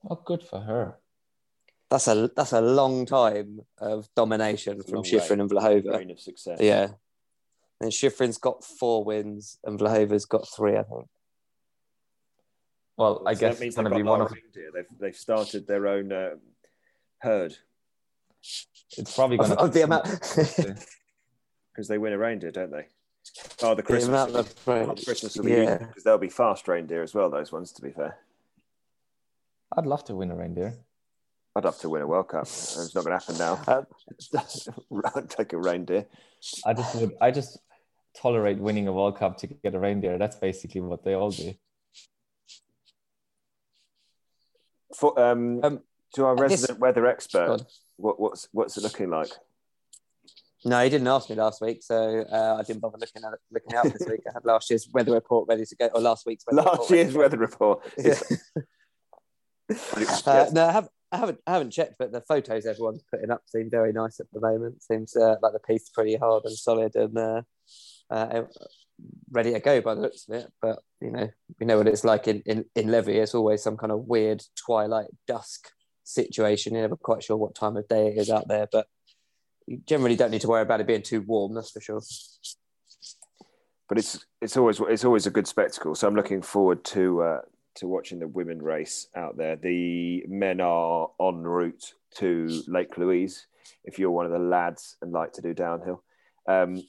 Oh, 0.08 0.20
good 0.24 0.44
for 0.44 0.60
her. 0.60 0.94
That's 1.90 2.08
a 2.08 2.30
that's 2.34 2.52
a 2.52 2.60
long 2.60 3.06
time 3.06 3.60
of 3.78 4.08
domination 4.16 4.82
from 4.82 4.94
long 4.94 5.04
Shiffrin 5.04 5.40
and 5.40 5.50
Vlhová. 5.50 6.10
Of 6.10 6.20
success. 6.20 6.58
Yeah. 6.60 6.88
And 7.80 7.92
Shiffrin's 7.92 8.38
got 8.38 8.64
four 8.64 9.04
wins 9.04 9.58
and 9.64 9.78
Vlhová's 9.78 10.24
got 10.24 10.48
three, 10.48 10.76
I 10.76 10.82
think. 10.82 11.06
Well, 12.96 13.22
I 13.26 13.34
So 13.34 13.40
guess 13.40 13.54
that 13.54 13.60
means 13.60 13.74
it's 13.74 13.76
gonna 13.76 13.90
they've 13.90 13.98
be 13.98 14.02
got 14.02 14.10
one 14.10 14.20
a 14.20 14.24
of 14.24 14.32
reindeer. 14.32 14.70
They've, 14.74 14.98
they've 14.98 15.16
started 15.16 15.66
their 15.66 15.86
own 15.86 16.12
uh, 16.12 16.30
herd 17.18 17.56
it's 18.96 19.14
probably 19.14 19.38
Of, 19.38 19.48
gonna 19.48 19.60
of 19.60 19.72
the 19.72 19.82
amount, 19.82 20.04
because 21.72 21.88
they 21.88 21.98
win 21.98 22.12
a 22.12 22.18
reindeer, 22.18 22.50
don't 22.50 22.70
they? 22.70 22.86
Oh, 23.62 23.70
the 23.70 23.76
the 23.76 23.82
Christmas. 23.82 24.08
amount 24.08 24.34
of 24.36 24.54
oh, 24.68 24.94
Christmas 25.04 25.36
will 25.36 25.44
be 25.44 25.52
yeah. 25.52 25.78
because 25.78 26.04
they'll 26.04 26.16
be 26.18 26.28
fast 26.30 26.68
reindeer 26.68 27.02
as 27.02 27.14
well. 27.14 27.28
Those 27.28 27.52
ones, 27.52 27.72
to 27.72 27.82
be 27.82 27.90
fair. 27.90 28.16
I'd 29.76 29.84
love 29.86 30.04
to 30.04 30.14
win 30.14 30.30
a 30.30 30.36
reindeer. 30.36 30.74
I'd 31.56 31.64
love 31.64 31.78
to 31.80 31.88
win 31.88 32.02
a 32.02 32.06
World 32.06 32.28
Cup. 32.28 32.42
It's 32.42 32.94
not 32.94 33.04
going 33.04 33.18
to 33.18 33.24
happen 33.26 33.38
now. 33.38 33.86
Um, 35.02 35.24
Take 35.28 35.54
a 35.54 35.58
reindeer. 35.58 36.06
I 36.64 36.74
just 36.74 36.94
would. 36.96 37.16
I 37.20 37.30
just 37.30 37.58
tolerate 38.14 38.58
winning 38.58 38.88
a 38.88 38.92
World 38.92 39.18
Cup 39.18 39.38
to 39.38 39.46
get 39.46 39.74
a 39.74 39.78
reindeer. 39.78 40.18
That's 40.18 40.36
basically 40.36 40.82
what 40.82 41.02
they 41.02 41.14
all 41.14 41.30
do. 41.30 41.54
For, 44.94 45.18
um, 45.18 45.60
Um, 45.64 45.80
to 46.14 46.24
our 46.24 46.32
I 46.34 46.36
guess- 46.42 46.50
resident 46.50 46.78
weather 46.78 47.06
expert, 47.06 47.48
on. 47.50 47.60
What, 47.96 48.20
what's 48.20 48.48
what's 48.52 48.76
it 48.76 48.82
looking 48.82 49.10
like? 49.10 49.30
No, 50.64 50.82
he 50.82 50.90
didn't 50.90 51.06
ask 51.06 51.30
me 51.30 51.36
last 51.36 51.60
week, 51.60 51.82
so 51.82 52.24
uh, 52.32 52.56
I 52.58 52.62
didn't 52.62 52.80
bother 52.80 52.98
looking 52.98 53.22
at 53.24 53.32
it, 53.32 53.38
looking 53.52 53.76
up 53.76 53.84
this 53.84 54.08
week. 54.08 54.20
I 54.28 54.32
had 54.34 54.44
last 54.44 54.68
year's 54.68 54.88
weather 54.92 55.12
report 55.12 55.48
ready 55.48 55.64
to 55.64 55.76
go, 55.76 55.86
or 55.94 56.00
last 56.00 56.26
week's 56.26 56.44
weather 56.46 56.62
Last 56.62 56.72
report 56.72 56.90
year's 56.90 57.14
weather 57.14 57.38
report. 57.38 57.92
Yeah. 57.98 58.18
Uh, 60.24 60.46
no, 60.52 60.64
I 60.64 60.70
haven't, 60.70 60.92
I 61.10 61.16
haven't, 61.16 61.38
I 61.44 61.52
haven't 61.54 61.72
checked, 61.72 61.96
but 61.98 62.12
the 62.12 62.20
photos 62.20 62.66
everyone's 62.66 63.02
putting 63.10 63.32
up 63.32 63.42
seem 63.46 63.68
very 63.68 63.92
nice 63.92 64.20
at 64.20 64.26
the 64.32 64.40
moment. 64.40 64.80
Seems 64.80 65.16
uh, 65.16 65.34
like 65.42 65.52
the 65.52 65.58
piste 65.58 65.86
is 65.86 65.90
pretty 65.90 66.14
hard 66.14 66.44
and 66.44 66.56
solid 66.56 66.94
and 66.94 67.18
uh, 67.18 67.42
uh, 68.08 68.42
ready 69.30 69.52
to 69.52 69.60
go 69.60 69.80
by 69.80 69.94
the 69.94 70.02
looks 70.02 70.28
of 70.28 70.36
it. 70.36 70.52
But 70.62 70.78
you 71.00 71.10
know, 71.10 71.28
we 71.58 71.66
know 71.66 71.78
what 71.78 71.88
it's 71.88 72.04
like 72.04 72.28
in, 72.28 72.42
in, 72.46 72.64
in 72.74 72.90
Levi. 72.90 73.12
It's 73.12 73.34
always 73.34 73.62
some 73.62 73.76
kind 73.76 73.90
of 73.90 74.04
weird 74.04 74.42
twilight 74.54 75.08
dusk 75.26 75.70
situation. 76.06 76.72
You're 76.72 76.82
never 76.82 76.96
quite 76.96 77.22
sure 77.22 77.36
what 77.36 77.54
time 77.54 77.76
of 77.76 77.88
day 77.88 78.08
it 78.08 78.18
is 78.18 78.30
out 78.30 78.48
there, 78.48 78.68
but 78.70 78.86
you 79.66 79.80
generally 79.86 80.16
don't 80.16 80.30
need 80.30 80.40
to 80.42 80.48
worry 80.48 80.62
about 80.62 80.80
it 80.80 80.86
being 80.86 81.02
too 81.02 81.20
warm. 81.20 81.54
That's 81.54 81.70
for 81.70 81.80
sure. 81.80 82.00
but 83.88 83.98
it's 83.98 84.24
it's 84.40 84.56
always 84.56 84.80
it's 84.88 85.04
always 85.04 85.26
a 85.26 85.30
good 85.30 85.46
spectacle. 85.46 85.94
So 85.94 86.06
I'm 86.06 86.14
looking 86.14 86.42
forward 86.42 86.84
to 86.86 87.22
uh, 87.22 87.40
to 87.76 87.88
watching 87.88 88.18
the 88.18 88.28
women 88.28 88.62
race 88.62 89.08
out 89.16 89.36
there. 89.36 89.56
The 89.56 90.24
men 90.28 90.60
are 90.60 91.10
en 91.20 91.42
route 91.42 91.94
to 92.16 92.62
Lake 92.66 92.96
Louise. 92.96 93.46
If 93.84 93.98
you're 93.98 94.10
one 94.10 94.26
of 94.26 94.32
the 94.32 94.38
lads 94.38 94.96
and 95.02 95.12
like 95.12 95.32
to 95.34 95.42
do 95.42 95.52
downhill, 95.54 96.02
um, 96.48 96.82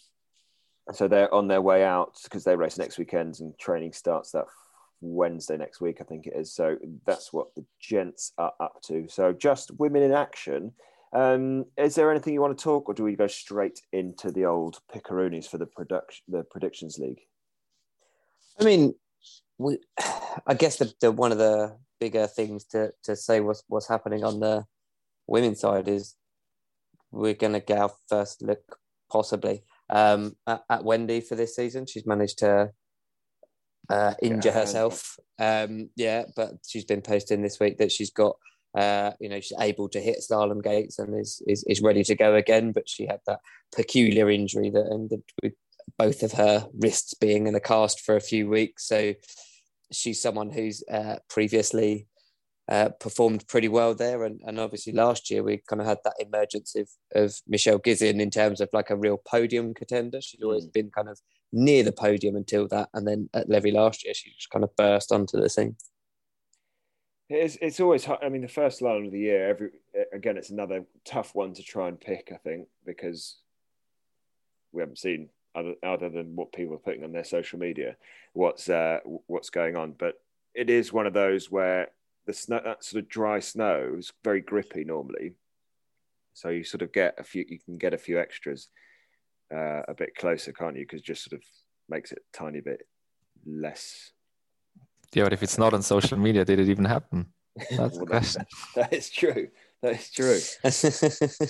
so 0.93 1.07
they're 1.07 1.33
on 1.33 1.47
their 1.47 1.61
way 1.61 1.83
out 1.83 2.17
because 2.23 2.43
they 2.43 2.55
race 2.55 2.77
next 2.77 2.97
weekend 2.97 3.39
and 3.39 3.57
training 3.57 3.93
starts 3.93 4.31
that 4.31 4.45
Wednesday 5.01 5.57
next 5.57 5.81
week, 5.81 5.97
I 6.01 6.03
think 6.03 6.27
it 6.27 6.33
is. 6.35 6.53
So 6.53 6.77
that's 7.05 7.31
what 7.31 7.53
the 7.55 7.65
gents 7.79 8.33
are 8.37 8.53
up 8.59 8.81
to. 8.83 9.07
So 9.09 9.33
just 9.33 9.71
women 9.79 10.03
in 10.03 10.11
action. 10.11 10.73
Um, 11.13 11.65
is 11.77 11.95
there 11.95 12.11
anything 12.11 12.33
you 12.33 12.41
want 12.41 12.57
to 12.57 12.63
talk, 12.63 12.89
or 12.89 12.93
do 12.93 13.03
we 13.03 13.15
go 13.15 13.27
straight 13.27 13.81
into 13.93 14.29
the 14.29 14.45
old 14.45 14.79
pickaroonies 14.93 15.47
for 15.47 15.57
the 15.57 15.65
production, 15.65 16.25
the 16.27 16.43
predictions 16.43 16.97
league? 16.99 17.21
I 18.59 18.65
mean, 18.65 18.93
we, 19.57 19.77
I 20.45 20.53
guess 20.53 20.77
the, 20.77 20.91
the 20.99 21.11
one 21.11 21.31
of 21.31 21.37
the 21.37 21.77
bigger 21.99 22.27
things 22.27 22.65
to, 22.65 22.91
to 23.03 23.15
say 23.15 23.39
what's 23.39 23.63
what's 23.67 23.87
happening 23.87 24.23
on 24.23 24.39
the 24.39 24.65
women's 25.27 25.61
side 25.61 25.87
is 25.87 26.15
we're 27.11 27.33
going 27.33 27.53
to 27.53 27.59
get 27.59 27.79
our 27.79 27.91
first 28.09 28.41
look 28.41 28.77
possibly 29.09 29.63
um, 29.89 30.35
at, 30.45 30.63
at 30.69 30.83
Wendy 30.83 31.21
for 31.21 31.35
this 31.35 31.55
season. 31.55 31.85
She's 31.85 32.05
managed 32.05 32.39
to 32.39 32.71
uh, 33.89 34.13
injure 34.21 34.49
Yeah. 34.49 34.53
herself. 34.59 35.17
Um, 35.39 35.89
yeah, 35.95 36.25
but 36.35 36.53
she's 36.67 36.85
been 36.85 37.01
posting 37.01 37.41
this 37.41 37.59
week 37.59 37.77
that 37.77 37.91
she's 37.91 38.11
got. 38.11 38.35
Uh, 38.75 39.11
you 39.19 39.29
know, 39.29 39.39
she's 39.39 39.57
able 39.59 39.89
to 39.89 39.99
hit 39.99 40.19
slalom 40.19 40.61
gates 40.63 40.99
and 40.99 41.19
is, 41.19 41.41
is 41.47 41.63
is 41.67 41.81
ready 41.81 42.03
to 42.03 42.15
go 42.15 42.35
again. 42.35 42.71
But 42.71 42.87
she 42.87 43.05
had 43.07 43.21
that 43.25 43.39
peculiar 43.75 44.29
injury 44.29 44.69
that 44.69 44.89
ended 44.91 45.23
with 45.41 45.53
both 45.97 46.21
of 46.21 46.33
her 46.33 46.67
wrists 46.77 47.13
being 47.15 47.47
in 47.47 47.55
a 47.55 47.59
cast 47.59 48.01
for 48.01 48.15
a 48.15 48.21
few 48.21 48.49
weeks. 48.49 48.87
So 48.87 49.13
she's 49.91 50.21
someone 50.21 50.51
who's 50.51 50.83
uh, 50.91 51.15
previously 51.29 52.07
uh, 52.69 52.89
performed 52.99 53.47
pretty 53.47 53.69
well 53.69 53.95
there. 53.95 54.25
And, 54.25 54.41
and 54.45 54.59
obviously 54.59 54.93
last 54.93 55.31
year 55.31 55.41
we 55.43 55.63
kind 55.69 55.81
of 55.81 55.87
had 55.87 55.99
that 56.03 56.15
emergence 56.19 56.75
of, 56.75 56.89
of 57.15 57.35
Michelle 57.47 57.79
Gisin 57.79 58.19
in 58.19 58.29
terms 58.29 58.59
of 58.59 58.69
like 58.73 58.89
a 58.89 58.97
real 58.97 59.17
podium 59.25 59.73
contender. 59.73 60.19
She'd 60.21 60.43
always 60.43 60.65
been 60.65 60.91
kind 60.91 61.07
of 61.07 61.19
near 61.51 61.83
the 61.83 61.91
podium 61.91 62.35
until 62.35 62.67
that. 62.69 62.89
And 62.93 63.07
then 63.07 63.29
at 63.33 63.49
Levi 63.49 63.71
last 63.71 64.03
year, 64.03 64.13
she 64.13 64.31
just 64.31 64.49
kind 64.49 64.63
of 64.63 64.75
burst 64.75 65.11
onto 65.11 65.39
the 65.39 65.49
scene. 65.49 65.75
It's 67.29 67.57
it's 67.61 67.79
always. 67.79 68.07
I 68.07 68.29
mean, 68.29 68.41
the 68.41 68.47
first 68.47 68.81
line 68.81 69.05
of 69.05 69.11
the 69.11 69.19
year. 69.19 69.49
Every 69.49 69.69
again, 70.13 70.37
it's 70.37 70.49
another 70.49 70.85
tough 71.03 71.35
one 71.35 71.53
to 71.55 71.63
try 71.63 71.89
and 71.89 71.99
pick. 71.99 72.31
I 72.33 72.37
think 72.37 72.67
because 72.85 73.37
we 74.71 74.81
haven't 74.81 74.99
seen 74.99 75.29
other 75.53 75.73
other 75.83 76.09
than 76.09 76.35
what 76.35 76.53
people 76.53 76.75
are 76.75 76.79
putting 76.79 77.03
on 77.03 77.11
their 77.11 77.25
social 77.25 77.59
media 77.59 77.97
what's 78.37 78.69
uh, 78.69 78.99
what's 79.25 79.49
going 79.49 79.75
on. 79.75 79.93
But 79.97 80.15
it 80.53 80.69
is 80.69 80.93
one 80.93 81.07
of 81.07 81.13
those 81.13 81.51
where 81.51 81.89
the 82.25 82.33
snow, 82.33 82.61
that 82.63 82.83
sort 82.83 83.03
of 83.03 83.09
dry 83.09 83.39
snow 83.39 83.95
is 83.97 84.13
very 84.23 84.41
grippy 84.41 84.83
normally. 84.83 85.33
So 86.33 86.49
you 86.49 86.63
sort 86.63 86.83
of 86.83 86.93
get 86.93 87.15
a 87.17 87.23
few. 87.23 87.45
You 87.47 87.59
can 87.59 87.77
get 87.77 87.93
a 87.93 87.97
few 87.97 88.19
extras 88.19 88.69
uh, 89.53 89.81
a 89.87 89.93
bit 89.93 90.15
closer, 90.15 90.51
can't 90.51 90.75
you? 90.75 90.83
Because 90.83 91.01
just 91.01 91.23
sort 91.29 91.39
of 91.41 91.45
makes 91.89 92.11
it 92.11 92.19
a 92.33 92.37
tiny 92.37 92.59
bit 92.61 92.87
less 93.45 94.11
Yeah, 95.13 95.23
but 95.23 95.33
if 95.33 95.43
it's 95.43 95.57
not 95.57 95.73
on 95.73 95.81
social 95.81 96.17
media, 96.17 96.43
did 96.45 96.59
it 96.59 96.69
even 96.69 96.85
happen? 96.85 97.27
That's 97.71 97.97
the 97.97 97.99
Well, 98.03 98.05
question. 98.07 98.45
that 98.75 98.93
is 98.93 99.09
true. 99.09 99.47
That 99.81 99.93
is 99.93 100.11
true. 100.11 100.39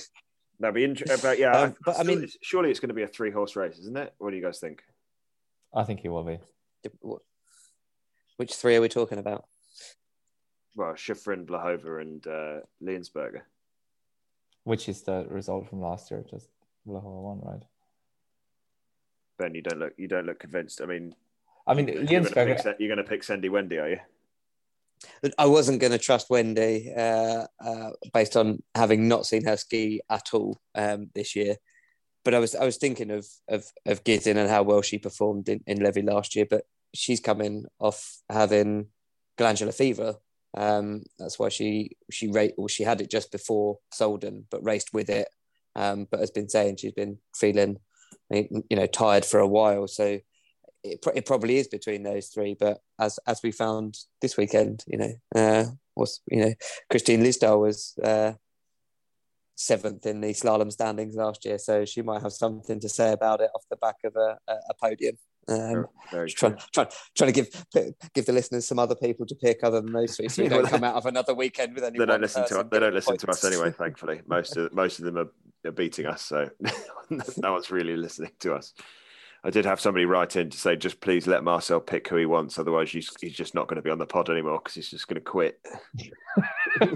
That'd 0.59 0.73
be 0.75 0.83
interesting. 0.83 1.17
But 1.21 1.37
yeah, 1.39 1.51
Um, 1.57 1.69
I, 1.69 1.75
but 1.85 1.91
I 1.99 2.03
still- 2.03 2.19
mean- 2.19 2.29
surely 2.41 2.69
it's 2.71 2.79
going 2.79 2.89
to 2.89 2.95
be 2.95 3.03
a 3.03 3.07
three 3.07 3.31
horse 3.31 3.55
race, 3.55 3.77
isn't 3.79 3.97
it? 3.97 4.13
What 4.19 4.31
do 4.31 4.35
you 4.37 4.43
guys 4.43 4.59
think? 4.59 4.83
I 5.73 5.83
think 5.83 6.01
it 6.03 6.09
will 6.09 6.23
be. 6.23 6.39
Which 8.37 8.53
three 8.53 8.75
are 8.75 8.81
we 8.81 8.89
talking 8.89 9.17
about? 9.17 9.45
Well, 10.75 10.93
Shiffrin, 10.93 11.45
Vlhová, 11.45 12.01
and 12.01 12.25
uh, 12.27 12.59
Liensberger. 12.83 13.41
Which 14.63 14.87
is 14.89 15.01
the 15.03 15.25
result 15.29 15.67
from 15.69 15.81
last 15.81 16.11
year? 16.11 16.23
Just 16.29 16.49
Vlhová 16.87 17.03
won, 17.21 17.39
right? 17.41 17.63
Ben, 19.37 19.55
you 19.55 19.61
don't 19.61 19.79
look 19.79 19.93
you 19.97 20.07
don't 20.07 20.25
look 20.25 20.39
convinced. 20.39 20.81
I 20.81 20.85
mean, 20.85 21.15
I 21.65 21.73
mean, 21.73 21.87
you're 21.87 22.05
going 22.05 22.25
to 22.25 22.33
pick, 22.33 22.59
Sa- 22.59 22.73
you're 22.79 22.87
going 22.87 23.03
to 23.03 23.09
pick 23.09 23.23
Sandy 23.23 23.49
Wendy, 23.49 23.77
are 23.77 23.89
you? 23.89 23.99
I 25.37 25.45
wasn't 25.45 25.79
going 25.79 25.91
to 25.91 25.99
trust 25.99 26.29
Wendy 26.29 26.91
uh, 26.95 27.45
uh, 27.63 27.89
based 28.13 28.35
on 28.35 28.63
having 28.73 29.07
not 29.07 29.25
seen 29.25 29.45
her 29.45 29.57
ski 29.57 30.01
at 30.09 30.29
all 30.33 30.59
um, 30.75 31.09
this 31.13 31.35
year. 31.35 31.57
But 32.25 32.33
I 32.33 32.39
was 32.39 32.55
I 32.55 32.65
was 32.65 32.77
thinking 32.77 33.11
of 33.11 33.25
of 33.47 33.65
of 33.85 34.03
Gisin 34.03 34.37
and 34.37 34.49
how 34.49 34.63
well 34.63 34.81
she 34.81 34.97
performed 34.97 35.49
in, 35.49 35.61
in 35.67 35.83
Levi 35.83 36.01
last 36.01 36.35
year. 36.35 36.45
But 36.49 36.63
she's 36.93 37.19
coming 37.19 37.65
off 37.79 38.17
having 38.29 38.87
glandular 39.37 39.71
fever. 39.71 40.15
Um, 40.55 41.03
that's 41.19 41.37
why 41.37 41.49
she 41.49 41.95
she 42.11 42.27
rate 42.27 42.55
well, 42.57 42.67
she 42.67 42.83
had 42.83 43.01
it 43.01 43.11
just 43.11 43.31
before 43.31 43.79
Solden, 43.93 44.45
but 44.49 44.65
raced 44.65 44.93
with 44.93 45.09
it. 45.09 45.29
Um, 45.75 46.07
but 46.09 46.19
has 46.19 46.31
been 46.31 46.49
saying 46.49 46.77
she's 46.77 46.93
been 46.93 47.19
feeling 47.35 47.77
you 48.29 48.63
know 48.71 48.87
tired 48.87 49.25
for 49.25 49.39
a 49.39 49.47
while. 49.47 49.87
So 49.87 50.19
it, 50.83 51.05
it 51.15 51.25
probably 51.25 51.57
is 51.57 51.67
between 51.67 52.03
those 52.03 52.27
three. 52.27 52.55
But 52.59 52.81
as 52.99 53.19
as 53.27 53.41
we 53.43 53.51
found 53.51 53.97
this 54.21 54.37
weekend, 54.37 54.83
you 54.87 54.97
know, 54.97 55.13
uh, 55.35 55.65
was 55.95 56.21
you 56.29 56.45
know, 56.45 56.53
Kristin 56.91 57.21
Lysdahl 57.21 57.61
was 57.61 57.97
uh, 58.03 58.33
seventh 59.55 60.05
in 60.05 60.21
the 60.21 60.29
slalom 60.29 60.71
standings 60.71 61.15
last 61.15 61.43
year, 61.45 61.57
so 61.57 61.83
she 61.85 62.01
might 62.01 62.21
have 62.21 62.33
something 62.33 62.79
to 62.79 62.89
say 62.89 63.11
about 63.11 63.41
it 63.41 63.49
off 63.55 63.63
the 63.69 63.75
back 63.75 63.97
of 64.03 64.15
a, 64.15 64.37
a, 64.47 64.73
podium. 64.79 65.17
Um, 65.49 65.87
Very 66.11 66.29
trying, 66.29 66.57
trying, 66.73 66.87
trying 67.15 67.33
to 67.33 67.43
give 67.43 67.65
give 68.13 68.25
the 68.25 68.33
listeners 68.33 68.67
some 68.67 68.79
other 68.79 68.95
people 68.95 69.25
to 69.25 69.35
pick 69.35 69.63
other 69.63 69.81
than 69.81 69.93
those 69.93 70.15
three, 70.15 70.29
so 70.29 70.43
we 70.43 70.49
don't 70.55 70.67
come 70.67 70.83
out 70.83 70.95
of 70.95 71.05
another 71.05 71.33
weekend 71.33 71.73
with 71.73 71.83
only 71.83 71.99
They 71.99 72.05
don't 72.05 72.21
listen 72.21 72.47
to 72.47 72.59
us. 72.59 72.65
They 72.69 72.79
don't 72.79 72.93
listen 72.93 73.17
to 73.17 73.29
us 73.29 73.43
anyway. 73.43 73.71
Thankfully, 73.71 74.21
most 74.27 74.55
of 74.57 74.73
most 74.73 74.99
of 74.99 75.05
them 75.05 75.17
are, 75.17 75.31
are 75.67 75.71
beating 75.71 76.05
us, 76.05 76.21
so 76.21 76.49
no 77.37 77.53
one's 77.53 77.71
really 77.71 77.95
listening 77.95 78.31
to 78.39 78.55
us. 78.55 78.73
I 79.43 79.49
did 79.49 79.65
have 79.65 79.79
somebody 79.79 80.05
write 80.05 80.35
in 80.35 80.49
to 80.49 80.57
say, 80.57 80.75
just 80.75 80.99
please 80.99 81.27
let 81.27 81.43
Marcel 81.43 81.79
pick 81.79 82.07
who 82.07 82.17
he 82.17 82.25
wants, 82.25 82.57
otherwise 82.57 82.89
he's, 82.89 83.09
he's 83.21 83.33
just 83.33 83.53
not 83.53 83.67
going 83.67 83.77
to 83.77 83.81
be 83.81 83.91
on 83.91 83.99
the 83.99 84.05
pod 84.05 84.29
anymore 84.29 84.59
because 84.59 84.73
he's 84.73 84.89
just 84.89 85.07
going 85.07 85.15
to 85.15 85.21
quit. 85.21 85.59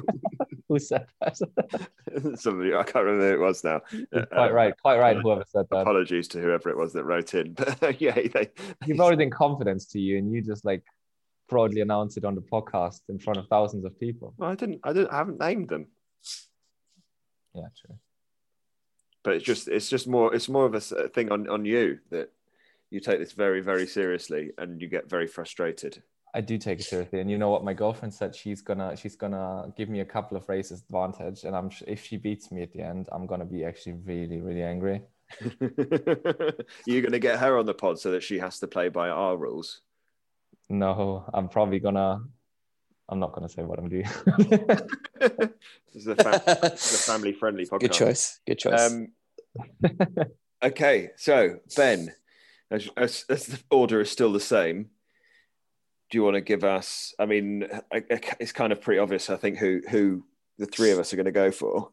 Who 0.68 0.80
said 0.80 1.06
that? 1.22 1.38
somebody 2.36 2.74
I 2.74 2.84
can't 2.84 3.06
remember 3.06 3.30
who 3.30 3.44
it 3.44 3.46
was 3.46 3.64
now. 3.64 3.82
Uh, 4.14 4.26
quite 4.26 4.54
right, 4.54 4.74
quite 4.82 5.00
right. 5.00 5.18
Whoever 5.18 5.44
said 5.48 5.66
that. 5.70 5.82
Apologies 5.82 6.30
to 6.30 6.42
whoever 6.42 6.70
it 6.70 6.78
was 6.78 6.94
that 6.94 7.04
wrote 7.04 7.34
in, 7.34 7.54
but 7.54 8.00
yeah, 8.02 8.16
they, 8.16 8.50
You've 8.86 9.00
already 9.00 9.24
in 9.24 9.32
confidence 9.32 9.86
to 9.88 10.00
you, 10.00 10.18
and 10.18 10.32
you 10.32 10.42
just 10.42 10.66
like 10.66 10.84
proudly 11.50 11.82
announced 11.82 12.18
it 12.18 12.26
on 12.26 12.36
the 12.36 12.42
podcast 12.42 13.02
in 13.10 13.20
front 13.20 13.38
of 13.38 13.48
thousands 13.48 13.84
of 13.84 14.00
people. 14.00 14.34
well, 14.38 14.50
I 14.50 14.56
didn't, 14.56 14.80
I 14.84 14.94
didn't, 14.94 15.12
I 15.12 15.18
haven't 15.18 15.40
named 15.40 15.68
them, 15.68 15.88
Yeah, 17.54 17.68
true. 17.86 17.96
But 19.24 19.36
it's 19.36 19.46
just, 19.46 19.68
it's 19.68 19.90
just 19.90 20.08
more, 20.08 20.34
it's 20.34 20.50
more 20.50 20.66
of 20.66 20.74
a 20.74 20.80
thing 20.80 21.32
on 21.32 21.48
on 21.50 21.66
you 21.66 22.00
that 22.10 22.32
you 22.90 23.00
take 23.00 23.20
this 23.20 23.32
very, 23.32 23.62
very 23.62 23.88
seriously 23.88 24.52
and 24.58 24.82
you 24.82 24.88
get 24.88 25.10
very 25.10 25.28
frustrated. 25.28 26.04
I 26.34 26.42
do 26.42 26.58
take 26.58 26.80
it 26.80 26.84
seriously, 26.84 27.20
and 27.20 27.30
you 27.30 27.38
know 27.38 27.50
what? 27.50 27.64
My 27.64 27.74
girlfriend 27.74 28.14
said 28.14 28.36
she's 28.36 28.62
gonna 28.62 28.96
she's 28.96 29.16
gonna 29.16 29.74
give 29.76 29.90
me 29.90 30.00
a 30.00 30.06
couple 30.06 30.38
of 30.38 30.48
races 30.48 30.82
advantage, 30.82 31.44
and 31.44 31.56
I'm 31.56 31.70
if 31.88 32.06
she 32.06 32.18
beats 32.18 32.52
me 32.52 32.64
at 32.64 32.72
the 32.72 32.82
end, 32.82 33.10
I'm 33.12 33.26
gonna 33.26 33.46
be 33.46 33.66
actually 33.66 33.94
really 34.06 34.40
really 34.40 34.64
angry. 34.64 35.02
You're 36.86 37.10
to 37.10 37.20
get 37.20 37.40
her 37.40 37.58
on 37.58 37.66
the 37.66 37.74
pod 37.74 38.00
so 38.00 38.12
that 38.12 38.24
she 38.24 38.40
has 38.40 38.60
to 38.60 38.68
play 38.68 38.90
by 38.90 39.10
our 39.10 39.38
rules. 39.38 39.82
No, 40.70 41.26
I'm 41.34 41.50
probably 41.50 41.80
gonna. 41.80 42.22
I'm 43.12 43.20
not 43.20 43.34
gonna 43.34 43.50
say 43.50 43.64
what 43.64 43.78
I'm 43.78 43.90
doing. 43.90 44.06
this 45.20 45.50
is 45.96 46.08
a, 46.08 46.16
fam- 46.16 46.42
a 46.64 46.78
family-friendly 46.78 47.66
podcast. 47.66 47.80
Good 47.80 47.92
choice. 47.94 48.40
Good 48.48 48.60
choice. 48.60 48.90
Um, 48.92 49.08
okay, 50.64 51.10
so 51.18 51.60
Ben, 51.76 52.14
as, 52.72 52.90
as, 52.96 53.26
as 53.30 53.46
the 53.48 53.60
order 53.70 54.00
is 54.00 54.10
still 54.10 54.32
the 54.32 54.40
same, 54.40 54.92
do 56.10 56.18
you 56.18 56.24
want 56.24 56.36
to 56.36 56.42
give 56.42 56.64
us? 56.64 57.14
I 57.20 57.26
mean, 57.26 57.68
I- 57.94 58.04
I- 58.10 58.22
it's 58.40 58.54
kind 58.54 58.72
of 58.72 58.82
pretty 58.82 59.00
obvious, 59.00 59.30
I 59.30 59.36
think, 59.36 59.58
who 59.58 59.82
who 59.90 60.24
the 60.58 60.66
three 60.66 60.92
of 60.92 61.00
us 61.00 61.12
are 61.12 61.18
going 61.18 61.26
to 61.26 61.32
go 61.32 61.52
for. 61.52 61.90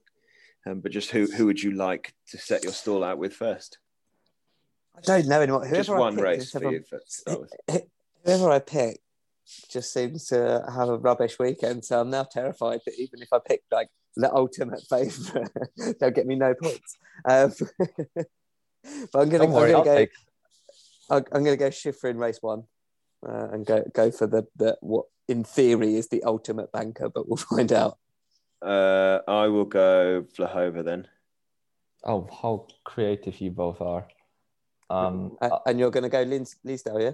Um, 0.67 0.81
but 0.81 0.93
just 0.93 1.11
who 1.11 1.27
who 1.27 1.47
would 1.47 1.61
you 1.63 1.73
like 1.73 2.15
to 2.31 2.39
set 2.39 2.63
your 2.63 2.73
stall 2.73 3.03
out 3.03 3.19
with 3.19 3.35
first? 3.35 3.79
I 4.97 5.01
don't 5.01 5.27
know 5.27 5.41
anymore. 5.41 5.61
Whoever 5.61 5.77
Just 5.77 5.91
I 5.91 5.99
one 5.99 6.15
pick, 6.17 6.25
race 6.25 6.53
just 6.53 6.63
for 6.63 6.73
you. 6.73 6.83
For, 6.89 6.99
to 6.99 7.05
start 7.07 7.41
with. 7.69 7.83
whoever 8.25 8.51
I 8.51 8.59
pick 8.61 9.01
just 9.71 9.93
seems 9.93 10.27
to 10.27 10.65
have 10.75 10.89
a 10.89 10.99
rubbish 10.99 11.39
weekend. 11.39 11.85
So 11.85 12.01
I'm 12.01 12.11
now 12.11 12.25
terrified 12.25 12.81
that 12.87 12.95
even 12.99 13.23
if 13.23 13.29
I 13.33 13.39
pick 13.47 13.63
like 13.71 13.89
the 14.17 14.33
ultimate 14.35 14.83
favourite, 14.89 15.49
they'll 16.01 16.11
get 16.11 16.27
me 16.27 16.37
no 16.37 16.55
points. 16.55 16.97
Um, 17.29 17.53
but 19.13 19.21
I'm 19.21 19.29
gonna, 19.29 19.45
I'm 19.45 19.51
I'll 19.55 19.61
gonna 19.61 19.85
go. 19.85 19.97
take. 19.97 20.11
I'm, 21.11 21.25
I'm 21.33 21.45
gonna 21.45 21.57
go 21.57 21.69
Shiffrin 21.71 22.17
race 22.17 22.39
one, 22.41 22.65
uh, 23.27 23.49
and 23.53 23.65
go 23.67 23.85
go 23.95 24.11
for 24.11 24.27
the 24.27 24.47
the 24.57 24.77
what 24.81 25.07
in 25.29 25.45
theory 25.45 25.97
is 25.97 26.09
the 26.09 26.23
ultimate 26.25 26.73
banker, 26.73 27.09
but 27.09 27.29
we'll 27.29 27.37
find 27.55 27.73
out. 27.73 27.99
Uh, 28.61 29.21
I 29.29 29.47
will 29.49 29.65
go 29.67 30.25
Vlhová 30.37 30.85
then. 30.85 31.07
Oh, 32.05 32.29
how 32.43 32.67
creative 32.85 33.41
you 33.41 33.51
both 33.51 33.81
are. 33.81 34.09
Um, 34.91 35.37
Uh, 35.41 35.59
and 35.67 35.79
you're 35.79 35.91
gonna 35.91 36.09
go 36.09 36.25
Lins- 36.25 36.57
Lysdahl, 36.65 37.01
yeah? 37.03 37.13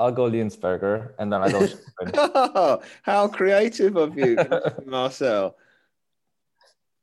I'll 0.00 0.10
go 0.12 0.30
Liensberger, 0.30 1.12
and 1.18 1.30
then 1.30 1.42
I 1.42 1.50
go. 1.52 1.60
Shiffrin. 2.02 2.82
How 3.02 3.28
creative 3.28 3.96
of 3.96 4.16
you, 4.16 4.36
Marcel. 4.86 5.56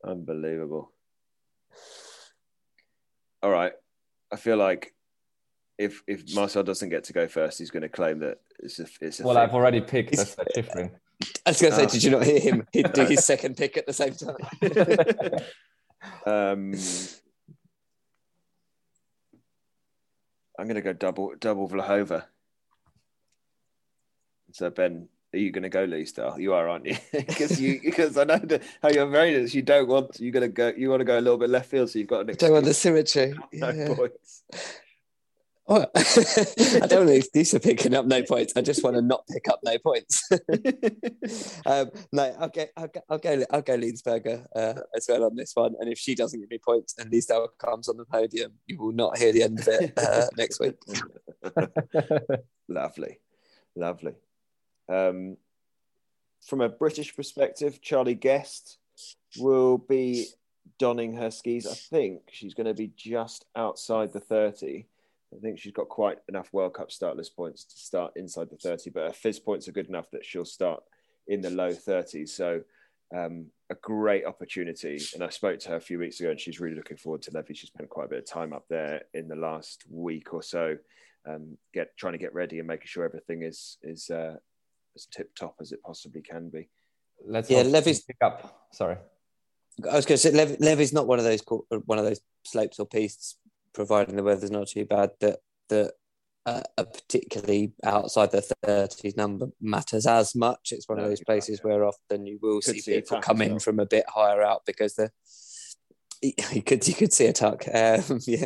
Unbelievable. 0.04 0.92
All 3.44 3.52
right. 3.52 3.74
I 4.34 4.36
feel 4.36 4.58
like 4.58 4.94
if 5.78 6.02
if 6.08 6.34
Marcel 6.34 6.64
doesn't 6.64 6.90
get 6.90 7.04
to 7.06 7.14
go 7.14 7.28
first, 7.28 7.60
he's 7.60 7.70
going 7.70 7.84
to 7.84 7.90
claim 7.90 8.18
that 8.20 8.40
it's 8.60 8.80
a 8.80 8.88
it's 9.00 9.20
a 9.20 9.24
well, 9.24 9.36
thing. 9.36 9.44
I've 9.44 9.54
already 9.54 9.80
picked 9.80 10.14
It's- 10.14 10.34
that's 10.36 10.58
Shiffrin. 10.58 10.90
I 11.46 11.50
was 11.52 11.62
gonna 11.62 11.76
say, 11.76 11.84
Oh. 11.84 11.88
did 11.88 12.04
you 12.04 12.12
not 12.12 12.24
hear 12.26 12.40
him? 12.40 12.68
He'd 12.72 12.94
do 12.94 13.06
his 13.06 13.26
second 13.32 13.58
pick 13.58 13.78
at 13.78 13.86
the 13.88 13.94
same 13.94 14.14
time. 14.14 14.36
um, 16.26 16.74
I'm 20.60 20.66
going 20.66 20.76
to 20.76 20.82
go 20.82 20.94
double 20.94 21.34
double 21.40 21.68
Vlhová. 21.70 22.26
So 24.58 24.72
Ben, 24.72 25.08
are 25.36 25.38
you 25.38 25.52
going 25.52 25.64
to 25.64 25.70
go 25.70 25.84
Lee? 25.84 26.08
You 26.40 26.54
are, 26.56 26.68
aren't 26.68 26.88
you? 26.88 26.98
Because 27.12 27.62
you 27.62 27.80
because 27.80 28.18
I 28.18 28.24
know 28.24 28.40
that 28.40 28.64
how 28.82 28.90
you're 28.90 29.06
very 29.06 29.46
you 29.52 29.62
don't 29.62 29.88
want 29.88 30.20
you're 30.20 30.32
going 30.32 30.42
to 30.42 30.48
go 30.50 30.74
you 30.76 30.90
want 30.90 31.02
to 31.02 31.06
go 31.06 31.20
a 31.20 31.22
little 31.22 31.38
bit 31.38 31.52
left 31.52 31.70
field, 31.70 31.92
so 31.92 32.00
you've 32.00 32.08
got 32.08 32.22
an 32.22 32.32
I 32.32 32.34
don't 32.34 32.54
want 32.54 32.66
the 32.66 32.74
symmetry. 32.74 33.36
no 33.54 33.70
Yeah. 33.70 33.94
points. 33.94 34.44
I 35.70 35.86
don't 36.88 37.00
want 37.06 37.10
an 37.10 37.18
excuse 37.18 37.52
for 37.52 37.60
picking 37.60 37.94
up 37.94 38.08
no 38.08 38.24
points. 38.24 38.54
I 38.56 38.62
just 38.62 38.84
want 38.84 38.96
to 38.96 39.02
not 39.04 39.28
pick 39.28 39.48
up 39.48 39.60
no 39.64 39.78
points. 39.78 40.28
um, 41.66 41.92
no, 42.12 42.36
I'll 42.40 42.50
go. 42.50 42.66
I'll 42.76 42.88
go. 42.88 43.02
I'll 43.10 43.18
go. 43.20 43.46
I'll 43.52 43.62
go 43.62 44.44
uh, 44.56 44.74
as 44.96 45.06
well 45.08 45.26
on 45.26 45.36
this 45.36 45.52
one. 45.54 45.76
And 45.80 45.92
if 45.92 46.00
she 46.00 46.16
doesn't 46.16 46.40
give 46.40 46.50
me 46.50 46.58
points 46.58 46.96
and 46.98 47.12
Lysdahl 47.12 47.50
comes 47.60 47.90
on 47.90 47.98
the 47.98 48.06
podium, 48.06 48.54
you 48.66 48.80
will 48.80 48.94
not 48.94 49.18
hear 49.20 49.32
the 49.34 49.44
end 49.44 49.60
of 49.60 49.68
it 49.68 49.94
uh, 49.98 50.28
next 50.36 50.60
week. 50.60 50.78
lovely, 52.70 53.20
lovely. 53.76 54.16
Um, 54.90 55.38
from 56.46 56.62
a 56.62 56.70
British 56.70 57.16
perspective, 57.16 57.82
Charlie 57.82 58.16
Guest 58.16 58.78
will 59.38 59.78
be 59.78 60.28
donning 60.80 61.14
her 61.14 61.32
skis. 61.32 61.68
I 61.68 61.74
think 61.74 62.22
she's 62.32 62.54
going 62.54 62.68
to 62.68 62.74
be 62.74 62.92
just 62.96 63.46
outside 63.56 64.14
the 64.14 64.20
30. 64.20 64.86
I 65.36 65.40
think 65.40 65.60
she's 65.60 65.74
got 65.74 65.90
quite 65.90 66.20
enough 66.30 66.54
World 66.54 66.76
Cup 66.76 66.92
startless 66.92 67.30
points 67.30 67.66
to 67.66 67.78
start 67.78 68.14
inside 68.16 68.50
the 68.50 68.58
30, 68.58 68.92
but 68.92 69.08
her 69.08 69.14
FIS 69.14 69.40
points 69.40 69.68
are 69.68 69.74
good 69.74 69.90
enough 69.90 70.10
that 70.12 70.26
she'll 70.26 70.46
start 70.46 70.84
in 71.28 71.42
the 71.42 71.50
low 71.50 71.72
30s. 71.72 72.30
So, 72.30 72.62
um, 73.16 73.48
a 73.70 73.76
great 73.76 74.26
opportunity. 74.26 75.00
And 75.14 75.24
I 75.24 75.30
spoke 75.30 75.60
to 75.60 75.70
her 75.70 75.76
a 75.76 75.82
few 75.82 76.00
weeks 76.00 76.20
ago, 76.20 76.30
and 76.30 76.40
she's 76.40 76.60
really 76.60 76.76
looking 76.76 76.98
forward 76.98 77.22
to 77.24 77.32
Levi. 77.32 77.54
She 77.54 77.68
spent 77.68 77.90
quite 77.90 78.06
a 78.06 78.10
bit 78.10 78.20
of 78.20 78.26
time 78.26 78.54
up 78.54 78.66
there 78.70 79.04
in 79.14 79.28
the 79.28 79.36
last 79.36 79.84
week 79.90 80.34
or 80.34 80.42
so, 80.42 80.78
um, 81.28 81.58
get 81.74 81.96
trying 81.98 82.14
to 82.14 82.20
get 82.20 82.34
ready 82.34 82.60
and 82.60 82.68
making 82.68 82.88
sure 82.88 83.04
everything 83.04 83.44
is 83.44 83.78
is 83.84 84.10
uh, 84.10 84.38
as 84.98 85.06
tip 85.16 85.30
top 85.36 85.56
as 85.62 85.72
it 85.72 85.82
possibly 85.84 86.22
can 86.22 86.50
be. 86.50 86.70
Let's 87.26 87.50
Yeah, 87.50 87.64
hope 87.64 87.72
Levi's- 87.74 88.02
pick 88.04 88.18
up. 88.22 88.68
Sorry. 88.74 88.98
I 89.90 89.96
was 89.96 90.06
going 90.06 90.18
to 90.18 90.24
say 90.24 90.32
Lev- 90.32 90.60
Levi's 90.60 90.92
not 90.94 91.08
one 91.08 91.20
of 91.20 91.26
those 91.26 91.42
one 91.86 92.00
of 92.00 92.06
those 92.06 92.20
slopes 92.44 92.80
or 92.80 92.88
pistes, 92.88 93.36
providing 93.74 94.16
the 94.16 94.24
weather's 94.24 94.50
not 94.52 94.68
too 94.70 94.86
bad. 94.86 95.12
That 95.20 95.40
that 95.70 95.94
uh, 96.48 96.64
are 96.80 96.86
particularly 96.86 97.74
outside 97.84 98.32
the 98.32 98.42
thirties 98.66 99.16
number 99.16 99.48
matters 99.62 100.08
as 100.08 100.34
much. 100.34 100.72
It's 100.72 100.90
one 100.90 100.98
No, 100.98 101.04
of 101.04 101.10
those 101.12 101.24
places 101.24 101.60
yeah. 101.64 101.70
where 101.70 101.86
often 101.86 102.26
you 102.26 102.40
will 102.42 102.60
Could 102.62 102.74
see 102.76 102.80
see 102.80 102.96
people 102.96 103.18
tuck 103.18 103.24
come 103.24 103.42
in 103.44 103.52
well. 103.52 103.60
from 103.60 103.80
a 103.80 103.86
bit 103.86 104.06
higher 104.10 104.42
out 104.42 104.64
because 104.66 104.96
the 104.96 105.12
you 106.52 106.62
could 106.64 106.88
you 106.88 106.94
could 106.96 107.14
see 107.14 107.26
a 107.28 107.34
tuck. 107.34 107.66
Um, 107.68 108.20
yeah, 108.28 108.46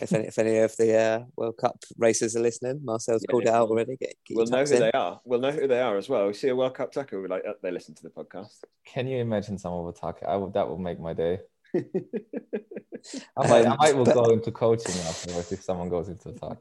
if 0.00 0.12
any 0.12 0.26
if 0.26 0.38
any 0.38 0.58
of 0.58 0.76
the 0.76 0.96
uh, 0.98 1.24
World 1.36 1.56
Cup 1.56 1.76
racers 1.98 2.34
are 2.36 2.40
listening, 2.40 2.80
Marcel's 2.84 3.22
Yeah, 3.22 3.30
called 3.30 3.44
yeah. 3.44 3.50
it 3.50 3.54
out 3.54 3.68
already. 3.68 3.96
Get, 3.96 4.14
get 4.26 4.36
We'll 4.36 4.46
know 4.46 4.64
who 4.64 4.74
in. 4.74 4.80
they 4.80 4.92
are. 4.92 5.20
We'll 5.24 5.40
know 5.40 5.50
who 5.52 5.66
they 5.68 5.80
are 5.80 5.96
as 5.96 6.08
well. 6.08 6.26
We 6.26 6.34
see 6.34 6.48
a 6.48 6.56
World 6.56 6.74
Cup 6.74 6.90
tackle. 6.92 7.20
We're 7.20 7.28
like, 7.28 7.44
oh, 7.46 7.54
they 7.62 7.70
listen 7.70 7.94
to 7.94 8.02
the 8.02 8.10
podcast. 8.10 8.58
Can 8.86 9.06
you 9.06 9.18
imagine 9.18 9.58
some 9.58 9.72
of 9.72 9.94
Otake? 9.94 10.26
I 10.26 10.36
would, 10.36 10.52
that 10.54 10.68
would 10.68 10.80
make 10.80 10.98
my 11.00 11.12
day. 11.12 11.38
I 11.74 13.48
might, 13.48 13.66
I 13.66 13.70
Um, 13.70 13.76
might 13.78 13.96
will 13.96 14.04
but- 14.04 14.14
go 14.14 14.24
into 14.32 14.50
coaching 14.50 14.94
afterwards 15.02 15.52
if 15.52 15.62
someone 15.62 15.88
goes 15.88 16.08
into 16.08 16.30
Otake. 16.30 16.58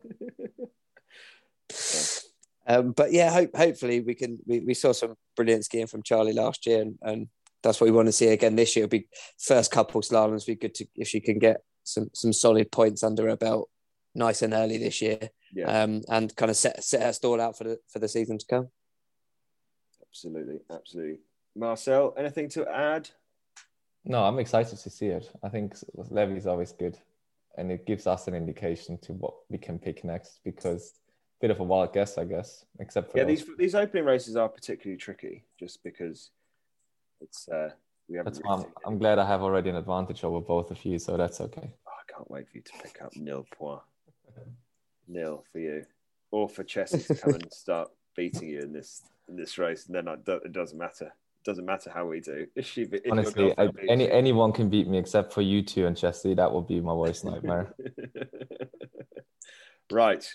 Um, 2.68 2.92
but 2.92 3.12
yeah, 3.12 3.32
hope, 3.32 3.56
hopefully 3.56 4.02
we 4.02 4.14
can. 4.14 4.38
We, 4.46 4.60
we 4.60 4.74
saw 4.76 4.92
some 4.92 5.16
brilliant 5.36 5.66
skiing 5.66 5.88
from 5.88 6.04
Charlie 6.04 6.34
last 6.34 6.66
year, 6.68 6.82
and, 6.82 6.98
and 7.02 7.28
that's 7.64 7.80
what 7.80 7.86
we 7.90 7.96
want 7.96 8.08
to 8.08 8.12
see 8.12 8.28
again 8.28 8.56
this 8.56 8.76
year. 8.76 8.86
It'll 8.86 8.92
be 9.00 9.08
first 9.40 9.72
couple 9.72 10.02
slaloms. 10.02 10.46
Be 10.46 10.56
good 10.56 10.76
to 10.76 10.86
if 10.96 11.08
she 11.08 11.20
can 11.20 11.40
get 11.40 11.62
some 11.84 12.10
some 12.14 12.34
solid 12.34 12.72
points 12.72 13.04
under 13.04 13.28
her 13.30 13.38
belt, 13.38 13.70
nice 14.16 14.42
and 14.42 14.54
early 14.54 14.78
this 14.78 15.02
year, 15.02 15.20
yeah, 15.54 15.84
um, 15.84 16.02
and 16.10 16.36
kind 16.36 16.50
of 16.50 16.58
set 16.58 16.84
set 16.84 17.02
her 17.02 17.14
stall 17.14 17.40
out 17.42 17.58
for 17.58 17.64
the 17.66 17.78
for 17.88 18.00
the 18.00 18.08
season 18.08 18.38
to 18.38 18.46
come. 18.46 18.70
absolutely, 20.08 20.60
absolutely. 20.72 21.20
Marcel, 21.56 22.14
anything 22.18 22.50
to 22.50 22.68
add? 22.68 23.10
No, 24.06 24.24
I'm 24.24 24.40
excited 24.40 24.80
to 24.80 24.90
see 24.90 25.08
it. 25.08 25.30
I 25.44 25.50
think 25.50 25.76
Levi 26.10 26.34
is 26.36 26.48
always 26.48 26.72
good, 26.72 26.98
and 27.58 27.72
it 27.72 27.86
gives 27.86 28.08
us 28.08 28.28
an 28.28 28.34
indication 28.34 28.98
to 29.00 29.14
what 29.14 29.34
we 29.50 29.58
can 29.58 29.78
pick 29.78 30.04
next 30.04 30.40
because 30.44 30.94
a 31.40 31.42
bit 31.42 31.52
of 31.52 31.60
a 31.60 31.64
wild 31.64 31.94
guess, 31.94 32.18
I 32.18 32.24
guess, 32.26 32.66
except 32.80 33.12
for 33.12 33.18
Yeah, 33.20 33.26
those. 33.26 33.46
these 33.46 33.58
these 33.58 33.76
opening 33.76 34.06
races 34.06 34.36
are 34.36 34.50
particularly 34.50 34.98
tricky, 34.98 35.44
just 35.60 35.84
because 35.84 36.32
it's 37.22 37.48
uh, 37.50 37.70
we 38.08 38.18
haven't. 38.18 38.34
That's 38.34 38.46
really 38.46 38.66
I'm, 38.86 38.94
I'm 38.94 38.98
glad 38.98 39.20
I 39.20 39.26
have 39.26 39.42
already 39.42 39.70
an 39.70 39.76
advantage 39.76 40.24
over 40.24 40.42
both 40.42 40.72
of 40.72 40.84
you, 40.86 41.00
so 41.00 41.18
that's 41.18 41.42
okay. 41.42 41.72
Oh, 41.88 41.92
I 41.92 42.12
can't 42.12 42.30
wait 42.30 42.50
for 42.50 42.58
you 42.58 42.64
to 42.64 42.72
pick 42.84 43.02
up 43.02 43.16
nil 43.16 43.46
point, 43.58 43.82
nil 45.08 45.44
for 45.52 45.60
you, 45.60 45.86
or 46.32 46.50
for 46.50 46.64
Chessie 46.64 47.06
to 47.08 47.16
come 47.16 47.34
and 47.36 47.54
start 47.54 47.90
beating 48.16 48.50
you 48.50 48.60
in 48.60 48.74
this 48.74 49.04
in 49.30 49.36
this 49.36 49.58
race, 49.58 49.86
and 49.88 49.96
then 49.96 50.08
I, 50.08 50.14
it 50.14 50.52
doesn't 50.52 50.78
matter. 50.78 51.06
It 51.06 51.46
doesn't 51.46 51.66
matter 51.66 51.90
how 51.92 52.06
we 52.06 52.20
do. 52.20 52.46
If 52.56 52.68
she, 52.68 52.84
if 52.84 53.02
Honestly, 53.12 53.54
I, 53.58 53.70
any 53.90 54.06
you- 54.06 54.12
anyone 54.12 54.52
can 54.52 54.70
beat 54.70 54.88
me 54.88 54.98
except 54.98 55.34
for 55.34 55.42
you 55.42 55.62
two 55.64 55.88
and 55.88 55.98
Chesty. 55.98 56.34
That 56.34 56.52
would 56.52 56.68
be 56.68 56.80
my 56.82 56.94
worst 56.94 57.26
nightmare. 57.26 57.74
right, 59.92 60.28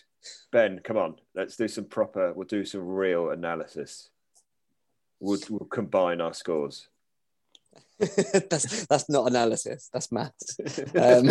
Ben, 0.51 0.81
come 0.83 0.97
on. 0.97 1.17
Let's 1.35 1.57
do 1.57 1.69
some 1.69 1.85
proper. 1.85 2.33
We'll 2.33 2.47
do 2.47 2.65
some 2.65 2.81
real 2.87 3.31
analysis. 3.31 4.11
We'll 5.21 5.39
combine 5.71 6.21
our 6.21 6.35
scores. 6.35 6.89
that's 7.99 8.87
that's 8.87 9.09
not 9.09 9.27
analysis. 9.29 9.89
That's 9.93 10.13
maths, 10.13 10.59
um, 10.95 11.31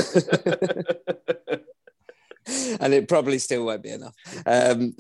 and 2.79 2.93
it 2.93 3.07
probably 3.07 3.38
still 3.38 3.65
won't 3.65 3.83
be 3.83 3.91
enough. 3.91 4.15
Um, 4.45 4.95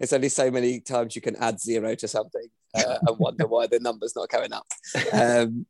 it's 0.00 0.12
only 0.12 0.30
so 0.30 0.50
many 0.50 0.80
times 0.80 1.14
you 1.14 1.22
can 1.22 1.36
add 1.36 1.60
zero 1.60 1.94
to 1.96 2.08
something 2.08 2.46
uh, 2.74 2.98
and 3.06 3.18
wonder 3.18 3.46
why 3.46 3.66
the 3.66 3.80
number's 3.80 4.16
not 4.16 4.30
going 4.30 4.52
up. 4.54 4.66
Um, 5.12 5.66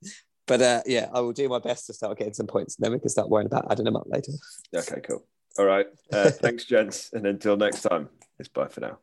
but 0.46 0.62
uh, 0.62 0.82
yeah, 0.86 1.08
I 1.12 1.20
will 1.20 1.32
do 1.32 1.48
my 1.48 1.58
best 1.58 1.86
to 1.86 1.94
start 1.94 2.18
getting 2.18 2.34
some 2.34 2.46
points, 2.46 2.76
and 2.76 2.84
then 2.84 2.92
we 2.92 3.00
can 3.00 3.08
start 3.08 3.28
worrying 3.28 3.46
about 3.46 3.70
adding 3.72 3.84
them 3.84 3.96
up 3.96 4.06
later. 4.06 4.32
okay, 4.74 5.00
cool. 5.00 5.26
All 5.58 5.66
right. 5.66 5.86
Uh, 6.12 6.30
thanks, 6.30 6.64
gents. 6.64 7.12
And 7.12 7.26
until 7.26 7.56
next 7.56 7.82
time, 7.82 8.08
it's 8.38 8.48
bye 8.48 8.68
for 8.68 8.80
now. 8.80 8.98